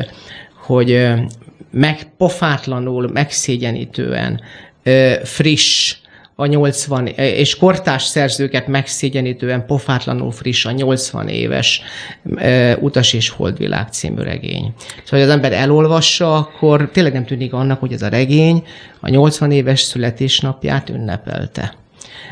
hogy 0.65 1.07
megpofátlanul, 1.71 3.09
megszégyenítően 3.13 4.41
friss 5.23 5.95
a 6.35 6.45
80, 6.45 7.07
és 7.17 7.55
kortás 7.57 8.03
szerzőket 8.03 8.67
megszégyenítően 8.67 9.65
pofátlanul 9.65 10.31
friss 10.31 10.65
a 10.65 10.71
80 10.71 11.27
éves 11.27 11.81
Utas 12.79 13.13
és 13.13 13.29
Holdvilág 13.29 13.87
című 13.87 14.21
regény. 14.21 14.73
Szóval, 14.77 15.19
hogy 15.19 15.21
az 15.21 15.29
ember 15.29 15.53
elolvassa, 15.53 16.35
akkor 16.35 16.89
tényleg 16.91 17.13
nem 17.13 17.25
tűnik 17.25 17.53
annak, 17.53 17.79
hogy 17.79 17.93
ez 17.93 18.01
a 18.01 18.07
regény 18.07 18.63
a 18.99 19.09
80 19.09 19.51
éves 19.51 19.81
születésnapját 19.81 20.89
ünnepelte. 20.89 21.73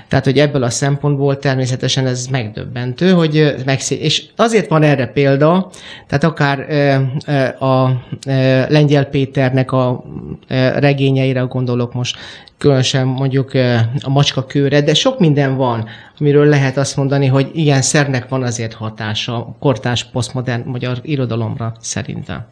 Tehát, 0.07 0.25
hogy 0.25 0.39
ebből 0.39 0.63
a 0.63 0.69
szempontból 0.69 1.37
természetesen 1.37 2.07
ez 2.07 2.27
megdöbbentő, 2.27 3.11
hogy 3.11 3.55
megszé... 3.65 3.95
és 3.95 4.23
azért 4.35 4.69
van 4.69 4.83
erre 4.83 5.07
példa, 5.07 5.69
tehát 6.07 6.23
akár 6.23 6.59
a 7.59 7.89
Lengyel 8.69 9.05
Péternek 9.05 9.71
a 9.71 10.03
regényeire 10.75 11.39
gondolok 11.39 11.93
most, 11.93 12.17
különösen 12.57 13.07
mondjuk 13.07 13.51
a 14.01 14.09
macska 14.09 14.45
kőre, 14.45 14.81
de 14.81 14.93
sok 14.93 15.19
minden 15.19 15.55
van, 15.55 15.87
amiről 16.19 16.45
lehet 16.45 16.77
azt 16.77 16.95
mondani, 16.95 17.27
hogy 17.27 17.49
ilyen 17.53 17.81
szernek 17.81 18.29
van 18.29 18.43
azért 18.43 18.73
hatása 18.73 19.55
kortás 19.59 20.03
posztmodern 20.03 20.63
magyar 20.65 20.99
irodalomra 21.01 21.73
szerintem. 21.79 22.45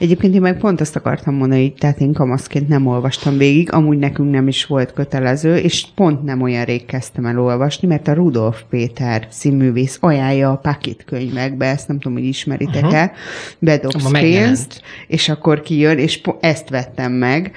Egyébként 0.00 0.34
én 0.34 0.40
meg 0.40 0.58
pont 0.58 0.80
azt 0.80 0.96
akartam 0.96 1.34
mondani, 1.34 1.72
tehát 1.72 2.00
én 2.00 2.12
kamaszként 2.12 2.68
nem 2.68 2.86
olvastam 2.86 3.36
végig, 3.36 3.72
amúgy 3.72 3.98
nekünk 3.98 4.30
nem 4.30 4.48
is 4.48 4.66
volt 4.66 4.92
kötelező, 4.92 5.56
és 5.56 5.86
pont 5.94 6.24
nem 6.24 6.42
olyan 6.42 6.64
rég 6.64 6.84
kezdtem 6.84 7.26
el 7.26 7.40
olvasni, 7.40 7.88
mert 7.88 8.08
a 8.08 8.12
Rudolf 8.12 8.62
Péter 8.70 9.26
színművész 9.30 9.98
ajánlja 10.00 10.50
a 10.50 10.56
Pakit 10.56 11.04
könyvekbe, 11.06 11.66
ezt 11.66 11.88
nem 11.88 11.98
tudom, 11.98 12.18
hogy 12.18 12.26
ismeritek-e, 12.26 13.02
uh-huh. 13.02 13.16
bedobsz 13.58 14.10
pénzt, 14.10 14.82
és 15.06 15.28
akkor 15.28 15.60
kijön, 15.60 15.98
és 15.98 16.20
ezt 16.40 16.68
vettem 16.68 17.12
meg, 17.12 17.52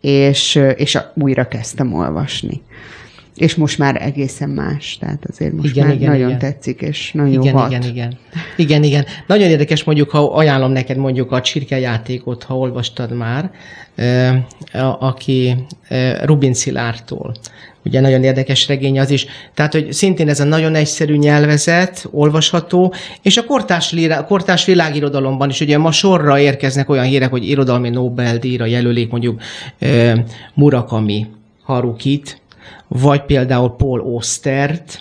és, 0.00 0.60
és 0.76 0.98
újra 1.14 1.48
kezdtem 1.48 1.94
olvasni. 1.94 2.62
És 3.36 3.54
most 3.54 3.78
már 3.78 4.02
egészen 4.02 4.48
más, 4.48 4.96
tehát 5.00 5.24
azért 5.28 5.52
most 5.52 5.74
igen, 5.74 5.86
már 5.86 5.94
igen, 5.94 6.10
nagyon 6.10 6.26
igen. 6.28 6.38
tetszik, 6.38 6.80
és 6.80 7.12
nagyon 7.12 7.42
igen, 7.42 7.54
hat. 7.54 7.70
Igen, 7.70 7.82
igen, 7.82 8.16
igen. 8.56 8.82
Igen, 8.82 9.04
Nagyon 9.26 9.48
érdekes 9.48 9.84
mondjuk, 9.84 10.10
ha 10.10 10.34
ajánlom 10.34 10.72
neked 10.72 10.96
mondjuk 10.96 11.32
a 11.32 11.40
csirkejátékot, 11.40 12.42
ha 12.42 12.58
olvastad 12.58 13.12
már, 13.12 13.50
aki 14.98 15.56
Rubin 16.22 16.54
Szilártól. 16.54 17.34
Ugye 17.84 18.00
nagyon 18.00 18.24
érdekes 18.24 18.68
regény 18.68 19.00
az 19.00 19.10
is. 19.10 19.26
Tehát, 19.54 19.72
hogy 19.72 19.92
szintén 19.92 20.28
ez 20.28 20.40
a 20.40 20.44
nagyon 20.44 20.74
egyszerű 20.74 21.16
nyelvezet, 21.16 22.08
olvasható, 22.10 22.94
és 23.22 23.36
a 23.36 23.44
kortás, 23.44 23.94
kortás 24.26 24.64
világirodalomban 24.64 25.50
is 25.50 25.60
ugye 25.60 25.78
ma 25.78 25.92
sorra 25.92 26.38
érkeznek 26.38 26.88
olyan 26.88 27.04
hírek, 27.04 27.30
hogy 27.30 27.48
irodalmi 27.48 27.88
Nobel-díjra 27.88 28.66
jelölik 28.66 29.10
mondjuk 29.10 29.40
Murakami 30.54 31.26
Harukit, 31.62 32.42
vagy 33.00 33.22
például 33.22 33.74
Paul 33.76 34.00
Ostert, 34.00 35.00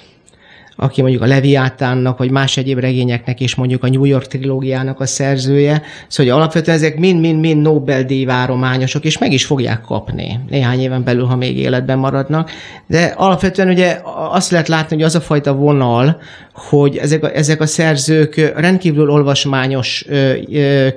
aki 0.75 1.01
mondjuk 1.01 1.21
a 1.21 1.25
Leviátánnak, 1.25 2.17
vagy 2.17 2.31
más 2.31 2.57
egyéb 2.57 2.79
regényeknek 2.79 3.39
is 3.39 3.55
mondjuk 3.55 3.83
a 3.83 3.89
New 3.89 4.03
York 4.03 4.27
trilógiának 4.27 4.99
a 4.99 5.05
szerzője. 5.05 5.81
Szóval 6.07 6.33
hogy 6.33 6.41
alapvetően 6.41 6.77
ezek 6.77 6.97
mind-mind-mind 6.97 7.61
Nobel-díj 7.61 8.25
várományosok, 8.25 9.03
és 9.03 9.17
meg 9.17 9.31
is 9.31 9.45
fogják 9.45 9.81
kapni 9.81 10.39
néhány 10.49 10.79
éven 10.79 11.03
belül, 11.03 11.25
ha 11.25 11.35
még 11.35 11.57
életben 11.57 11.97
maradnak. 11.97 12.51
De 12.87 13.13
alapvetően 13.17 13.69
ugye 13.69 14.01
azt 14.29 14.51
lehet 14.51 14.67
látni, 14.67 14.95
hogy 14.95 15.05
az 15.05 15.15
a 15.15 15.21
fajta 15.21 15.53
vonal, 15.53 16.21
hogy 16.53 16.97
ezek 16.97 17.23
a, 17.23 17.35
ezek 17.35 17.61
a 17.61 17.65
szerzők 17.65 18.53
rendkívül 18.55 19.09
olvasmányos 19.09 20.05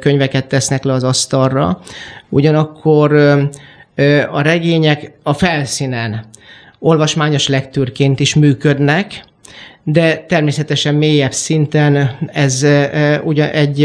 könyveket 0.01 0.47
tesznek 0.47 0.84
le 0.84 0.92
az 0.92 1.05
asztalra, 1.05 1.80
ugyanakkor 2.28 3.14
a 4.30 4.40
regények 4.40 5.12
a 5.22 5.32
felszínen 5.32 6.24
olvasmányos 6.79 7.49
lektűrként 7.49 8.20
is 8.20 8.35
működnek, 8.35 9.24
de 9.83 10.24
természetesen 10.29 10.95
mélyebb 10.95 11.33
szinten 11.33 12.18
ez 12.33 12.66
ugye 13.24 13.53
egy 13.53 13.83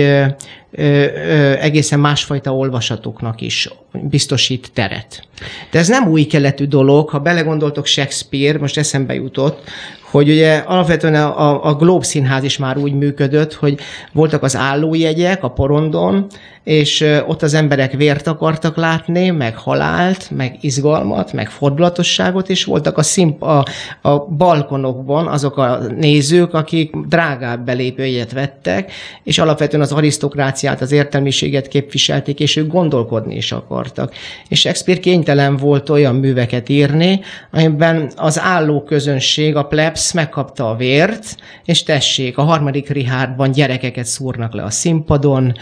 egészen 1.59 1.99
másfajta 1.99 2.55
olvasatoknak 2.55 3.41
is 3.41 3.69
biztosít 3.91 4.71
teret. 4.73 5.27
De 5.71 5.79
ez 5.79 5.87
nem 5.87 6.07
új 6.07 6.23
keletű 6.23 6.65
dolog, 6.65 7.09
ha 7.09 7.19
belegondoltok 7.19 7.85
Shakespeare, 7.85 8.59
most 8.59 8.77
eszembe 8.77 9.13
jutott, 9.13 9.69
hogy 10.11 10.29
ugye 10.29 10.55
alapvetően 10.57 11.15
a, 11.15 11.65
a 11.67 11.73
Globe 11.73 12.05
Színház 12.05 12.43
is 12.43 12.57
már 12.57 12.77
úgy 12.77 12.93
működött, 12.93 13.53
hogy 13.53 13.79
voltak 14.11 14.43
az 14.43 14.55
állójegyek 14.55 15.43
a 15.43 15.49
porondon, 15.49 16.27
és 16.63 17.05
ott 17.27 17.41
az 17.41 17.53
emberek 17.53 17.93
vért 17.93 18.27
akartak 18.27 18.75
látni, 18.75 19.29
meg 19.29 19.57
halált, 19.57 20.31
meg 20.31 20.57
izgalmat, 20.61 21.33
meg 21.33 21.49
fordulatosságot, 21.49 22.49
és 22.49 22.63
voltak 22.63 22.97
a, 22.97 23.03
szimp, 23.03 23.41
a, 23.43 23.65
a 24.01 24.19
balkonokban 24.25 25.27
azok 25.27 25.57
a 25.57 25.79
nézők, 25.97 26.53
akik 26.53 26.95
drágább 26.95 27.65
belépőjegyet 27.65 28.31
vettek, 28.31 28.91
és 29.23 29.39
alapvetően 29.39 29.83
az 29.83 29.91
arisztokráciát, 29.91 30.81
az 30.81 30.91
értelmiséget 30.91 31.67
képviselték, 31.67 32.39
és 32.39 32.55
ők 32.55 32.67
gondolkodni 32.67 33.35
is 33.35 33.51
akartak. 33.51 34.13
És 34.47 34.59
Shakespeare 34.59 34.99
kénytelen 34.99 35.57
volt 35.57 35.89
olyan 35.89 36.15
műveket 36.15 36.69
írni, 36.69 37.21
amiben 37.51 38.11
az 38.15 38.39
álló 38.39 38.83
közönség, 38.83 39.55
a 39.55 39.63
plebs 39.63 40.00
megkapta 40.11 40.69
a 40.69 40.75
vért, 40.75 41.35
és 41.65 41.83
tessék, 41.83 42.37
a 42.37 42.43
harmadik 42.43 42.89
Richardban 42.89 43.51
gyerekeket 43.51 44.05
szúrnak 44.05 44.53
le 44.53 44.63
a 44.63 44.69
színpadon, 44.69 45.53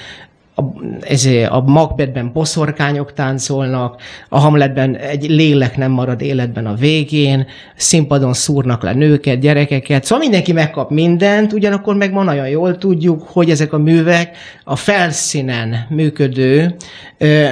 a, 0.60 0.74
ez, 1.02 1.28
a 1.50 1.62
Macbethben 1.62 2.32
boszorkányok 2.34 3.14
táncolnak, 3.14 4.02
a 4.30 4.40
Hamletben 4.40 4.96
egy 4.96 5.30
lélek 5.30 5.78
nem 5.78 5.92
marad 5.92 6.22
életben 6.22 6.66
a 6.66 6.74
végén, 6.74 7.48
színpadon 7.76 8.34
szúrnak 8.34 8.84
le 8.84 8.94
nőket, 8.94 9.40
gyerekeket, 9.40 10.04
szóval 10.04 10.20
mindenki 10.24 10.52
megkap 10.52 10.90
mindent, 10.90 11.54
ugyanakkor 11.54 11.96
meg 11.96 12.12
ma 12.12 12.24
nagyon 12.24 12.48
jól 12.48 12.78
tudjuk, 12.78 13.22
hogy 13.28 13.50
ezek 13.50 13.74
a 13.74 13.78
művek 13.78 14.38
a 14.64 14.76
felszínen 14.76 15.76
működő, 15.90 16.76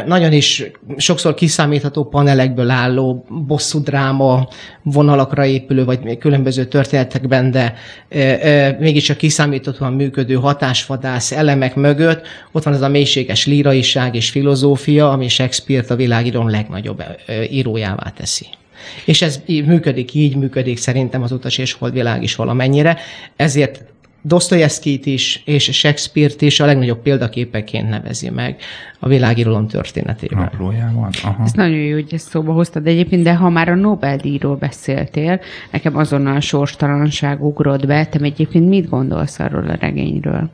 nagyon 0.06 0.32
is 0.32 0.64
sokszor 0.98 1.34
kiszámítható 1.34 2.04
panelekből 2.04 2.70
álló 2.70 3.26
bosszú 3.48 3.80
dráma 3.80 4.48
vonalakra 4.84 5.46
épülő, 5.46 5.86
vagy 5.86 6.18
különböző 6.18 6.66
történetekben, 6.66 7.52
de 7.52 7.74
mégiscsak 8.80 9.18
kiszámíthatóan 9.18 9.94
működő 9.94 10.36
hatásvadász 10.36 11.32
elemek 11.32 11.76
mögött. 11.76 12.28
Ott 12.52 12.64
van 12.64 12.74
az 12.74 12.82
a 12.82 12.88
mélységes 12.98 13.46
líraiság 13.46 14.16
és 14.16 14.30
filozófia, 14.30 15.12
ami 15.12 15.28
Shakespeare-t 15.28 15.90
a 15.90 15.96
világíron 15.96 16.50
legnagyobb 16.50 17.04
írójává 17.50 18.10
teszi. 18.16 18.46
És 19.06 19.22
ez 19.22 19.42
működik, 19.48 20.14
így 20.14 20.36
működik 20.36 20.78
szerintem 20.78 21.22
az 21.22 21.32
utas 21.32 21.58
és 21.58 21.74
holdvilág 21.74 22.24
is 22.24 22.36
valamennyire. 22.36 22.98
Ezért 23.36 23.84
Dostoyevskit 24.22 25.06
is 25.06 25.42
és 25.46 25.64
Shakespeare-t 25.64 26.42
is 26.42 26.60
a 26.60 26.66
legnagyobb 26.66 27.02
példaképeként 27.02 27.90
nevezi 27.90 28.30
meg 28.30 28.62
a 29.00 29.08
világirodalom 29.08 29.68
történetében. 29.68 30.38
Naplójában. 30.38 31.10
Aha. 31.24 31.44
Ez 31.44 31.52
nagyon 31.52 31.78
jó, 31.78 31.94
hogy 31.94 32.14
ezt 32.14 32.30
szóba 32.30 32.54
hoztad 32.54 32.88
egyébként, 32.88 33.24
de 33.24 33.36
ha 33.36 33.50
már 33.50 33.70
a 33.70 33.76
Nobel-díjról 33.76 34.56
beszéltél, 34.56 35.40
nekem 35.72 35.98
azonnal 35.98 36.36
a 36.36 36.42
sorstalanság 36.42 37.44
ugrott 37.44 37.86
be. 37.86 38.06
Te 38.06 38.20
egyébként 38.22 38.70
mit 38.70 38.90
gondolsz 38.90 39.40
arról 39.40 39.70
a 39.70 39.78
regényről? 39.80 40.50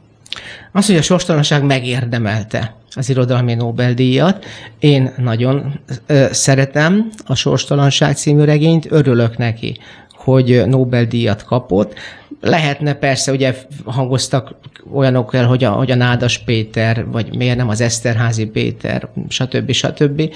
Az, 0.72 0.86
hogy 0.86 0.96
a 0.96 1.02
sorstalanság 1.02 1.64
megérdemelte 1.64 2.76
az 2.96 3.10
irodalmi 3.10 3.54
Nobel-díjat. 3.54 4.46
Én 4.80 5.14
nagyon 5.18 5.80
ö, 6.06 6.26
szeretem 6.32 7.10
a 7.26 7.36
Sorstalanság 7.36 8.16
című 8.16 8.44
regényt, 8.44 8.92
örülök 8.92 9.38
neki, 9.38 9.78
hogy 10.12 10.64
Nobel-díjat 10.68 11.44
kapott. 11.44 11.94
Lehetne 12.42 12.94
persze, 12.94 13.32
ugye 13.32 13.56
hangoztak 13.86 14.56
olyanok 14.94 15.34
el, 15.34 15.48
hogy 15.48 15.64
a, 15.64 15.72
hogy 15.72 15.92
a 15.92 15.96
Nádas 15.96 16.38
Péter, 16.38 17.06
vagy 17.12 17.36
miért 17.36 17.58
nem 17.58 17.70
az 17.70 17.82
Eszterházi 17.82 18.46
Péter, 18.46 19.08
stb. 19.28 19.72
stb. 19.72 20.34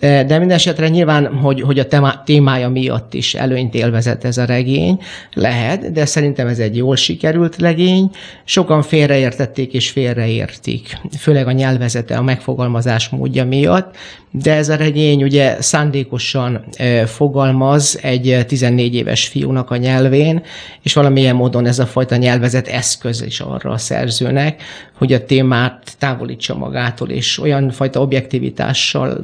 De 0.00 0.38
minden 0.38 0.50
esetre 0.50 0.88
nyilván, 0.88 1.26
hogy, 1.26 1.60
hogy 1.60 1.78
a 1.78 2.22
témája 2.24 2.68
miatt 2.68 3.14
is 3.14 3.34
előnyt 3.34 3.74
élvezett 3.74 4.24
ez 4.24 4.38
a 4.38 4.44
regény, 4.44 4.98
lehet, 5.32 5.92
de 5.92 6.04
szerintem 6.04 6.46
ez 6.46 6.58
egy 6.58 6.76
jól 6.76 6.96
sikerült 6.96 7.58
regény. 7.58 8.10
Sokan 8.44 8.82
félreértették 8.82 9.72
és 9.72 9.90
félreértik, 9.90 10.98
főleg 11.18 11.46
a 11.46 11.52
nyelvezete, 11.52 12.16
a 12.16 12.22
megfogalmazás 12.22 13.08
módja 13.08 13.44
miatt, 13.44 13.96
de 14.30 14.54
ez 14.54 14.68
a 14.68 14.76
regény 14.76 15.22
ugye 15.22 15.62
szándékosan 15.62 16.64
fogalmaz 17.06 17.98
egy 18.02 18.44
14 18.46 18.94
éves 18.94 19.26
fiúnak 19.26 19.70
a 19.70 19.76
nyelvén, 19.76 20.42
és 20.82 20.92
valamilyen 20.92 21.36
módon 21.36 21.66
ez 21.66 21.78
a 21.78 21.86
fajta 21.86 22.16
nyelvezet 22.16 22.68
eszköz 22.68 23.22
is 23.22 23.40
arra 23.40 23.70
a 23.70 23.78
szerzőnek, 23.78 24.62
hogy 24.98 25.12
a 25.12 25.24
témát 25.24 25.94
távolítsa 25.98 26.56
magától, 26.56 27.08
és 27.08 27.38
olyan 27.38 27.70
fajta 27.70 28.00
objektivitással 28.00 29.20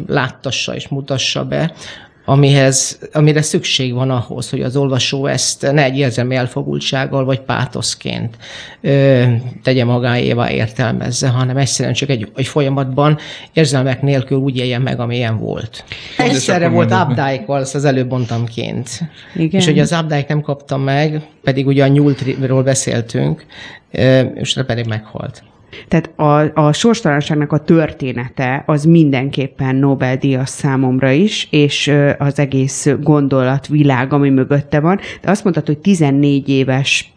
láttassa 0.67 0.75
és 0.75 0.89
mutassa 0.89 1.45
be, 1.45 1.73
amihez, 2.25 2.99
amire 3.13 3.43
szükség 3.43 3.95
van 3.95 4.11
ahhoz, 4.11 4.51
hogy 4.51 4.61
az 4.61 4.77
olvasó 4.77 5.27
ezt 5.27 5.73
ne 5.73 5.83
egy 5.83 5.99
érzelmi 5.99 6.35
elfogultsággal 6.35 7.25
vagy 7.25 7.41
pátoszként 7.41 8.37
ö, 8.81 9.25
tegye 9.63 9.85
magáévá 9.85 10.51
értelmezze, 10.51 11.29
hanem 11.29 11.57
egyszerűen 11.57 11.95
csak 11.95 12.09
egy, 12.09 12.33
egy 12.37 12.47
folyamatban 12.47 13.19
érzelmek 13.53 14.03
nélkül 14.03 14.39
úgy 14.39 14.57
éljen 14.57 14.83
meg, 14.83 15.01
amilyen 15.01 15.39
volt. 15.39 15.85
Egyszerre 16.19 16.69
volt 16.69 16.93
Updike, 16.93 17.45
azt 17.47 17.75
az 17.75 17.85
előbb 17.85 18.11
mondtam 18.11 18.47
ként. 18.47 19.01
Igen. 19.35 19.61
És 19.61 19.67
hogy 19.67 19.79
az 19.79 19.93
Updike 19.93 20.27
nem 20.29 20.41
kapta 20.41 20.77
meg, 20.77 21.23
pedig 21.43 21.67
ugye 21.67 21.85
a 21.85 21.89
nyúltról 21.89 22.63
beszéltünk, 22.63 23.47
és 24.35 24.61
pedig 24.67 24.87
meghalt. 24.87 25.43
Tehát 25.89 26.11
a, 26.19 26.61
a 26.67 26.73
sorstalanságnak 26.73 27.53
a 27.53 27.59
története 27.59 28.63
az 28.67 28.85
mindenképpen 28.85 29.77
Nobel-díjas 29.77 30.49
számomra 30.49 31.11
is, 31.11 31.49
és 31.51 31.93
az 32.19 32.39
egész 32.39 32.89
gondolatvilág, 33.01 34.13
ami 34.13 34.31
mögötte 34.31 34.81
van. 34.81 35.01
De 35.21 35.31
azt 35.31 35.45
mondtad, 35.45 35.67
hogy 35.67 35.79
14 35.79 36.49
éves 36.49 37.13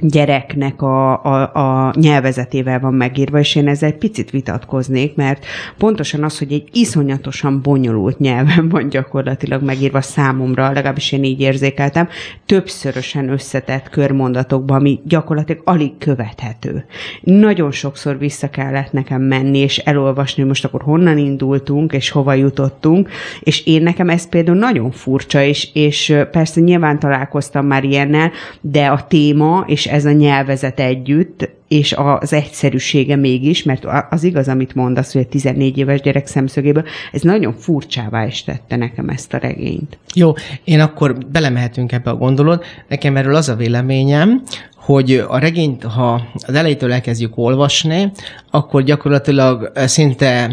gyereknek 0.00 0.82
a, 0.82 1.24
a, 1.24 1.54
a 1.54 1.92
nyelvezetével 1.96 2.80
van 2.80 2.94
megírva, 2.94 3.38
és 3.38 3.54
én 3.54 3.68
ezzel 3.68 3.88
egy 3.88 3.96
picit 3.98 4.30
vitatkoznék, 4.30 5.14
mert 5.14 5.44
pontosan 5.78 6.24
az, 6.24 6.38
hogy 6.38 6.52
egy 6.52 6.68
iszonyatosan 6.72 7.62
bonyolult 7.62 8.18
nyelven 8.18 8.68
van 8.68 8.88
gyakorlatilag 8.88 9.62
megírva 9.62 10.00
számomra, 10.00 10.72
legalábbis 10.72 11.12
én 11.12 11.24
így 11.24 11.40
érzékeltem, 11.40 12.08
többszörösen 12.46 13.28
összetett 13.28 13.88
körmondatokban, 13.88 14.76
ami 14.76 15.00
gyakorlatilag 15.04 15.62
alig 15.64 15.98
követhető. 15.98 16.84
Nagyon 17.22 17.70
sokszor 17.70 18.18
vissza 18.18 18.50
kellett 18.50 18.92
nekem 18.92 19.22
menni, 19.22 19.58
és 19.58 19.78
elolvasni, 19.78 20.40
hogy 20.40 20.48
most 20.48 20.64
akkor 20.64 20.82
honnan 20.82 21.18
indultunk, 21.18 21.92
és 21.92 22.10
hova 22.10 22.34
jutottunk, 22.34 23.08
és 23.40 23.66
én 23.66 23.82
nekem 23.82 24.08
ez 24.08 24.28
például 24.28 24.58
nagyon 24.58 24.90
furcsa, 24.90 25.42
és, 25.42 25.68
és 25.72 26.14
persze 26.30 26.60
nyilván 26.60 26.98
találkoztam 26.98 27.66
már 27.66 27.84
ilyennel, 27.84 28.30
de 28.60 28.86
a 28.86 29.06
téma, 29.06 29.64
és 29.66 29.86
ez 29.90 30.04
a 30.04 30.12
nyelvezet 30.12 30.80
együtt, 30.80 31.50
és 31.68 31.94
az 31.96 32.32
egyszerűsége 32.32 33.16
mégis, 33.16 33.62
mert 33.62 33.86
az 34.10 34.24
igaz, 34.24 34.48
amit 34.48 34.74
mondasz, 34.74 35.12
hogy 35.12 35.22
a 35.22 35.28
14 35.28 35.78
éves 35.78 36.00
gyerek 36.00 36.26
szemszögéből, 36.26 36.84
ez 37.12 37.22
nagyon 37.22 37.52
furcsává 37.52 38.26
is 38.26 38.44
tette 38.44 38.76
nekem 38.76 39.08
ezt 39.08 39.34
a 39.34 39.38
regényt. 39.38 39.98
Jó, 40.14 40.32
én 40.64 40.80
akkor 40.80 41.18
belemehetünk 41.32 41.92
ebbe 41.92 42.10
a 42.10 42.16
gondolat. 42.16 42.64
Nekem 42.88 43.16
erről 43.16 43.34
az 43.34 43.48
a 43.48 43.54
véleményem, 43.54 44.42
hogy 44.76 45.24
a 45.28 45.38
regényt, 45.38 45.82
ha 45.82 46.22
az 46.34 46.54
elejétől 46.54 46.92
elkezdjük 46.92 47.38
olvasni, 47.38 48.12
akkor 48.50 48.82
gyakorlatilag 48.82 49.72
szinte 49.74 50.50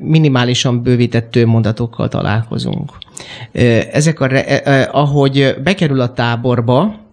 minimálisan 0.00 0.82
bővített 0.82 1.44
mondatokkal 1.44 2.08
találkozunk. 2.08 2.92
Ezek 3.92 4.20
a, 4.20 4.28
ahogy 4.90 5.56
bekerül 5.62 6.00
a 6.00 6.12
táborba, 6.12 7.05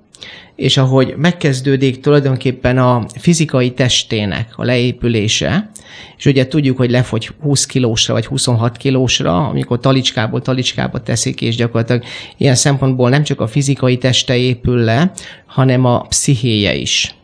és 0.55 0.77
ahogy 0.77 1.13
megkezdődik 1.17 1.99
tulajdonképpen 1.99 2.77
a 2.77 3.05
fizikai 3.19 3.71
testének 3.71 4.53
a 4.55 4.63
leépülése, 4.63 5.69
és 6.17 6.25
ugye 6.25 6.47
tudjuk, 6.47 6.77
hogy 6.77 6.91
lefogy 6.91 7.31
20 7.41 7.65
kilósra 7.65 8.13
vagy 8.13 8.25
26 8.25 8.77
kilósra, 8.77 9.47
amikor 9.47 9.79
talicskából 9.79 10.41
talicskába 10.41 11.01
teszik, 11.01 11.41
és 11.41 11.55
gyakorlatilag 11.55 12.03
ilyen 12.37 12.55
szempontból 12.55 13.09
nem 13.09 13.23
csak 13.23 13.41
a 13.41 13.47
fizikai 13.47 13.97
teste 13.97 14.37
épül 14.37 14.77
le, 14.77 15.11
hanem 15.45 15.85
a 15.85 15.99
pszichéje 16.01 16.75
is 16.75 17.15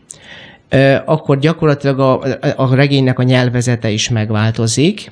akkor 1.04 1.38
gyakorlatilag 1.38 2.00
a, 2.00 2.20
a 2.56 2.74
regénynek 2.74 3.18
a 3.18 3.22
nyelvezete 3.22 3.90
is 3.90 4.08
megváltozik. 4.08 5.06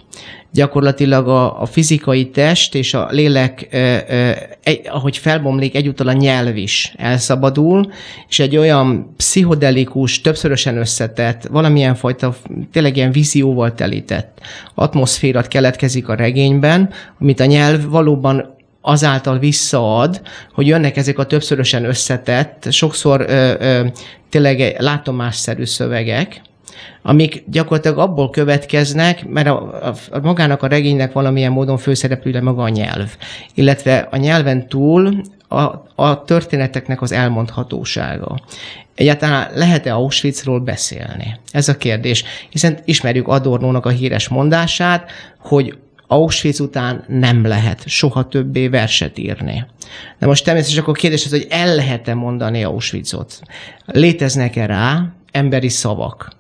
Gyakorlatilag 0.53 1.29
a, 1.29 1.61
a 1.61 1.67
fizikai 1.67 2.31
test 2.31 2.75
és 2.75 2.95
a 2.95 3.09
lélek, 3.11 3.69
egy, 4.63 4.81
ahogy 4.89 5.17
felbomlik, 5.17 5.75
egyúttal 5.75 6.09
a 6.09 6.13
nyelv 6.13 6.57
is 6.57 6.93
elszabadul, 6.97 7.93
és 8.29 8.39
egy 8.39 8.57
olyan 8.57 9.15
pszichodelikus, 9.17 10.21
többszörösen 10.21 10.77
összetett, 10.77 11.47
valamilyen 11.47 11.95
fajta, 11.95 12.37
tényleg 12.73 12.97
ilyen 12.97 13.13
vízióval 13.13 13.75
telített 13.75 14.41
atmoszférat 14.75 15.49
keletkezik 15.49 16.09
a 16.09 16.15
regényben, 16.15 16.91
amit 17.21 17.41
a 17.41 17.45
nyelv 17.45 17.89
valóban 17.89 18.57
azáltal 18.89 19.39
visszaad, 19.39 20.21
hogy 20.53 20.67
jönnek 20.67 20.97
ezek 20.97 21.19
a 21.19 21.27
többszörösen 21.27 21.85
összetett, 21.85 22.67
sokszor 22.71 23.21
ö, 23.29 23.55
ö, 23.59 23.87
tényleg 24.31 24.77
látomásszerű 24.79 25.65
szövegek, 25.65 26.41
amik 27.03 27.45
gyakorlatilag 27.47 27.99
abból 27.99 28.31
következnek, 28.31 29.27
mert 29.27 29.47
a, 29.47 29.87
a, 29.89 29.95
a 30.11 30.19
magának 30.23 30.63
a 30.63 30.67
regénynek 30.67 31.13
valamilyen 31.13 31.53
módon 31.53 31.79
főszereplője 31.79 32.41
maga 32.41 32.63
a 32.63 32.69
nyelv, 32.69 33.17
illetve 33.55 34.09
a 34.11 34.17
nyelven 34.17 34.69
túl 34.69 35.23
a, 35.49 35.63
a 35.95 36.25
történeteknek 36.25 37.03
az 37.03 37.13
elmondhatósága. 37.13 38.41
Egyáltalán 38.95 39.51
lehet-e 39.55 39.95
Auschwitzról 39.95 40.61
beszélni? 40.61 41.37
Ez 41.53 41.69
a 41.69 41.77
kérdés. 41.77 42.25
Hiszen 42.51 42.79
ismerjük 42.85 43.29
Adornónak 43.29 43.87
a 43.87 43.91
híres 43.91 44.29
mondását, 44.29 45.11
hogy 45.39 45.79
Auschwitz 46.09 46.61
után 46.61 47.05
nem 47.09 47.47
lehet 47.47 47.89
soha 47.89 48.29
többé 48.29 48.69
verset 48.69 49.19
írni. 49.19 49.67
De 50.19 50.27
most 50.27 50.45
természetesen 50.45 50.83
akkor 50.83 50.97
kérdés 50.97 51.25
az, 51.25 51.31
hogy 51.31 51.47
el 51.51 51.75
lehet-e 51.75 52.15
mondani 52.15 52.65
Auschwitzot? 52.65 53.41
Léteznek-e 53.87 54.67
rá 54.67 55.05
emberi 55.33 55.69
szavak? 55.69 56.33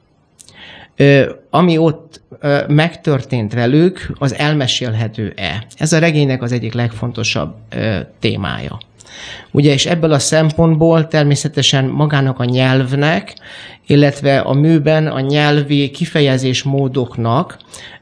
Ö, 0.97 1.33
ami 1.51 1.79
ott 1.79 2.21
ö, 2.41 2.59
megtörtént 2.69 3.53
velük, 3.53 4.13
az 4.19 4.35
elmesélhető-e? 4.35 5.67
Ez 5.77 5.93
a 5.93 5.99
regénynek 5.99 6.43
az 6.43 6.53
egyik 6.53 6.73
legfontosabb 6.73 7.55
ö, 7.71 7.99
témája. 8.21 8.79
Ugye, 9.51 9.73
és 9.73 9.87
ebből 9.87 10.13
a 10.13 10.19
szempontból 10.19 11.07
természetesen 11.07 11.85
magának 11.85 12.39
a 12.39 12.45
nyelvnek, 12.45 13.35
illetve 13.89 14.39
a 14.39 14.53
műben 14.53 15.07
a 15.07 15.21
nyelvi 15.21 15.91
kifejezés 15.91 16.63
módoknak 16.63 17.59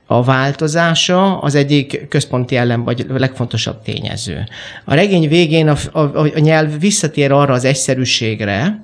a 0.07 0.23
változása 0.23 1.39
az 1.39 1.55
egyik 1.55 2.09
központi 2.09 2.57
ellen 2.57 2.85
vagy 2.85 3.07
legfontosabb 3.09 3.83
tényező. 3.83 4.45
A 4.85 4.95
regény 4.95 5.29
végén 5.29 5.69
a, 5.69 5.77
a, 5.93 6.01
a 6.19 6.39
nyelv 6.39 6.79
visszatér 6.79 7.33
arra 7.33 7.53
az 7.53 7.65
egyszerűségre, 7.65 8.81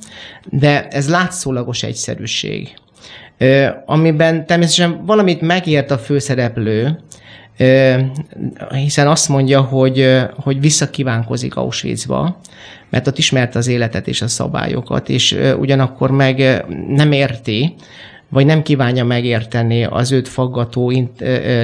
de 0.51 0.89
ez 0.89 1.09
látszólagos 1.09 1.83
egyszerűség, 1.83 2.75
amiben 3.87 4.47
természetesen 4.47 5.05
valamit 5.05 5.41
megért 5.41 5.91
a 5.91 5.99
főszereplő, 5.99 6.99
hiszen 8.71 9.09
azt 9.09 9.29
mondja, 9.29 9.61
hogy, 9.61 10.21
hogy 10.37 10.61
visszakívánkozik 10.61 11.57
Auschwitzba, 11.57 12.41
mert 12.91 13.07
ott 13.07 13.19
ismerte 13.19 13.59
az 13.59 13.67
életet 13.67 14.09
és 14.09 14.23
a 14.23 14.29
szabályokat, 14.29 15.09
és 15.09 15.39
ugyanakkor 15.59 16.11
meg 16.11 16.65
nem 16.89 17.13
érti, 17.13 17.75
vagy 18.33 18.47
nem 18.47 18.63
kívánja 18.63 19.05
megérteni 19.05 19.85
az 19.85 20.13
őt 20.13 20.29
faggató 20.29 20.93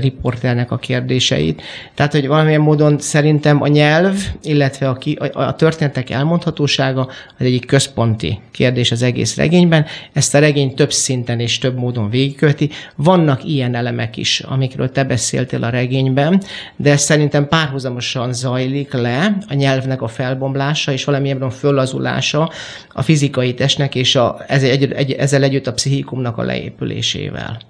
riporternek 0.00 0.70
a 0.70 0.76
kérdéseit. 0.76 1.62
Tehát, 1.94 2.12
hogy 2.12 2.26
valamilyen 2.26 2.60
módon 2.60 2.98
szerintem 2.98 3.62
a 3.62 3.66
nyelv, 3.66 4.16
illetve 4.42 4.88
a, 4.88 4.92
ki, 4.92 5.12
a, 5.12 5.40
a 5.40 5.54
történetek 5.54 6.10
elmondhatósága 6.10 7.08
az 7.38 7.44
egyik 7.46 7.66
központi 7.66 8.40
kérdés 8.50 8.90
az 8.90 9.02
egész 9.02 9.36
regényben. 9.36 9.86
Ezt 10.12 10.34
a 10.34 10.38
regény 10.38 10.74
több 10.74 10.92
szinten 10.92 11.40
és 11.40 11.58
több 11.58 11.78
módon 11.78 12.10
végigkölti. 12.10 12.70
Vannak 12.96 13.44
ilyen 13.44 13.74
elemek 13.74 14.16
is, 14.16 14.40
amikről 14.40 14.92
te 14.92 15.04
beszéltél 15.04 15.64
a 15.64 15.68
regényben, 15.68 16.42
de 16.76 16.96
szerintem 16.96 17.48
párhuzamosan 17.48 18.32
zajlik 18.32 18.92
le 18.92 19.36
a 19.48 19.54
nyelvnek 19.54 20.02
a 20.02 20.08
felbomlása 20.08 20.92
és 20.92 21.04
valamilyen 21.04 21.50
föllazulása 21.50 22.50
a 22.92 23.02
fizikai 23.02 23.54
testnek 23.54 23.94
és 23.94 24.16
a, 24.16 24.44
ezzel, 24.46 24.70
egy, 24.70 24.92
egy, 24.92 25.12
ezzel 25.12 25.42
együtt 25.42 25.66
a 25.66 25.72
pszichikumnak 25.72 26.38
a 26.38 26.42
leépülésével. 26.58 27.60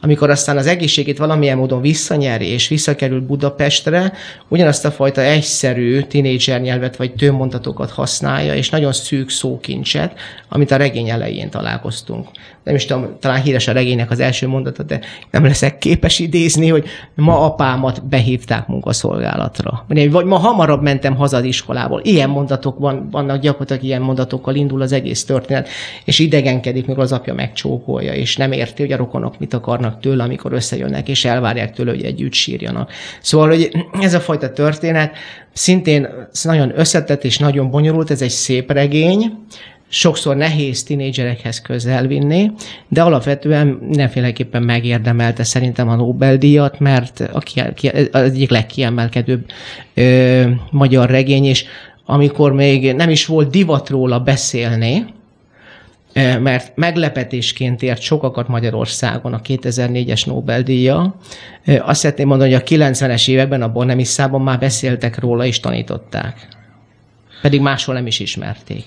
Amikor 0.00 0.30
aztán 0.30 0.56
az 0.56 0.66
egészségét 0.66 1.18
valamilyen 1.18 1.56
módon 1.56 1.80
visszanyeri 1.80 2.46
és 2.46 2.68
visszakerül 2.68 3.20
Budapestre, 3.20 4.12
ugyanazt 4.48 4.84
a 4.84 4.90
fajta 4.90 5.20
egyszerű 5.20 6.00
tinédzser 6.00 6.60
nyelvet 6.60 6.96
vagy 6.96 7.14
tőmondatokat 7.14 7.90
használja, 7.90 8.54
és 8.54 8.70
nagyon 8.70 8.92
szűk 8.92 9.30
szókincset, 9.30 10.18
amit 10.48 10.70
a 10.70 10.76
regény 10.76 11.08
elején 11.08 11.50
találkoztunk. 11.50 12.28
Nem 12.64 12.74
is 12.74 12.84
tudom, 12.84 13.16
talán 13.20 13.42
híres 13.42 13.68
a 13.68 13.72
regénynek 13.72 14.10
az 14.10 14.20
első 14.20 14.48
mondata, 14.48 14.82
de 14.82 15.00
nem 15.30 15.44
leszek 15.44 15.78
képes 15.78 16.18
idézni, 16.18 16.68
hogy 16.68 16.84
ma 17.14 17.44
apámat 17.44 18.08
behívták 18.08 18.66
munkaszolgálatra. 18.66 19.84
Vagy 19.88 20.24
ma 20.24 20.36
hamarabb 20.36 20.82
mentem 20.82 21.16
haza 21.16 21.36
az 21.36 21.44
iskolából. 21.44 22.00
Ilyen 22.04 22.30
mondatok 22.30 22.78
van, 22.78 23.08
vannak, 23.10 23.40
gyakorlatilag 23.40 23.82
ilyen 23.82 24.02
mondatokkal 24.02 24.54
indul 24.54 24.82
az 24.82 24.92
egész 24.92 25.24
történet, 25.24 25.68
és 26.04 26.18
idegenkedik, 26.18 26.86
mikor 26.86 27.02
az 27.02 27.12
apja 27.12 27.34
megcsókolja, 27.34 28.12
és 28.12 28.36
nem 28.36 28.52
érti, 28.52 28.82
hogy 28.82 28.92
a 28.92 28.96
rokonok 28.96 29.38
mit 29.38 29.54
akarnak 29.54 30.00
tőle, 30.00 30.22
amikor 30.22 30.52
összejönnek, 30.52 31.08
és 31.08 31.24
elvárják 31.24 31.72
tőle, 31.72 31.90
hogy 31.90 32.04
együtt 32.04 32.32
sírjanak. 32.32 32.92
Szóval, 33.20 33.48
hogy 33.48 33.70
ez 34.00 34.14
a 34.14 34.20
fajta 34.20 34.52
történet 34.52 35.16
szintén 35.52 36.08
nagyon 36.42 36.72
összetett 36.78 37.24
és 37.24 37.38
nagyon 37.38 37.70
bonyolult, 37.70 38.10
ez 38.10 38.22
egy 38.22 38.30
szép 38.30 38.72
regény, 38.72 39.32
sokszor 39.94 40.36
nehéz 40.36 40.82
tinédzserekhez 40.82 41.60
közel 41.60 42.06
vinni, 42.06 42.50
de 42.88 43.02
alapvetően 43.02 43.66
mindenféleképpen 43.66 44.62
megérdemelte 44.62 45.44
szerintem 45.44 45.88
a 45.88 45.94
Nobel-díjat, 45.94 46.78
mert 46.78 47.20
a 47.32 47.38
ki, 47.38 47.88
az 48.12 48.22
egyik 48.22 48.50
legkiemelkedőbb 48.50 49.44
ö, 49.94 50.44
magyar 50.70 51.10
regény, 51.10 51.44
és 51.44 51.64
amikor 52.04 52.52
még 52.52 52.94
nem 52.94 53.10
is 53.10 53.26
volt 53.26 53.50
divat 53.50 53.88
róla 53.88 54.20
beszélni, 54.20 55.04
mert 56.40 56.76
meglepetésként 56.76 57.82
ért 57.82 58.00
sokakat 58.00 58.48
Magyarországon 58.48 59.34
a 59.34 59.40
2004-es 59.40 60.26
Nobel-díja. 60.26 61.16
Azt 61.80 62.00
szeretném 62.00 62.26
mondani, 62.26 62.52
hogy 62.52 62.62
a 62.62 62.84
90-es 62.86 63.28
években 63.28 63.62
a 63.62 63.72
Bonnemissában 63.72 64.40
már 64.40 64.58
beszéltek 64.58 65.18
róla 65.18 65.44
és 65.44 65.60
tanították. 65.60 66.48
Pedig 67.42 67.60
máshol 67.60 67.94
nem 67.94 68.06
is 68.06 68.20
ismerték. 68.20 68.84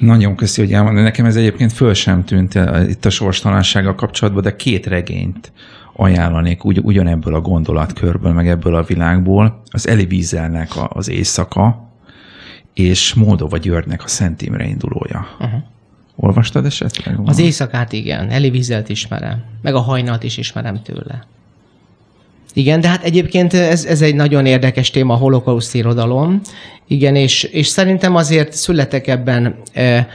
Nagyon 0.00 0.36
köszi, 0.36 0.60
hogy 0.60 0.72
elmondani. 0.72 1.04
Nekem 1.04 1.24
ez 1.24 1.36
egyébként 1.36 1.72
föl 1.72 1.94
sem 1.94 2.24
tűnt 2.24 2.58
itt 2.88 3.04
a 3.04 3.10
sorstalansággal 3.10 3.94
kapcsolatban, 3.94 4.42
de 4.42 4.56
két 4.56 4.86
regényt 4.86 5.52
ajánlanék 5.96 6.64
ugy, 6.64 6.78
ugyanebből 6.82 7.34
a 7.34 7.40
gondolatkörből, 7.40 8.32
meg 8.32 8.48
ebből 8.48 8.74
a 8.74 8.82
világból. 8.82 9.62
Az 9.70 9.88
Eli 9.88 10.06
Wieselnek 10.10 10.70
az 10.88 11.08
Éjszaka, 11.08 11.90
és 12.74 13.14
Moldova 13.14 13.56
Györgynek 13.56 14.04
a 14.04 14.08
Szent 14.08 14.42
Imre 14.42 14.66
indulója. 14.66 15.26
Uh-huh. 15.38 15.60
Olvastad 16.16 16.64
esetleg? 16.64 17.18
Az 17.24 17.38
éjszakát 17.38 17.92
igen, 17.92 18.30
Eli 18.30 18.48
Wieselt 18.48 18.88
ismerem, 18.88 19.42
meg 19.62 19.74
a 19.74 19.80
hajnalt 19.80 20.22
is 20.22 20.36
ismerem 20.36 20.82
tőle. 20.82 21.26
Igen, 22.54 22.80
de 22.80 22.88
hát 22.88 23.04
egyébként 23.04 23.52
ez, 23.52 23.84
ez 23.84 24.02
egy 24.02 24.14
nagyon 24.14 24.46
érdekes 24.46 24.90
téma, 24.90 25.14
a 25.14 25.16
holokauszt 25.16 25.74
irodalom. 25.74 26.40
Igen, 26.86 27.16
és, 27.16 27.42
és 27.42 27.66
szerintem 27.66 28.16
azért 28.16 28.52
születek 28.52 29.06
ebben 29.06 29.56
e, 29.72 30.08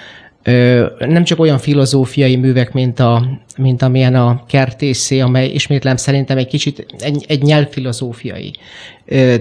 nem 0.99 1.23
csak 1.23 1.39
olyan 1.39 1.57
filozófiai 1.57 2.35
művek, 2.35 2.73
mint, 2.73 2.99
a, 2.99 3.39
mint 3.57 3.81
amilyen 3.81 4.15
a 4.15 4.43
kertészé, 4.47 5.19
amely 5.19 5.47
ismétlem 5.47 5.95
szerintem 5.95 6.37
egy 6.37 6.47
kicsit 6.47 6.85
egy, 6.99 7.25
egy 7.27 7.41
nyelvfilozófiai 7.41 8.53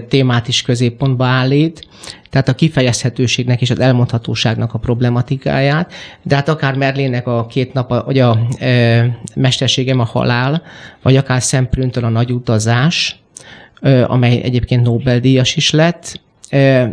témát 0.07 0.47
is 0.47 0.61
középpontba 0.61 1.25
állít, 1.25 1.87
tehát 2.29 2.47
a 2.47 2.55
kifejezhetőségnek 2.55 3.61
és 3.61 3.69
az 3.69 3.79
elmondhatóságnak 3.79 4.73
a 4.73 4.77
problematikáját, 4.79 5.93
de 6.21 6.35
hát 6.35 6.49
akár 6.49 6.75
Merlének 6.75 7.27
a 7.27 7.45
két 7.45 7.73
nap, 7.73 8.05
vagy 8.05 8.19
a 8.19 8.39
e, 8.59 9.19
mesterségem 9.35 9.99
a 9.99 10.03
halál, 10.05 10.61
vagy 11.01 11.15
akár 11.15 11.41
Szemprüntől 11.41 12.03
a 12.03 12.09
nagy 12.09 12.31
utazás, 12.31 13.19
amely 14.07 14.41
egyébként 14.43 14.83
Nobel-díjas 14.83 15.55
is 15.55 15.71
lett, 15.71 16.19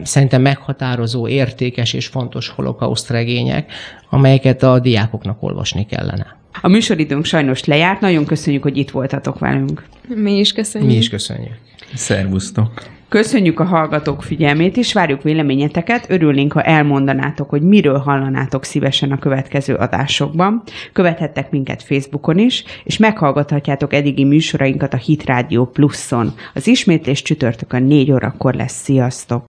szerintem 0.03 0.43
meghatározó, 0.43 1.29
értékes 1.29 1.93
és 1.93 2.07
fontos 2.07 2.49
holokauszt 2.49 3.11
regények, 3.11 3.73
amelyeket 4.11 4.63
a 4.63 4.79
diákoknak 4.79 5.43
olvasni 5.43 5.87
kellene. 5.87 6.37
A 6.63 6.69
műsoridőnk 6.69 7.25
sajnos 7.25 7.65
lejárt, 7.65 8.01
nagyon 8.01 8.25
köszönjük, 8.25 8.63
hogy 8.63 8.77
itt 8.77 8.91
voltatok 8.91 9.39
velünk. 9.39 9.85
Mi 10.09 10.39
is 10.39 10.53
köszönjük. 10.53 10.91
Mi 10.91 10.97
is 10.97 11.09
köszönjük. 11.09 11.55
Szervusztok. 11.95 12.93
Köszönjük 13.09 13.61
a 13.61 13.65
hallgatók 13.65 14.23
figyelmét, 14.23 14.77
és 14.77 14.93
várjuk 14.93 15.23
véleményeteket. 15.23 16.07
Örülnénk, 16.09 16.53
ha 16.53 16.63
elmondanátok, 16.63 17.49
hogy 17.49 17.63
miről 17.63 17.99
hallanátok 17.99 18.65
szívesen 18.65 19.13
a 19.13 19.19
következő 19.19 19.75
adásokban. 19.75 20.63
Követhettek 20.93 21.51
minket 21.51 21.83
Facebookon 21.83 22.39
is, 22.39 22.65
és 22.85 22.97
meghallgathatjátok 22.97 23.93
eddigi 23.93 24.25
műsorainkat 24.25 24.95
a 24.95 24.97
Hit 24.97 25.25
Radio 25.25 25.65
Pluszon. 25.65 26.35
Az 26.55 26.67
ismétlés 26.67 27.23
csütörtökön 27.23 27.83
4 27.83 28.13
órakor 28.13 28.55
lesz. 28.55 28.83
Sziasztok! 28.83 29.43